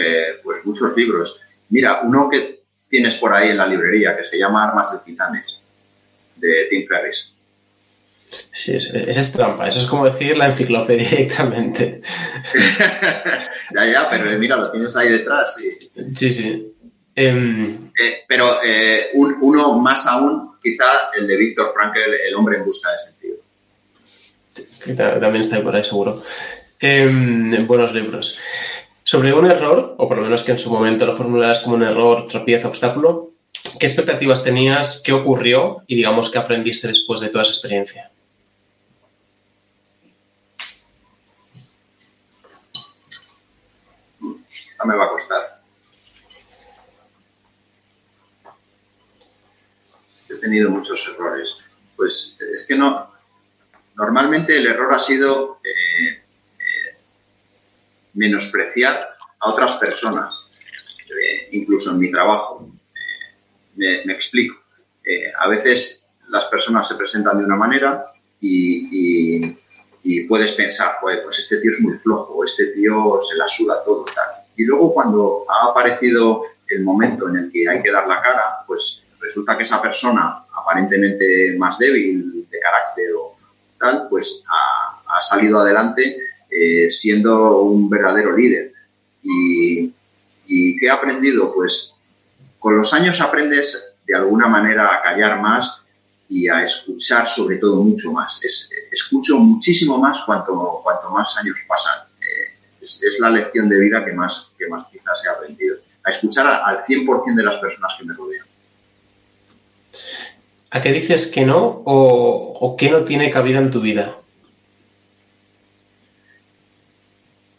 Eh, 0.00 0.38
pues 0.44 0.64
muchos 0.64 0.96
libros. 0.96 1.40
Mira, 1.70 2.02
uno 2.04 2.28
que 2.30 2.63
tienes 2.94 3.16
por 3.16 3.34
ahí 3.34 3.50
en 3.50 3.56
la 3.56 3.66
librería 3.66 4.16
que 4.16 4.24
se 4.24 4.38
llama 4.38 4.68
Armas 4.68 4.92
de 4.92 5.00
Titanes, 5.00 5.60
de 6.36 6.68
Tim 6.70 6.86
Ferriss. 6.86 7.34
Sí, 8.52 8.76
eso 8.76 9.20
es 9.20 9.32
trampa, 9.32 9.66
eso 9.66 9.80
es 9.80 9.88
como 9.88 10.08
decir 10.08 10.38
la 10.38 10.46
enciclopedia 10.46 11.10
directamente. 11.10 12.00
ya, 13.74 13.84
ya, 13.84 14.08
pero 14.08 14.38
mira, 14.38 14.58
lo 14.58 14.70
tienes 14.70 14.94
ahí 14.94 15.08
detrás. 15.08 15.56
Sí, 16.14 16.30
sí. 16.30 16.72
Em, 17.16 17.86
eh, 17.86 18.22
pero 18.28 18.62
eh, 18.64 19.10
uno 19.14 19.76
más 19.80 20.06
aún, 20.06 20.52
quizá 20.62 21.10
el 21.18 21.26
de 21.26 21.36
Víctor 21.36 21.72
Frankl, 21.74 21.98
El 21.98 22.34
hombre 22.36 22.58
en 22.58 22.64
busca 22.64 22.90
de 22.92 22.98
sentido. 22.98 23.36
también 25.20 25.42
está 25.42 25.56
ahí 25.56 25.62
por 25.62 25.74
ahí, 25.74 25.82
seguro. 25.82 26.22
Em, 26.78 27.66
buenos 27.66 27.92
libros. 27.92 28.38
Sobre 29.06 29.34
un 29.34 29.44
error, 29.44 29.96
o 29.98 30.08
por 30.08 30.16
lo 30.16 30.24
menos 30.24 30.42
que 30.44 30.52
en 30.52 30.58
su 30.58 30.70
momento 30.70 31.04
lo 31.04 31.14
formularas 31.14 31.60
como 31.62 31.76
un 31.76 31.82
error, 31.82 32.26
tropiezo, 32.26 32.68
obstáculo, 32.68 33.32
¿qué 33.78 33.86
expectativas 33.86 34.42
tenías? 34.42 35.02
¿Qué 35.04 35.12
ocurrió? 35.12 35.82
Y 35.86 35.96
digamos, 35.96 36.30
¿qué 36.30 36.38
aprendiste 36.38 36.88
después 36.88 37.20
de 37.20 37.28
toda 37.28 37.42
esa 37.42 37.52
experiencia? 37.52 38.10
No 44.20 44.86
me 44.86 44.96
va 44.96 45.04
a 45.04 45.10
costar. 45.10 45.60
He 50.30 50.34
tenido 50.36 50.70
muchos 50.70 50.98
errores. 51.14 51.54
Pues 51.94 52.38
es 52.54 52.64
que 52.66 52.74
no. 52.74 53.12
Normalmente 53.96 54.56
el 54.56 54.66
error 54.66 54.94
ha 54.94 54.98
sido 54.98 55.58
eh, 55.62 56.23
menospreciar 58.14 59.08
a 59.40 59.50
otras 59.50 59.78
personas, 59.78 60.46
eh, 61.08 61.48
incluso 61.52 61.90
en 61.90 61.98
mi 61.98 62.10
trabajo. 62.10 62.70
Me, 63.76 64.02
explico. 64.12 64.56
a 65.38 65.48
veces 65.48 66.06
las 66.28 66.44
personas 66.44 66.86
se 66.88 66.94
presentan 66.94 67.38
de 67.38 67.44
una 67.44 67.56
manera 67.56 68.04
y, 68.40 69.56
puedes 70.28 70.52
pensar, 70.52 70.96
pues 71.00 71.38
este 71.38 71.58
tío 71.58 71.70
es 71.70 71.80
muy 71.80 71.98
flojo, 71.98 72.44
este 72.44 72.68
tío 72.68 73.20
se 73.28 73.36
la 73.36 73.48
suda 73.48 73.82
todo, 73.84 74.04
tal 74.04 74.44
y 74.56 74.64
luego 74.64 74.92
cuando 74.94 75.44
ha 75.48 75.70
aparecido 75.70 76.44
el 76.68 76.82
momento 76.82 77.28
en 77.28 77.36
el 77.36 77.52
que 77.52 77.68
hay 77.68 77.82
que 77.82 77.90
dar 77.90 78.06
la 78.06 78.22
cara, 78.22 78.64
pues 78.66 79.02
resulta 79.20 79.56
que 79.56 79.64
esa 79.64 79.82
persona 79.82 80.44
aparentemente 80.54 81.54
más 81.58 81.78
débil 81.78 82.46
de 82.48 82.60
carácter 82.60 83.10
o 83.18 83.36
tal, 83.78 84.06
pues 84.08 84.44
ha, 84.48 84.90
salido 85.30 85.60
adelante 85.60 86.18
eh, 86.54 86.90
siendo 86.90 87.62
un 87.62 87.88
verdadero 87.88 88.36
líder. 88.36 88.72
Y, 89.22 89.90
¿qué 90.46 90.86
he 90.86 90.90
aprendido? 90.90 91.52
Pues 91.52 91.94
con 92.58 92.76
los 92.76 92.92
años 92.92 93.20
aprendes 93.20 93.94
de 94.06 94.14
alguna 94.14 94.46
manera 94.46 94.94
a 94.94 95.02
callar 95.02 95.40
más 95.40 95.84
y 96.28 96.48
a 96.48 96.62
escuchar 96.62 97.26
sobre 97.26 97.56
todo 97.56 97.82
mucho 97.82 98.12
más. 98.12 98.40
escucho 98.90 99.38
muchísimo 99.38 99.98
más 99.98 100.18
cuanto, 100.26 100.80
cuanto 100.82 101.10
más 101.10 101.34
años 101.38 101.58
pasan 101.66 102.14
es, 102.84 103.18
la 103.20 103.30
lección 103.30 103.68
de 103.68 103.78
vida 103.78 104.04
que 104.04 104.12
más, 104.12 104.54
que 104.58 104.66
más 104.68 104.86
quizás 104.90 105.22
he 105.24 105.30
aprendido. 105.30 105.76
A 106.04 106.10
escuchar 106.10 106.46
al 106.46 106.84
100% 106.84 107.34
de 107.34 107.42
las 107.42 107.56
personas 107.58 107.92
que 107.98 108.04
me 108.04 108.14
rodean. 108.14 108.46
¿A 110.70 110.82
qué 110.82 110.92
dices 110.92 111.30
que 111.32 111.44
no 111.44 111.64
o, 111.64 112.58
o 112.60 112.76
qué 112.76 112.90
no 112.90 113.04
tiene 113.04 113.30
cabida 113.30 113.58
en 113.58 113.70
tu 113.70 113.80
vida? 113.80 114.16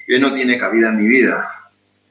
¿Qué 0.05 0.19
no 0.19 0.33
tiene 0.33 0.59
cabida 0.59 0.89
en 0.89 0.97
mi 0.97 1.07
vida? 1.07 1.51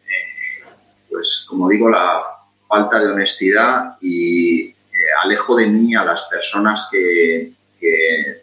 Eh, 0.06 0.64
pues 1.10 1.46
como 1.48 1.68
digo, 1.68 1.88
la 1.88 2.22
falta 2.66 2.98
de 2.98 3.12
honestidad 3.12 3.96
y 4.00 4.68
eh, 4.68 4.74
alejo 5.22 5.56
de 5.56 5.66
mí 5.66 5.94
a 5.94 6.04
las 6.04 6.24
personas 6.28 6.88
que, 6.90 7.52
que 7.78 8.42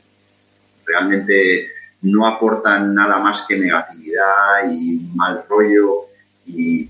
realmente 0.85 1.69
no 2.03 2.25
aportan 2.25 2.95
nada 2.95 3.19
más 3.19 3.45
que 3.47 3.57
negatividad 3.57 4.71
y 4.71 4.99
mal 5.15 5.43
rollo 5.49 6.05
y 6.45 6.89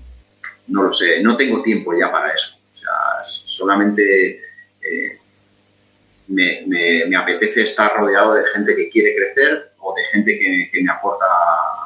no 0.68 0.84
lo 0.84 0.92
sé, 0.92 1.20
no 1.22 1.36
tengo 1.36 1.62
tiempo 1.62 1.92
ya 1.98 2.10
para 2.10 2.32
eso. 2.32 2.56
O 2.72 2.76
sea, 2.76 2.92
solamente 3.26 4.40
eh, 4.80 5.18
me, 6.28 6.64
me, 6.66 7.16
apetece 7.16 7.64
estar 7.64 7.96
rodeado 7.96 8.34
de 8.34 8.44
gente 8.54 8.74
que 8.74 8.88
quiere 8.88 9.14
crecer 9.14 9.72
o 9.80 9.94
de 9.94 10.04
gente 10.12 10.38
que, 10.38 10.70
que 10.72 10.82
me 10.82 10.90
aporta 10.90 11.26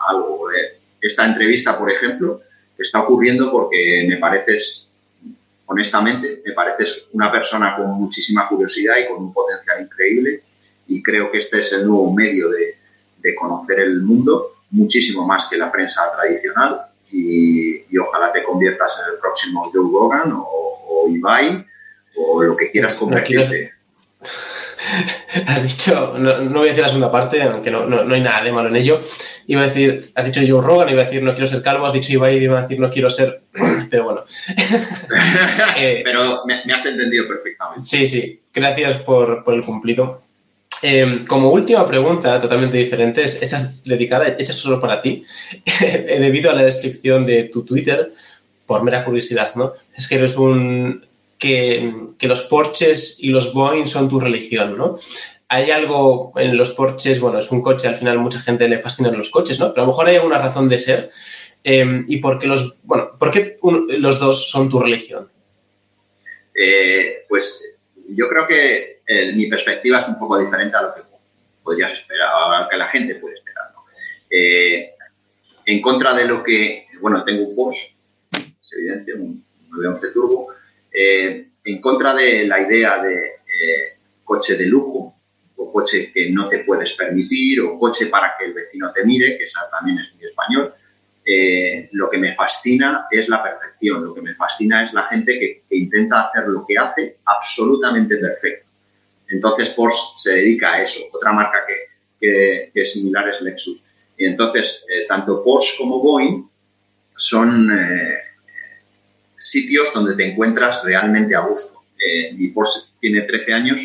algo. 0.09 0.51
Eh, 0.51 0.79
esta 1.01 1.27
entrevista, 1.27 1.79
por 1.79 1.91
ejemplo, 1.91 2.41
está 2.79 3.01
ocurriendo 3.01 3.51
porque 3.51 4.07
me 4.09 4.17
pareces, 4.17 4.91
honestamente, 5.67 6.43
me 6.45 6.53
pareces 6.53 7.05
una 7.13 7.31
persona 7.31 7.77
con 7.77 7.89
muchísima 7.91 8.49
curiosidad 8.49 8.97
y 8.99 9.09
con 9.09 9.25
un 9.25 9.33
potencial 9.33 9.83
increíble 9.83 10.43
y 10.89 11.03
creo 11.03 11.31
que 11.31 11.39
este 11.39 11.61
es 11.61 11.73
el 11.73 11.87
nuevo 11.87 12.13
medio 12.13 12.49
de, 12.51 12.77
de 13.19 13.35
conocer 13.35 13.81
el 13.81 14.03
mundo 14.03 14.53
muchísimo 14.71 15.27
más 15.27 15.49
que 15.51 15.57
la 15.57 15.71
prensa 15.71 16.03
tradicional 16.17 16.87
y, 17.11 17.99
ojalá 17.99 18.33
te 18.33 18.43
conviertas 18.43 18.93
en 19.03 19.15
el 19.15 19.21
próximo 19.21 19.71
Joe 19.73 19.91
Rogan 19.91 20.33
o, 20.37 21.09
Ibai 21.09 21.65
o 22.17 22.43
lo 22.43 22.57
que 22.57 22.71
quieras 22.71 22.95
convertirte. 22.97 23.73
Has 25.47 25.63
dicho, 25.63 26.17
no, 26.19 26.59
voy 26.59 26.69
a 26.69 26.71
decir 26.71 26.83
la 26.83 26.89
segunda 26.89 27.11
parte, 27.11 27.43
aunque 27.43 27.71
no, 27.71 27.87
no, 27.87 28.15
hay 28.15 28.21
nada 28.21 28.45
de 28.45 28.53
malo 28.53 28.69
en 28.69 28.77
ello. 28.77 29.01
Iba 29.47 29.63
a 29.63 29.67
decir, 29.67 30.11
has 30.15 30.27
dicho 30.27 30.41
Joe 30.47 30.65
Rogan, 30.65 30.89
iba 30.89 31.03
a 31.03 31.05
decir 31.05 31.23
no 31.23 31.33
quiero 31.33 31.47
ser 31.47 31.63
calvo, 31.63 31.87
has 31.87 31.93
dicho 31.93 32.13
Ibai, 32.13 32.43
iba 32.43 32.59
a 32.59 32.63
decir 32.63 32.79
no 32.79 32.91
quiero 32.91 33.11
ser. 33.11 33.41
Pero 33.91 34.05
bueno. 34.05 34.25
Eh, 35.79 36.01
Pero 36.05 36.41
me, 36.47 36.63
me, 36.65 36.73
has 36.73 36.87
entendido 36.87 37.29
perfectamente. 37.29 37.85
Sí, 37.85 38.07
sí. 38.07 38.41
Gracias 38.53 39.03
por, 39.03 39.45
por 39.45 39.55
el 39.55 39.63
cumplido. 39.63 40.23
Em, 40.83 41.27
como 41.27 41.51
última 41.51 41.87
pregunta, 41.87 42.41
totalmente 42.41 42.77
diferente, 42.77 43.23
esta 43.23 43.57
es 43.57 43.83
dedicada, 43.83 44.29
hecha 44.39 44.53
solo 44.53 44.81
para 44.81 45.01
ti, 45.01 45.23
debido 46.07 46.51
a 46.51 46.55
la 46.55 46.65
descripción 46.65 47.25
de 47.25 47.45
tu 47.45 47.65
Twitter, 47.65 48.13
por 48.67 48.83
mera 48.83 49.05
curiosidad, 49.05 49.55
¿no? 49.55 49.73
Es 49.97 50.07
que 50.09 50.17
eres 50.17 50.37
un. 50.37 51.06
Que, 51.39 51.93
los 52.21 52.43
Porsches 52.43 53.17
y 53.19 53.29
los 53.29 53.53
Boeing 53.53 53.87
son 53.87 54.09
tu 54.09 54.21
religión, 54.21 54.77
¿no? 54.77 54.99
Hay 55.49 55.71
algo 55.71 56.33
en 56.37 56.57
los 56.57 56.71
Porsches, 56.73 57.21
bueno, 57.21 57.39
es 57.39 57.51
un 57.51 57.63
coche, 57.63 57.87
al 57.89 57.99
final 57.99 58.19
mucha 58.19 58.41
gente 58.41 58.69
le 58.69 58.81
fascinan 58.81 59.17
los 59.17 59.31
coches, 59.31 59.61
¿no? 59.61 59.73
Pero 59.73 59.83
a 59.83 59.87
lo 59.87 59.93
mejor 59.93 60.07
hay 60.07 60.17
alguna 60.17 60.39
razón 60.39 60.69
de 60.69 60.79
ser. 60.79 61.11
Em, 61.63 62.05
¿Y 62.09 62.19
por 62.19 62.39
qué 62.39 62.47
los, 62.47 62.77
bueno, 62.83 63.11
por 63.19 63.31
qué 63.31 63.59
los 63.63 64.19
dos 64.19 64.51
son 64.51 64.69
tu 64.69 64.81
religión? 64.81 65.29
Eh, 66.55 67.25
pues 67.29 67.63
yo 68.09 68.29
creo 68.29 68.47
que 68.47 69.01
eh, 69.07 69.33
mi 69.35 69.49
perspectiva 69.49 70.01
es 70.01 70.09
un 70.09 70.19
poco 70.19 70.39
diferente 70.39 70.77
a 70.77 70.83
lo 70.83 70.95
que 70.95 71.03
podrías 71.63 71.93
esperar, 71.93 72.29
a 72.33 72.63
lo 72.63 72.69
que 72.69 72.77
la 72.77 72.89
gente 72.89 73.17
puede 73.17 73.35
esperar. 73.35 73.67
Eh, 74.31 74.91
en 75.67 75.83
contra 75.83 76.15
de 76.15 76.25
lo 76.25 76.43
que, 76.43 76.87
bueno, 77.01 77.25
tengo 77.25 77.49
un 77.49 77.57
Porsche, 77.57 77.97
es 78.33 78.73
evidente, 78.73 79.15
un 79.15 79.45
911 79.71 80.13
Turbo, 80.13 80.56
eh, 80.99 81.49
en 81.65 81.81
contra 81.81 82.15
de 82.15 82.47
la 82.47 82.61
idea 82.61 83.03
de 83.03 83.33
coche 84.25 84.57
de 84.57 84.67
lujo 84.67 85.15
o 85.57 85.73
coche 85.73 86.11
que 86.13 86.31
no 86.31 86.49
te 86.49 86.61
puedes 86.61 86.93
permitir 86.95 87.61
o 87.61 87.79
coche 87.79 88.07
para 88.07 88.35
que 88.39 88.47
el 88.47 88.55
vecino 88.55 88.93
te 88.93 89.05
mire, 89.05 89.37
que 89.37 89.45
esa 89.45 89.69
también 89.71 89.99
es 89.99 90.15
muy 90.15 90.25
español. 90.25 90.75
lo 91.93 92.09
que 92.09 92.19
me 92.19 92.35
fascina 92.35 93.07
es 93.11 93.29
la 93.29 93.43
perfección, 93.43 94.05
lo 94.05 94.15
que 94.15 94.23
me 94.23 94.35
fascina 94.35 94.83
es 94.83 94.93
la 94.93 95.05
gente 95.05 95.39
que, 95.39 95.63
intenta 95.77 96.23
hacer 96.23 96.49
lo 96.49 96.65
que 96.67 96.79
hace 96.79 97.17
absolutamente 97.25 98.17
perfecto. 98.17 98.67
Entonces 99.29 99.71
Porsche 99.71 99.99
se 100.17 100.33
dedica 100.33 100.75
a 100.75 100.83
eso. 100.83 101.01
Otra 101.13 101.33
marca 101.33 101.59
que, 101.67 102.71
es 102.75 102.93
similar 102.93 103.29
es 103.29 103.41
Lexus. 103.43 103.87
Y 104.17 104.27
entonces, 104.27 104.85
eh, 104.89 105.07
tanto 105.07 105.43
Porsche 105.45 105.77
como 105.79 106.01
Boeing 106.01 106.49
son 107.17 107.71
eh, 107.71 108.19
sitios 109.39 109.93
donde 109.95 110.17
te 110.17 110.31
encuentras 110.31 110.83
realmente 110.85 111.35
a 111.35 111.41
gusto. 111.41 111.81
Eh, 111.99 112.33
mi 112.35 112.49
Porsche 112.49 112.81
tiene 113.01 113.23
13 113.23 113.53
años 113.53 113.81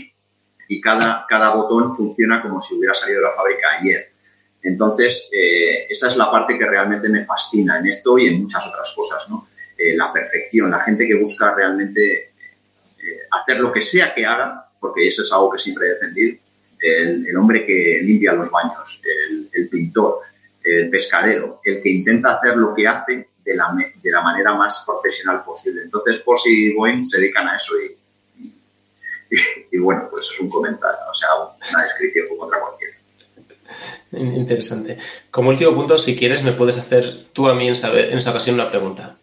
y 0.67 0.81
cada, 0.81 1.25
cada 1.27 1.55
botón 1.55 1.95
funciona 1.95 2.41
como 2.41 2.59
si 2.59 2.75
hubiera 2.75 2.93
salido 2.93 3.21
de 3.21 3.27
la 3.27 3.35
fábrica 3.35 3.67
ayer. 3.79 4.09
Entonces, 4.63 5.29
esa 5.89 6.09
es 6.09 6.17
la 6.17 6.29
parte 6.29 6.55
que 6.55 6.65
realmente 6.67 7.09
me 7.09 7.25
fascina 7.25 7.79
en 7.79 7.87
esto 7.87 8.19
y 8.19 8.27
en 8.27 8.43
muchas 8.43 8.63
otras 8.67 8.93
cosas, 8.95 9.27
¿no? 9.27 9.47
la 9.95 10.13
perfección, 10.13 10.69
la 10.69 10.81
gente 10.81 11.07
que 11.07 11.15
busca 11.15 11.55
realmente 11.55 12.29
hacer 13.31 13.59
lo 13.59 13.71
que 13.71 13.81
sea 13.81 14.13
que 14.13 14.23
haga, 14.23 14.65
porque 14.79 15.07
eso 15.07 15.23
es 15.23 15.31
algo 15.31 15.51
que 15.51 15.57
siempre 15.57 15.87
he 15.87 15.93
defendido, 15.93 16.37
el, 16.79 17.37
hombre 17.37 17.65
que 17.65 17.99
limpia 18.01 18.33
los 18.33 18.49
baños, 18.51 19.01
el, 19.53 19.69
pintor, 19.69 20.21
el 20.63 20.89
pescadero, 20.89 21.61
el 21.63 21.81
que 21.81 21.89
intenta 21.89 22.37
hacer 22.37 22.57
lo 22.57 22.73
que 22.73 22.87
hace 22.87 23.27
de 23.43 23.55
la, 23.55 23.73
de 24.01 24.11
la 24.11 24.21
manera 24.21 24.53
más 24.53 24.83
profesional 24.85 25.43
posible. 25.43 25.83
Entonces, 25.83 26.21
Porsche 26.21 26.49
y 26.49 26.73
Boeing 26.73 27.05
se 27.05 27.19
dedican 27.19 27.47
a 27.47 27.55
eso 27.55 27.73
y, 27.79 27.97
y, 29.71 29.77
bueno, 29.79 30.07
pues 30.09 30.27
es 30.33 30.39
un 30.39 30.49
comentario, 30.49 30.99
o 31.09 31.13
sea, 31.13 31.29
una 31.71 31.83
descripción 31.83 32.27
como 32.27 32.43
otra 32.43 32.59
cualquiera. 32.59 32.95
Interesante. 34.11 34.97
Como 35.29 35.49
último 35.49 35.73
punto, 35.73 35.97
si 35.97 36.17
quieres, 36.17 36.43
me 36.43 36.53
puedes 36.53 36.77
hacer 36.77 37.27
tú 37.33 37.47
a 37.47 37.55
mí 37.55 37.67
en, 37.67 37.75
en 37.75 38.17
esa 38.17 38.31
ocasión 38.31 38.55
una 38.55 38.69
pregunta. 38.69 39.17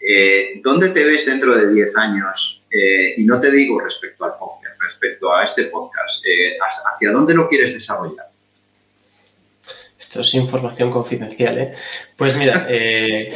Eh, 0.00 0.60
¿Dónde 0.62 0.90
te 0.90 1.04
ves 1.04 1.26
dentro 1.26 1.56
de 1.56 1.68
10 1.68 1.96
años? 1.96 2.64
Eh, 2.70 3.14
y 3.16 3.24
no 3.24 3.40
te 3.40 3.50
digo 3.50 3.80
respecto 3.80 4.24
al 4.24 4.34
podcast, 4.38 4.80
respecto 4.80 5.34
a 5.34 5.44
este 5.44 5.64
podcast, 5.64 6.24
eh, 6.26 6.56
¿hacia 6.60 7.10
dónde 7.10 7.34
lo 7.34 7.48
quieres 7.48 7.72
desarrollar? 7.74 8.26
Esto 9.98 10.20
es 10.20 10.34
información 10.34 10.90
confidencial, 10.90 11.58
¿eh? 11.58 11.72
Pues 12.16 12.36
mira, 12.36 12.66
en 12.70 13.32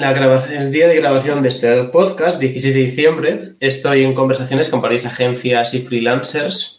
la 0.00 0.12
grabación, 0.12 0.62
el 0.62 0.72
día 0.72 0.88
de 0.88 0.96
grabación 0.96 1.42
de 1.42 1.50
este 1.50 1.84
podcast, 1.84 2.40
16 2.40 2.74
de 2.74 2.80
diciembre, 2.80 3.52
estoy 3.60 4.02
en 4.04 4.14
conversaciones 4.14 4.68
con 4.68 4.80
varias 4.80 5.06
agencias 5.06 5.72
y 5.74 5.82
freelancers 5.82 6.78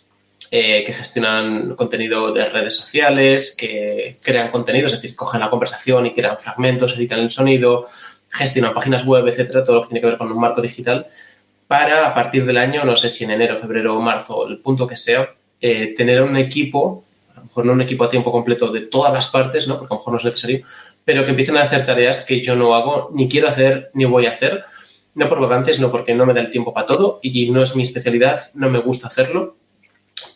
que 0.50 0.94
gestionan 0.94 1.76
contenido 1.76 2.34
de 2.34 2.50
redes 2.50 2.76
sociales, 2.76 3.56
que 3.58 4.18
crean 4.22 4.52
contenido, 4.52 4.88
es 4.88 4.94
decir, 4.94 5.16
cogen 5.16 5.40
la 5.40 5.50
conversación 5.50 6.08
y 6.08 6.14
crean 6.14 6.38
fragmentos, 6.40 6.94
editan 6.98 7.20
el 7.20 7.32
sonido, 7.32 7.88
gestionan 8.30 8.74
páginas 8.74 9.06
web, 9.06 9.26
etcétera, 9.28 9.64
todo 9.64 9.78
lo 9.78 9.84
que 9.84 9.90
tiene 9.90 10.02
que 10.02 10.08
ver 10.08 10.18
con 10.18 10.32
un 10.32 10.40
marco 10.40 10.62
digital, 10.62 11.08
para 11.68 12.08
a 12.08 12.14
partir 12.14 12.46
del 12.46 12.58
año, 12.58 12.84
no 12.84 12.98
sé 12.98 13.10
si 13.10 13.24
en 13.24 13.32
enero, 13.32 13.60
febrero 13.60 13.96
o 13.96 14.02
marzo, 14.02 14.48
el 14.48 14.60
punto 14.60 14.88
que 14.88 14.98
sea, 14.98 15.30
eh, 15.62 15.94
tener 15.96 16.22
un 16.22 16.36
equipo, 16.36 17.06
mejor 17.52 17.66
no 17.66 17.74
un 17.74 17.82
equipo 17.82 18.06
a 18.06 18.10
tiempo 18.10 18.32
completo 18.32 18.72
de 18.72 18.82
todas 18.82 19.14
las 19.14 19.28
partes, 19.28 19.68
¿no? 19.68 19.78
porque 19.78 19.94
a 19.94 19.96
lo 19.96 20.00
mejor 20.00 20.14
no 20.14 20.20
es 20.20 20.26
necesario, 20.26 20.66
pero 21.04 21.26
que 21.26 21.32
empiecen 21.32 21.58
a 21.58 21.64
hacer 21.64 21.86
tareas 21.86 22.26
que 22.26 22.42
yo 22.42 22.56
no 22.56 22.74
hago, 22.74 23.10
ni 23.14 23.28
quiero 23.28 23.50
hacer, 23.50 23.90
ni 23.94 24.06
voy 24.06 24.26
a 24.26 24.32
hacer, 24.32 24.64
no 25.16 25.28
por 25.28 25.42
vacantes, 25.42 25.80
no 25.80 25.92
porque 25.92 26.16
no 26.16 26.26
me 26.26 26.34
da 26.34 26.42
el 26.42 26.50
tiempo 26.50 26.74
para 26.74 26.88
todo 26.88 27.20
y 27.22 27.50
no 27.52 27.62
es 27.62 27.76
mi 27.76 27.84
especialidad, 27.84 28.40
no 28.54 28.70
me 28.70 28.80
gusta 28.80 29.08
hacerlo, 29.08 29.58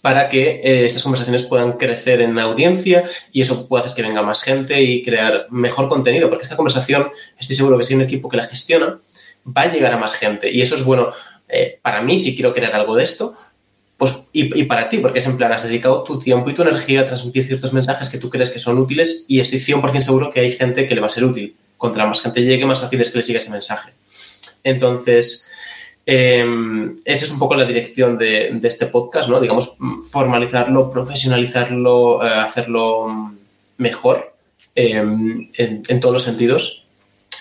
para 0.02 0.30
que 0.30 0.62
eh, 0.64 0.86
estas 0.88 1.04
conversaciones 1.04 1.44
puedan 1.44 1.74
crecer 1.74 2.22
en 2.22 2.38
audiencia 2.38 3.04
y 3.32 3.42
eso 3.42 3.68
pueda 3.68 3.86
hacer 3.86 3.96
que 3.96 4.02
venga 4.02 4.22
más 4.22 4.42
gente 4.44 4.82
y 4.82 5.04
crear 5.04 5.48
mejor 5.52 5.88
contenido, 5.88 6.30
porque 6.30 6.44
esta 6.44 6.58
conversación, 6.58 7.10
estoy 7.40 7.56
seguro 7.56 7.78
que 7.78 7.84
si 7.84 7.94
hay 7.94 7.98
un 7.98 8.06
equipo 8.06 8.30
que 8.30 8.38
la 8.38 8.48
gestiona, 8.48 9.00
va 9.46 9.62
a 9.64 9.72
llegar 9.72 9.94
a 9.94 9.98
más 9.98 10.18
gente 10.18 10.52
y 10.52 10.62
eso 10.62 10.76
es 10.76 10.84
bueno 10.84 11.12
eh, 11.48 11.80
para 11.82 12.02
mí 12.02 12.18
si 12.20 12.36
quiero 12.36 12.54
crear 12.54 12.74
algo 12.74 12.96
de 12.96 13.04
esto. 13.04 13.36
Pues, 13.98 14.14
y, 14.34 14.64
para 14.66 14.90
ti, 14.90 14.98
porque 14.98 15.20
es 15.20 15.26
en 15.26 15.38
plan, 15.38 15.54
has 15.54 15.64
dedicado 15.64 16.04
tu 16.04 16.20
tiempo 16.20 16.50
y 16.50 16.54
tu 16.54 16.64
energía 16.64 17.02
a 17.02 17.06
transmitir 17.06 17.48
ciertos 17.48 17.72
mensajes 17.72 18.10
que 18.10 18.18
tú 18.18 18.30
crees 18.30 18.50
que 18.50 18.60
son 18.60 18.78
útiles 18.78 19.24
y 19.28 19.40
estoy 19.40 19.60
100% 19.60 20.02
seguro 20.02 20.32
que 20.32 20.42
hay 20.42 20.52
gente 20.52 20.86
que 20.86 20.96
le 20.96 21.02
va 21.02 21.08
a 21.08 21.12
ser 21.12 21.24
útil. 21.24 21.56
Contra 21.78 22.06
más 22.06 22.22
gente 22.22 22.42
llegue, 22.42 22.66
más 22.66 22.82
fácil 22.82 23.00
es 23.00 23.12
que 23.12 23.18
le 23.20 23.24
siga 23.24 23.40
ese 23.40 23.50
mensaje. 23.50 23.94
Entonces, 24.64 25.48
eh, 26.06 26.46
esa 27.06 27.26
es 27.26 27.32
un 27.32 27.40
poco 27.40 27.56
la 27.56 27.66
dirección 27.66 28.18
de, 28.18 28.60
este 28.64 28.88
podcast, 28.88 29.30
¿no? 29.30 29.40
Digamos, 29.40 29.72
formalizarlo, 30.12 30.92
profesionalizarlo, 30.92 32.26
eh, 32.26 32.28
hacerlo 32.28 33.32
mejor 33.78 34.34
em, 34.76 35.50
en, 35.54 36.00
todos 36.00 36.14
los 36.14 36.24
sentidos 36.24 36.85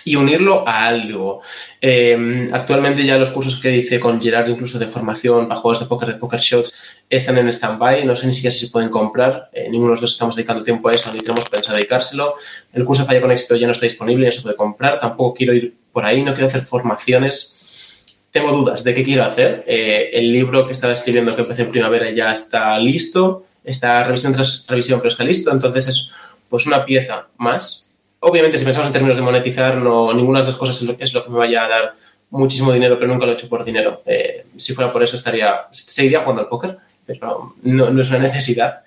y 0.05 0.15
unirlo 0.15 0.65
a 0.65 0.85
algo. 0.85 1.41
Em, 1.81 2.53
actualmente 2.53 3.03
ya 3.05 3.17
los 3.17 3.31
cursos 3.31 3.59
que 3.59 3.75
hice 3.75 3.99
con 3.99 4.21
Gerard, 4.21 4.47
incluso 4.47 4.79
de 4.79 4.87
formación 4.87 5.47
para 5.49 5.59
juegos 5.59 5.81
de 5.81 5.87
póker, 5.87 6.09
de 6.09 6.15
poker 6.15 6.39
shots, 6.39 6.71
están 7.09 7.37
en 7.39 7.49
stand-by. 7.49 8.05
No 8.05 8.15
sé 8.15 8.27
ni 8.27 8.33
siquiera 8.33 8.53
si 8.53 8.67
se 8.67 8.71
pueden 8.71 8.89
comprar. 8.89 9.49
Eh, 9.51 9.67
ninguno 9.69 9.89
de 9.89 9.95
los 9.95 10.01
dos 10.01 10.13
estamos 10.13 10.35
dedicando 10.35 10.63
tiempo 10.63 10.87
a 10.87 10.93
eso, 10.93 11.11
ni 11.11 11.19
tenemos 11.19 11.49
pensado 11.49 11.75
dedicárselo. 11.75 12.35
El 12.71 12.85
curso 12.85 13.01
de 13.01 13.07
Falla 13.07 13.21
con 13.21 13.31
Éxito 13.31 13.55
ya 13.55 13.65
no 13.67 13.73
está 13.73 13.87
disponible, 13.87 14.27
ya 14.27 14.31
se 14.31 14.41
puede 14.41 14.55
comprar. 14.55 14.99
Tampoco 14.99 15.33
quiero 15.33 15.53
ir 15.53 15.73
por 15.91 16.05
ahí, 16.05 16.23
no 16.23 16.33
quiero 16.33 16.47
hacer 16.47 16.65
formaciones 16.65 17.51
tengo 18.35 18.51
dudas 18.51 18.83
de 18.83 18.93
qué 18.93 19.01
quiero 19.01 19.23
hacer. 19.23 19.63
Eh, 19.65 20.09
el 20.11 20.29
libro 20.29 20.67
que 20.67 20.73
estaba 20.73 20.91
escribiendo 20.91 21.33
que 21.33 21.43
empecé 21.43 21.61
en 21.61 21.71
primavera 21.71 22.11
ya 22.11 22.33
está 22.33 22.77
listo, 22.77 23.45
está 23.63 24.03
revisión 24.03 24.33
tras 24.33 24.65
revisión, 24.67 24.99
pero 24.99 25.09
está 25.09 25.23
listo, 25.23 25.51
entonces 25.53 25.87
es 25.87 26.09
pues 26.49 26.65
una 26.65 26.83
pieza 26.83 27.27
más. 27.37 27.85
Obviamente, 28.27 28.57
si 28.57 28.65
pensamos 28.65 28.87
en 28.87 28.93
términos 28.93 29.17
de 29.17 29.23
monetizar, 29.23 29.77
no, 29.77 30.11
ninguna 30.11 30.39
de 30.39 30.45
las 30.45 30.55
cosas 30.55 30.81
es 30.99 31.13
lo, 31.13 31.23
que 31.23 31.29
me 31.29 31.37
vaya 31.37 31.65
a 31.65 31.67
dar 31.67 31.93
muchísimo 32.31 32.73
dinero, 32.73 32.97
pero 32.97 33.11
nunca 33.11 33.27
lo 33.27 33.31
he 33.31 33.35
hecho 33.35 33.47
por 33.47 33.63
dinero. 33.63 34.01
Eh, 34.03 34.45
si 34.57 34.73
fuera 34.73 34.91
por 34.91 35.03
eso, 35.03 35.15
estaría 35.15 35.65
seguiría 35.69 36.21
jugando 36.21 36.41
al 36.41 36.47
póker, 36.47 36.75
pero 37.05 37.53
no, 37.61 38.01
es 38.01 38.09
una 38.09 38.17
necesidad. 38.17 38.81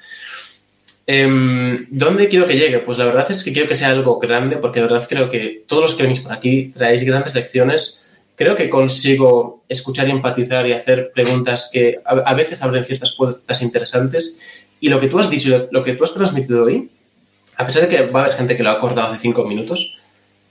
Em, 1.06 1.86
¿Dónde 1.88 2.26
quiero 2.26 2.48
que 2.48 2.56
llegue? 2.56 2.80
Pues 2.80 2.98
la 2.98 3.04
verdad 3.04 3.30
es 3.30 3.44
que 3.44 3.52
quiero 3.52 3.68
que 3.68 3.76
sea 3.76 3.90
algo 3.90 4.18
grande, 4.18 4.56
porque 4.56 4.80
de 4.80 4.86
verdad 4.86 5.06
creo 5.08 5.30
que 5.30 5.62
todos 5.68 5.82
los 5.82 5.94
que 5.94 6.02
venís 6.02 6.20
por 6.20 6.32
aquí 6.32 6.72
traéis 6.74 7.04
grandes 7.04 7.32
lecciones 7.32 8.04
creo 8.34 8.56
que 8.56 8.68
consigo 8.68 9.62
escuchar 9.68 10.08
y 10.08 10.10
empatizar 10.10 10.66
y 10.66 10.72
hacer 10.72 11.12
preguntas 11.14 11.70
que 11.72 12.00
a, 12.04 12.34
veces 12.34 12.60
abren 12.60 12.84
ciertas 12.84 13.14
puertas 13.16 13.62
interesantes. 13.62 14.36
Y 14.80 14.88
lo 14.88 14.98
que 14.98 15.06
tú 15.06 15.20
has 15.20 15.30
dicho, 15.30 15.68
lo 15.70 15.84
que 15.84 15.94
tú 15.94 16.02
has 16.02 16.14
transmitido 16.14 16.64
hoy, 16.64 16.90
a 17.58 17.66
pesar 17.66 17.82
de 17.82 17.88
que 17.88 18.06
va 18.06 18.20
a 18.20 18.24
haber 18.24 18.36
gente 18.36 18.56
que 18.56 18.62
lo 18.62 18.70
ha 18.70 18.74
acordado 18.74 19.12
hace 19.12 19.20
cinco 19.20 19.44
minutos, 19.44 19.98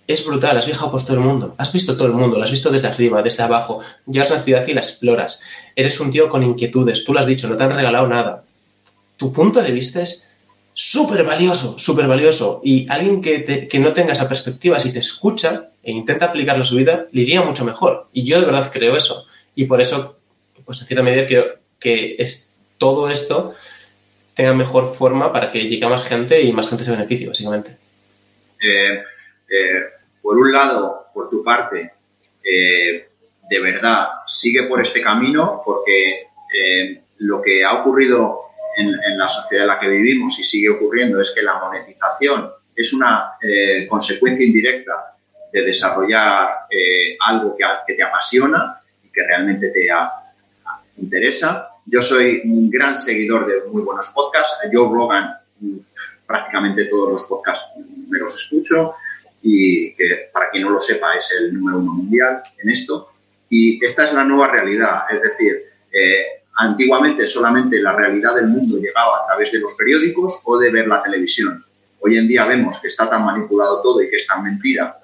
es 0.06 0.26
brutal. 0.26 0.58
Has 0.58 0.66
viajado 0.66 0.92
por 0.92 1.04
todo 1.04 1.14
el 1.14 1.22
mundo, 1.22 1.56
has 1.58 1.72
visto 1.72 1.96
todo 1.96 2.08
el 2.08 2.14
mundo, 2.14 2.38
lo 2.38 2.44
has 2.44 2.52
visto 2.52 2.70
desde 2.70 2.90
arriba, 2.90 3.24
desde 3.24 3.44
abajo. 3.44 3.82
Llegas 4.06 4.30
a 4.30 4.36
una 4.36 4.44
ciudad 4.44 4.68
y 4.68 4.74
la 4.74 4.82
exploras. 4.82 5.42
Eres 5.74 5.98
un 6.02 6.12
tío 6.12 6.28
con 6.28 6.44
inquietudes, 6.44 7.06
tú 7.06 7.14
lo 7.14 7.20
has 7.22 7.26
dicho, 7.26 7.48
no 7.48 7.56
te 7.56 7.64
han 7.64 7.74
regalado 7.76 8.08
nada. 8.08 8.44
Tu 9.16 9.32
punto 9.32 9.62
de 9.62 9.72
vista 9.72 10.02
es 10.02 10.30
súper 10.74 11.24
valioso, 11.24 11.80
súper 11.80 12.08
valioso. 12.08 12.60
Y 12.62 12.86
alguien 12.90 13.22
que, 13.22 13.68
que, 13.70 13.80
no 13.80 13.94
tenga 13.94 14.12
esa 14.12 14.28
perspectiva, 14.28 14.78
si 14.80 14.92
te 14.92 15.00
escucha 15.00 15.70
e 15.82 15.92
intenta 15.94 16.26
aplicarlo 16.26 16.64
a 16.64 16.68
su 16.68 16.76
vida, 16.76 17.06
le 17.14 17.22
iría 17.22 17.42
mucho 17.42 17.64
mejor. 17.64 18.08
Y 18.12 18.26
yo 18.26 18.42
de 18.42 18.46
verdad 18.48 18.70
creo 18.72 18.98
eso. 18.98 19.26
Y 19.56 19.64
por 19.64 19.80
eso, 19.80 20.18
pues 20.66 20.82
en 20.82 20.88
cierta 20.88 21.04
medida, 21.04 21.26
quiero 21.26 21.46
que 21.80 22.18
es, 22.20 22.52
todo 22.78 23.10
esto 23.10 23.54
tenga 24.38 24.54
mejor 24.54 24.96
forma 24.96 25.34
para 25.34 25.52
que 25.52 25.68
llegue 25.68 25.84
a 25.84 25.90
más 25.90 26.08
gente 26.08 26.40
y 26.40 26.54
más 26.54 26.70
gente 26.70 26.84
se 26.84 26.92
beneficie, 26.92 27.28
básicamente. 27.28 27.72
Eh, 28.62 29.04
eh, 29.50 29.84
por 30.22 30.38
un 30.38 30.54
lado, 30.54 31.08
por 31.12 31.28
tu 31.28 31.44
parte, 31.44 31.92
eh, 32.44 33.08
de 33.50 33.60
verdad, 33.60 34.10
sigue 34.28 34.64
por 34.68 34.80
este 34.80 35.02
camino 35.02 35.62
porque 35.66 36.28
lo 37.18 37.42
que 37.42 37.66
ha 37.66 37.82
ocurrido 37.82 38.42
en, 38.78 39.18
la 39.18 39.28
sociedad 39.28 39.64
en 39.64 39.68
la 39.68 39.80
que 39.80 39.90
vivimos 39.90 40.38
y 40.40 40.44
sigue 40.44 40.70
ocurriendo 40.70 41.20
es 41.20 41.32
que 41.36 41.42
la 41.42 41.60
monetización 41.60 42.50
es 42.76 42.94
una 42.94 43.34
consecuencia 43.90 44.46
indirecta 44.46 45.16
de 45.52 45.62
desarrollar 45.62 46.68
algo 47.26 47.56
que, 47.58 47.96
te 47.96 48.04
apasiona 48.04 48.82
y 49.04 49.12
que 49.12 49.24
realmente 49.26 49.72
te 49.72 49.88
interesa. 50.98 51.68
Yo 51.90 52.02
soy 52.02 52.42
un 52.46 52.70
gran 52.70 52.98
seguidor 52.98 53.48
de 53.48 53.70
muy 53.70 53.82
buenos 53.82 54.08
podcasts. 54.14 54.58
Joe 54.72 54.90
Rogan, 54.90 55.34
prácticamente 56.26 56.86
todos 56.86 57.14
los 57.14 57.24
podcasts 57.26 57.64
me 58.10 58.20
los 58.20 58.34
escucho 58.36 58.94
y 59.42 59.94
que 59.96 60.30
para 60.32 60.50
quien 60.50 60.64
no 60.64 60.72
lo 60.72 60.80
sepa 60.80 61.16
es 61.16 61.30
el 61.40 61.54
número 61.54 61.80
uno 61.80 61.94
mundial 61.94 62.44
en 62.58 62.70
esto. 62.70 63.10
Y 63.50 63.84
esta 63.86 64.06
es 64.06 64.14
la 64.14 64.26
nueva 64.26 64.52
realidad, 64.52 65.04
es 65.10 65.22
decir, 65.22 65.62
eh, 65.94 66.38
Antiguamente 66.60 67.28
solamente 67.28 67.78
la 67.78 67.94
realidad 67.94 68.34
del 68.34 68.48
mundo 68.48 68.78
llegaba 68.78 69.20
a 69.22 69.28
través 69.28 69.52
de 69.52 69.60
los 69.60 69.76
periódicos 69.76 70.42
o 70.44 70.58
de 70.58 70.72
ver 70.72 70.88
la 70.88 71.04
televisión. 71.04 71.64
Hoy 72.00 72.18
en 72.18 72.28
día 72.28 72.46
vemos 72.46 72.80
que 72.82 72.88
está 72.88 73.08
tan 73.08 73.24
manipulado 73.24 73.80
todo 73.84 74.02
y 74.02 74.10
que 74.10 74.16
es 74.16 74.26
tan 74.26 74.44
mentira. 74.44 74.98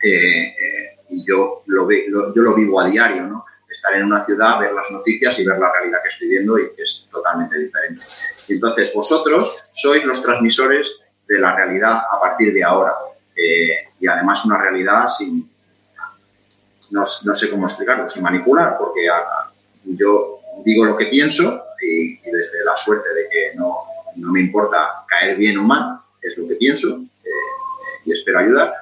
Eh, 0.00 0.46
eh, 0.46 0.98
y 1.10 1.26
yo 1.26 1.62
lo, 1.66 1.88
yo 1.90 2.42
lo 2.42 2.54
vivo 2.54 2.80
a 2.80 2.88
diario, 2.88 3.24
¿no? 3.24 3.44
Estar 3.72 3.94
en 3.94 4.04
una 4.04 4.24
ciudad, 4.24 4.60
ver 4.60 4.72
las 4.72 4.90
noticias 4.90 5.38
y 5.38 5.46
ver 5.46 5.58
la 5.58 5.72
realidad 5.72 6.00
que 6.02 6.08
estoy 6.08 6.28
viendo 6.28 6.58
y 6.58 6.74
que 6.76 6.82
es 6.82 7.08
totalmente 7.10 7.58
diferente. 7.58 8.04
Entonces 8.48 8.92
vosotros 8.94 9.50
sois 9.72 10.04
los 10.04 10.22
transmisores 10.22 10.86
de 11.26 11.38
la 11.38 11.56
realidad 11.56 12.02
a 12.10 12.20
partir 12.20 12.52
de 12.52 12.62
ahora. 12.62 12.92
Eh, 13.34 13.88
y 13.98 14.06
además 14.06 14.44
una 14.44 14.58
realidad 14.58 15.06
sin, 15.08 15.48
no, 16.90 17.06
sé 17.06 17.50
cómo 17.50 17.66
explicarlo, 17.66 18.08
sin 18.08 18.22
manipular, 18.22 18.76
porque 18.78 19.08
yo 19.84 20.38
digo 20.64 20.84
lo 20.84 20.96
que 20.96 21.06
pienso 21.06 21.64
y, 21.80 22.16
desde 22.18 22.64
la 22.64 22.76
suerte 22.76 23.08
de 23.14 23.28
que 23.28 23.56
no, 23.56 23.76
no, 24.16 24.32
me 24.32 24.40
importa 24.40 25.04
caer 25.08 25.36
bien 25.36 25.58
o 25.58 25.62
mal, 25.62 25.98
es 26.20 26.36
lo 26.36 26.46
que 26.46 26.54
pienso 26.56 27.00
eh, 27.24 28.00
y 28.04 28.12
espero 28.12 28.38
ayudar. 28.38 28.74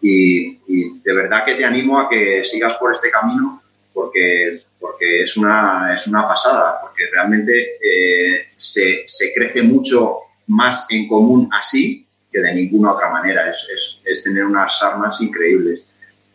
Y, 0.00 0.58
de 1.00 1.12
verdad 1.14 1.44
que 1.44 1.56
te 1.56 1.64
animo 1.64 1.98
a 1.98 2.08
que 2.08 2.42
sigas 2.44 2.76
por 2.78 2.92
este 2.92 3.10
camino 3.10 3.59
porque, 3.92 4.60
porque 4.78 5.22
es, 5.22 5.36
una, 5.36 5.94
es 5.94 6.06
una 6.06 6.26
pasada, 6.26 6.80
porque 6.82 7.04
realmente 7.12 7.76
eh, 7.82 8.48
se, 8.56 9.04
se, 9.06 9.32
crece 9.34 9.62
mucho 9.62 10.18
más 10.48 10.86
en 10.88 11.08
común 11.08 11.48
así 11.52 12.06
que 12.30 12.40
de 12.40 12.54
ninguna 12.54 12.92
otra 12.92 13.10
manera. 13.10 13.50
Es, 13.50 13.66
es, 13.74 14.02
es 14.04 14.22
tener 14.22 14.44
unas 14.44 14.72
armas 14.82 15.20
increíbles. 15.20 15.86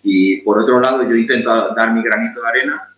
Y 0.03 0.41
por 0.41 0.60
otro 0.60 0.80
lado, 0.80 1.03
yo 1.10 1.16
intento 1.16 1.49
dar 1.74 1.93
mi 1.93 2.03
granito 2.03 2.41
de 2.41 2.47
arena 2.47 2.95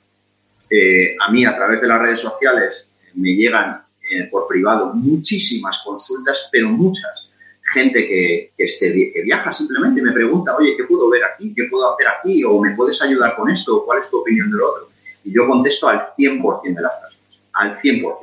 eh, 0.70 1.16
a 1.26 1.32
mí 1.32 1.46
a 1.46 1.56
través 1.56 1.80
de 1.80 1.88
las 1.88 2.02
redes 2.02 2.22
sociales 2.22 2.92
me 3.14 3.30
llegan 3.30 3.84
eh, 4.12 4.28
por 4.30 4.48
privado 4.48 4.94
muchísimas 4.94 5.82
consultas, 5.84 6.50
pero 6.52 6.70
muchas. 6.70 7.32
Gente 7.74 8.08
que, 8.08 8.52
que, 8.58 8.64
este, 8.64 9.12
que 9.14 9.22
viaja 9.24 9.52
simplemente 9.52 10.02
me 10.02 10.12
pregunta, 10.12 10.56
oye, 10.56 10.76
¿qué 10.78 10.86
puedo 10.86 11.10
ver 11.10 11.24
aquí? 11.24 11.54
¿Qué 11.54 11.66
puedo 11.66 11.94
hacer 11.94 12.08
aquí? 12.08 12.44
¿O 12.44 12.62
me 12.62 12.76
puedes 12.76 13.02
ayudar 13.02 13.36
con 13.36 13.50
esto? 13.50 13.84
¿Cuál 13.86 14.00
es 14.00 14.10
tu 14.10 14.20
opinión 14.20 14.50
del 14.50 14.62
otro? 14.62 14.88
y 15.28 15.34
yo 15.34 15.46
contesto 15.46 15.90
al 15.90 16.14
100% 16.18 16.64
de 16.64 16.82
las 16.82 16.94
personas, 17.02 17.40
al 17.54 17.82
100%. 17.82 18.18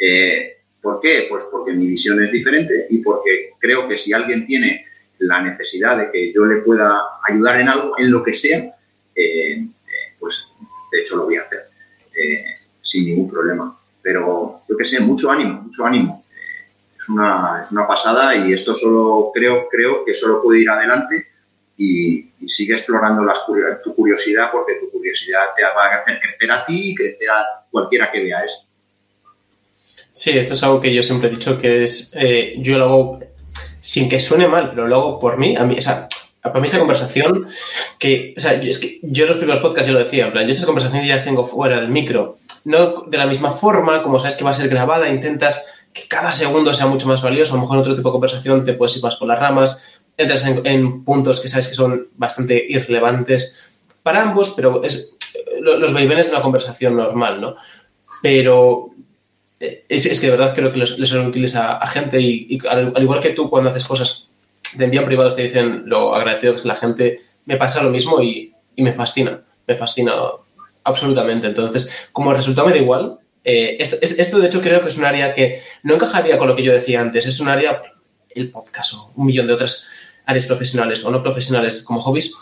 Eh, 0.00 0.56
¿Por 0.80 1.00
qué? 1.00 1.26
Pues 1.30 1.44
porque 1.50 1.72
mi 1.72 1.86
visión 1.86 2.22
es 2.22 2.32
diferente 2.32 2.86
y 2.90 2.98
porque 2.98 3.50
creo 3.60 3.86
que 3.86 3.96
si 3.96 4.12
alguien 4.12 4.44
tiene 4.44 4.84
la 5.18 5.40
necesidad 5.40 5.96
de 5.96 6.10
que 6.10 6.32
yo 6.32 6.44
le 6.44 6.62
pueda 6.62 7.00
ayudar 7.28 7.60
en 7.60 7.68
algo, 7.68 7.96
en 7.96 8.10
lo 8.10 8.24
que 8.24 8.34
sea, 8.34 8.58
eh, 9.14 9.52
eh, 9.52 9.66
pues 10.18 10.48
de 10.90 11.00
hecho 11.00 11.14
lo 11.16 11.26
voy 11.26 11.36
a 11.36 11.42
hacer 11.42 11.60
sin 12.80 13.06
ningún 13.06 13.30
problema. 13.30 13.78
Pero 14.02 14.62
yo 14.68 14.76
que 14.76 14.84
sé, 14.84 14.98
mucho 14.98 15.30
ánimo, 15.30 15.62
mucho 15.62 15.86
ánimo. 15.86 16.21
Es, 17.02 17.08
una, 17.08 17.62
es 17.64 17.72
una 17.72 17.86
pasada 17.86 18.34
y 18.36 18.52
esto 18.52 18.74
solo 18.74 19.30
creo, 19.34 19.68
creo 19.68 20.04
que 20.04 20.14
solo 20.14 20.42
puede 20.42 20.60
ir 20.60 20.70
adelante 20.70 21.26
y, 21.76 22.28
sigue 22.44 22.74
explorando 22.74 23.22
las, 23.22 23.38
tu 23.84 23.94
curiosidad 23.94 24.50
porque 24.50 24.74
tu 24.80 24.90
curiosidad 24.90 25.54
te 25.54 25.62
va 25.62 25.70
a 25.70 26.00
hacer 26.00 26.18
crecer 26.18 26.50
a 26.50 26.66
ti 26.66 26.90
y 26.90 26.94
crecer 26.94 27.30
a 27.30 27.64
cualquiera 27.70 28.10
que 28.10 28.20
vea 28.20 28.40
esto. 28.40 28.66
Sí, 30.10 30.30
esto 30.30 30.54
es 30.54 30.62
algo 30.64 30.80
que 30.80 30.92
yo 30.92 31.04
siempre 31.04 31.28
he 31.28 31.36
dicho 31.36 31.56
que 31.58 31.84
es, 31.84 32.10
eh, 32.14 32.56
yo 32.58 32.78
lo 32.78 32.84
hago 32.84 33.20
sin 33.80 34.08
que 34.08 34.18
suene 34.18 34.48
mal, 34.48 34.70
pero 34.70 34.88
lo 34.88 34.96
hago 34.96 35.20
por 35.20 35.38
mí. 35.38 35.56
A 35.56 35.62
mí, 35.62 35.78
o 35.78 35.82
sea, 35.82 36.08
para 36.42 36.58
mí 36.58 36.66
esta 36.66 36.80
conversación, 36.80 37.46
que, 37.98 38.34
o 38.36 38.40
sea, 38.40 38.54
es 38.54 38.78
que 38.78 38.98
yo 39.02 39.22
en 39.22 39.28
los 39.28 39.38
primeros 39.38 39.62
podcasts 39.62 39.86
ya 39.86 39.92
lo 39.92 40.04
decía, 40.04 40.26
en 40.26 40.32
plan, 40.32 40.44
yo 40.44 40.50
estas 40.50 40.66
conversaciones 40.66 41.08
ya 41.08 41.14
las 41.14 41.24
tengo 41.24 41.46
fuera 41.46 41.76
del 41.76 41.88
micro, 41.88 42.38
no 42.64 43.02
de 43.02 43.18
la 43.18 43.26
misma 43.26 43.58
forma, 43.58 44.02
como 44.02 44.18
sabes 44.18 44.36
que 44.36 44.44
va 44.44 44.50
a 44.50 44.54
ser 44.54 44.68
grabada, 44.68 45.08
intentas 45.08 45.64
que 45.92 46.08
cada 46.08 46.32
segundo 46.32 46.72
sea 46.72 46.86
mucho 46.86 47.06
más 47.06 47.22
valioso, 47.22 47.52
a 47.52 47.56
lo 47.56 47.62
mejor 47.62 47.76
en 47.76 47.80
otro 47.82 47.94
tipo 47.94 48.08
de 48.08 48.12
conversación 48.12 48.64
te 48.64 48.74
puedes 48.74 48.96
ir 48.96 49.02
más 49.02 49.16
por 49.16 49.28
las 49.28 49.38
ramas, 49.38 49.78
entras 50.16 50.44
en, 50.44 51.04
puntos 51.04 51.40
que 51.40 51.48
sabes 51.48 51.68
que 51.68 51.74
son 51.74 52.08
bastante 52.16 52.64
irrelevantes 52.68 53.56
para 54.02 54.22
ambos, 54.22 54.52
pero 54.56 54.82
es 54.82 55.16
los 55.60 55.92
vaivenes 55.92 56.26
de 56.26 56.32
una 56.32 56.42
conversación 56.42 56.96
normal, 56.96 57.40
¿no? 57.40 57.56
Pero 58.20 58.90
eh, 59.60 59.84
es, 59.88 60.20
que 60.20 60.26
de 60.26 60.36
verdad 60.36 60.54
creo 60.54 60.72
que 60.72 60.78
les, 60.78 61.08
son 61.08 61.26
útiles 61.26 61.54
a, 61.54 61.86
gente 61.88 62.20
y, 62.20 62.58
al, 62.68 62.92
igual 63.00 63.20
que 63.20 63.30
tú 63.30 63.48
cuando 63.48 63.70
haces 63.70 63.84
cosas 63.84 64.28
de 64.74 64.84
envían 64.84 65.04
privados 65.04 65.36
te 65.36 65.42
dicen 65.42 65.84
lo 65.86 66.14
agradecido 66.14 66.54
que 66.54 66.60
es 66.60 66.64
la 66.64 66.76
gente, 66.76 67.18
me 67.44 67.56
pasa 67.56 67.82
lo 67.82 67.90
mismo 67.90 68.20
y, 68.20 68.52
me 68.76 68.92
fascina, 68.92 69.40
me 69.66 69.76
fascina 69.76 70.14
absolutamente. 70.82 71.46
Entonces, 71.46 71.88
como 72.12 72.32
resultado 72.32 72.66
me 72.66 72.74
da 72.74 72.80
igual. 72.80 73.18
Eh, 73.44 73.76
esto, 73.80 73.96
esto, 74.00 74.38
de 74.38 74.46
hecho 74.46 74.60
creo 74.60 74.80
que 74.82 74.88
es 74.88 74.96
un 74.96 75.04
área 75.04 75.34
que 75.34 75.60
no 75.82 75.94
encajaría 75.94 76.38
con 76.38 76.46
lo 76.46 76.54
que 76.54 76.62
yo 76.62 76.72
decía 76.72 77.00
antes, 77.00 77.26
es 77.26 77.40
un 77.40 77.48
área, 77.48 77.82
el 78.30 78.50
podcast 78.50 78.94
o 78.94 79.10
un 79.16 79.26
millón 79.26 79.46
de 79.46 79.54
otras 79.54 79.84
áreas 80.26 80.46
profesionales 80.46 81.04
o 81.04 81.10
no 81.10 81.22
profesionales 81.22 81.82
como 81.82 82.00
hobbies, 82.00 82.32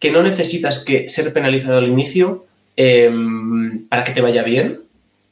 que 0.00 0.10
no 0.10 0.22
necesitas 0.22 0.84
que 0.84 1.08
ser 1.08 1.32
penalizado 1.32 1.78
al 1.78 1.88
inicio 1.88 2.46
em, 2.76 3.86
para 3.88 4.04
que 4.04 4.12
te 4.12 4.22
vaya 4.22 4.42
bien, 4.42 4.80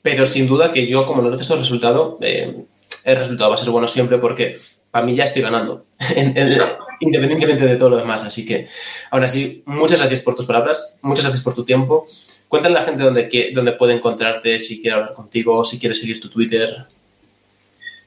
pero 0.03 0.27
sin 0.27 0.47
duda 0.47 0.73
que 0.73 0.87
yo 0.87 1.07
como 1.07 1.23
no 1.23 1.31
necesito 1.31 1.55
el 1.55 1.61
resultado, 1.61 2.19
em, 2.21 2.67
el 3.05 3.17
resultado 3.17 3.51
va 3.51 3.57
a 3.57 3.59
ser 3.59 3.71
bueno 3.71 3.89
siempre 3.89 4.19
porque 4.19 4.59
para 4.91 5.07
mí 5.07 5.15
ya 5.17 5.25
estoy 5.25 5.43
ganando, 5.43 5.87
independientemente 7.01 7.67
de 7.67 7.77
todo 7.77 7.91
lo 7.91 7.97
demás. 7.97 8.23
Así 8.23 8.45
que, 8.45 8.69
ahora 9.11 9.29
sí, 9.29 9.63
muchas 9.67 9.99
gracias 9.99 10.21
por 10.21 10.35
tus 10.35 10.47
palabras, 10.47 10.97
muchas 11.03 11.25
gracias 11.25 11.45
por 11.45 11.55
tu 11.55 11.65
tiempo. 11.65 12.07
Cuéntale 12.51 12.77
a 12.77 12.81
la 12.81 12.87
gente 12.87 13.05
dónde, 13.05 13.53
dónde 13.55 13.73
puede 13.75 13.95
encontrarte, 13.95 14.59
si 14.59 14.83
quiere 14.83 14.97
hablar 14.97 15.15
contigo, 15.15 15.65
si 15.65 15.79
quiere 15.79 15.95
seguir 15.95 16.21
tu 16.21 16.29
Twitter. 16.29 16.85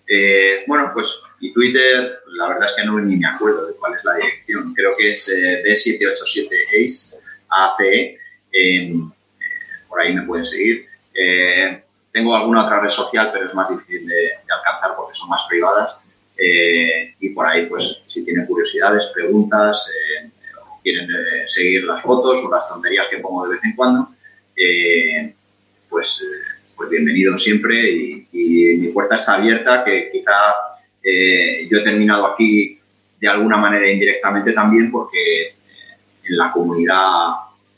Eh, 0.06 0.66
bueno, 0.68 0.91
pues 0.94 1.08
mi 1.39 1.54
Twitter, 1.54 2.20
la 2.28 2.50
verdad 2.50 2.68
es 2.68 2.74
que 2.76 2.86
no 2.86 3.00
ni 3.00 3.16
me 3.16 3.26
acuerdo 3.26 3.68
de 3.68 3.74
cuál 3.76 3.96
es 3.96 4.04
la 4.04 4.16
dirección. 4.16 4.74
Creo 4.74 4.98
que 4.98 5.12
es 5.12 5.30
eh, 5.30 5.64
D787ACE, 5.64 7.20
ACE. 7.48 8.18
Eh, 8.52 8.94
por 9.88 10.02
ahí 10.02 10.14
me 10.14 10.24
pueden 10.24 10.44
seguir. 10.44 10.88
Eh, 11.14 11.82
tengo 12.12 12.36
alguna 12.36 12.66
otra 12.66 12.82
red 12.82 12.89
social, 12.89 13.30
pero 13.32 13.46
es 13.46 13.54
más 13.54 13.70
difícil 13.70 14.06
de, 14.06 14.32
alcanzar 14.54 14.98
porque 14.98 15.18
son 15.18 15.30
más 15.30 15.44
privadas. 15.48 15.98
y 16.38 17.30
por 17.30 17.46
ahí, 17.46 17.68
pues, 17.68 18.02
si 18.08 18.26
tienen 18.26 18.46
curiosidades, 18.46 19.06
preguntas, 19.14 19.89
quieren 20.84 21.08
seguir 21.48 21.86
las 21.86 22.02
fotos 22.02 22.39
o 22.44 22.52
las 22.52 22.68
tonterías 22.68 23.08
que 23.10 23.20
pongo 23.20 23.46
de 23.48 23.54
vez 23.56 23.64
en 23.64 23.74
cuando, 23.78 24.10
pues 25.89 26.24
pues 26.76 26.89
bienvenido 26.89 27.38
siempre 27.38 27.91
y, 27.91 28.28
mi 28.78 28.89
puerta 28.89 29.16
está 29.16 29.36
abierta, 29.36 29.84
que 29.84 30.10
quizá 30.12 30.32
eh, 31.01 31.68
yo 31.70 31.78
he 31.78 31.84
terminado 31.84 32.28
aquí 32.28 32.80
de 33.20 33.28
alguna 33.28 33.58
manera 33.58 33.89
indirectamente 33.89 34.51
también 34.51 34.91
porque 34.91 35.43
eh, 35.43 35.56
en 36.24 36.38
la 36.38 36.51
comunidad 36.51 37.36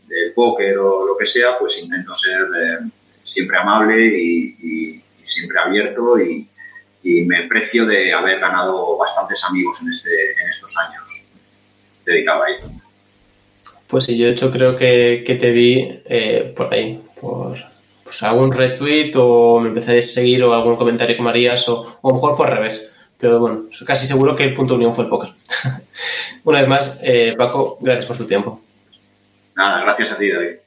del 0.07 0.31
póker 0.33 0.77
o 0.77 1.05
lo 1.05 1.17
que 1.17 1.25
sea, 1.25 1.59
pues 1.59 1.77
intento 1.77 2.15
ser 2.15 2.41
eh, 2.41 2.89
siempre 3.21 3.57
amable 3.57 4.05
y, 4.07 5.01
siempre 5.23 5.59
abierto 5.59 6.19
y, 6.19 6.47
me 7.03 7.47
precio 7.47 7.85
de 7.85 8.11
haber 8.13 8.39
ganado 8.39 8.97
bastantes 8.97 9.43
amigos 9.47 9.77
en, 9.81 9.89
este, 9.89 10.31
en 10.41 10.49
estos 10.49 10.75
años 10.77 11.27
dedicado 12.03 12.43
a 12.43 12.49
ello. 12.49 12.84
Pues 13.87 14.05
sí, 14.05 14.17
yo 14.17 14.25
de 14.25 14.31
hecho 14.31 14.51
creo 14.51 14.75
que, 14.75 15.23
que 15.25 15.35
te 15.35 15.51
vi 15.51 15.99
por 16.55 16.73
ahí, 16.73 16.99
por, 17.21 17.57
pues 18.05 18.21
algún 18.21 18.53
retweet 18.53 19.11
o 19.15 19.59
me 19.59 19.69
empezaréis 19.69 20.11
a 20.11 20.13
seguir 20.13 20.43
o 20.43 20.53
algún 20.53 20.75
comentario 20.75 21.15
que 21.15 21.21
me 21.21 21.29
harías 21.29 21.67
o, 21.67 21.97
lo 22.03 22.13
mejor 22.13 22.37
fue 22.37 22.45
al 22.45 22.53
revés. 22.53 22.93
Pero 23.17 23.39
bueno, 23.39 23.63
casi 23.85 24.05
seguro 24.05 24.35
que 24.35 24.43
el 24.43 24.53
punto 24.53 24.73
de 24.73 24.77
unión 24.77 24.95
fue 24.95 25.05
el 25.05 25.09
póker. 25.09 25.31
Una 26.43 26.59
vez 26.59 26.69
más, 26.69 26.99
eh, 27.01 27.33
Paco, 27.35 27.77
gracias 27.81 28.05
por 28.05 28.17
tu 28.17 28.27
tiempo. 28.27 28.61
Nada, 29.55 29.81
gracias 29.81 30.11
a 30.11 30.17
ti, 30.17 30.29
David. 30.29 30.64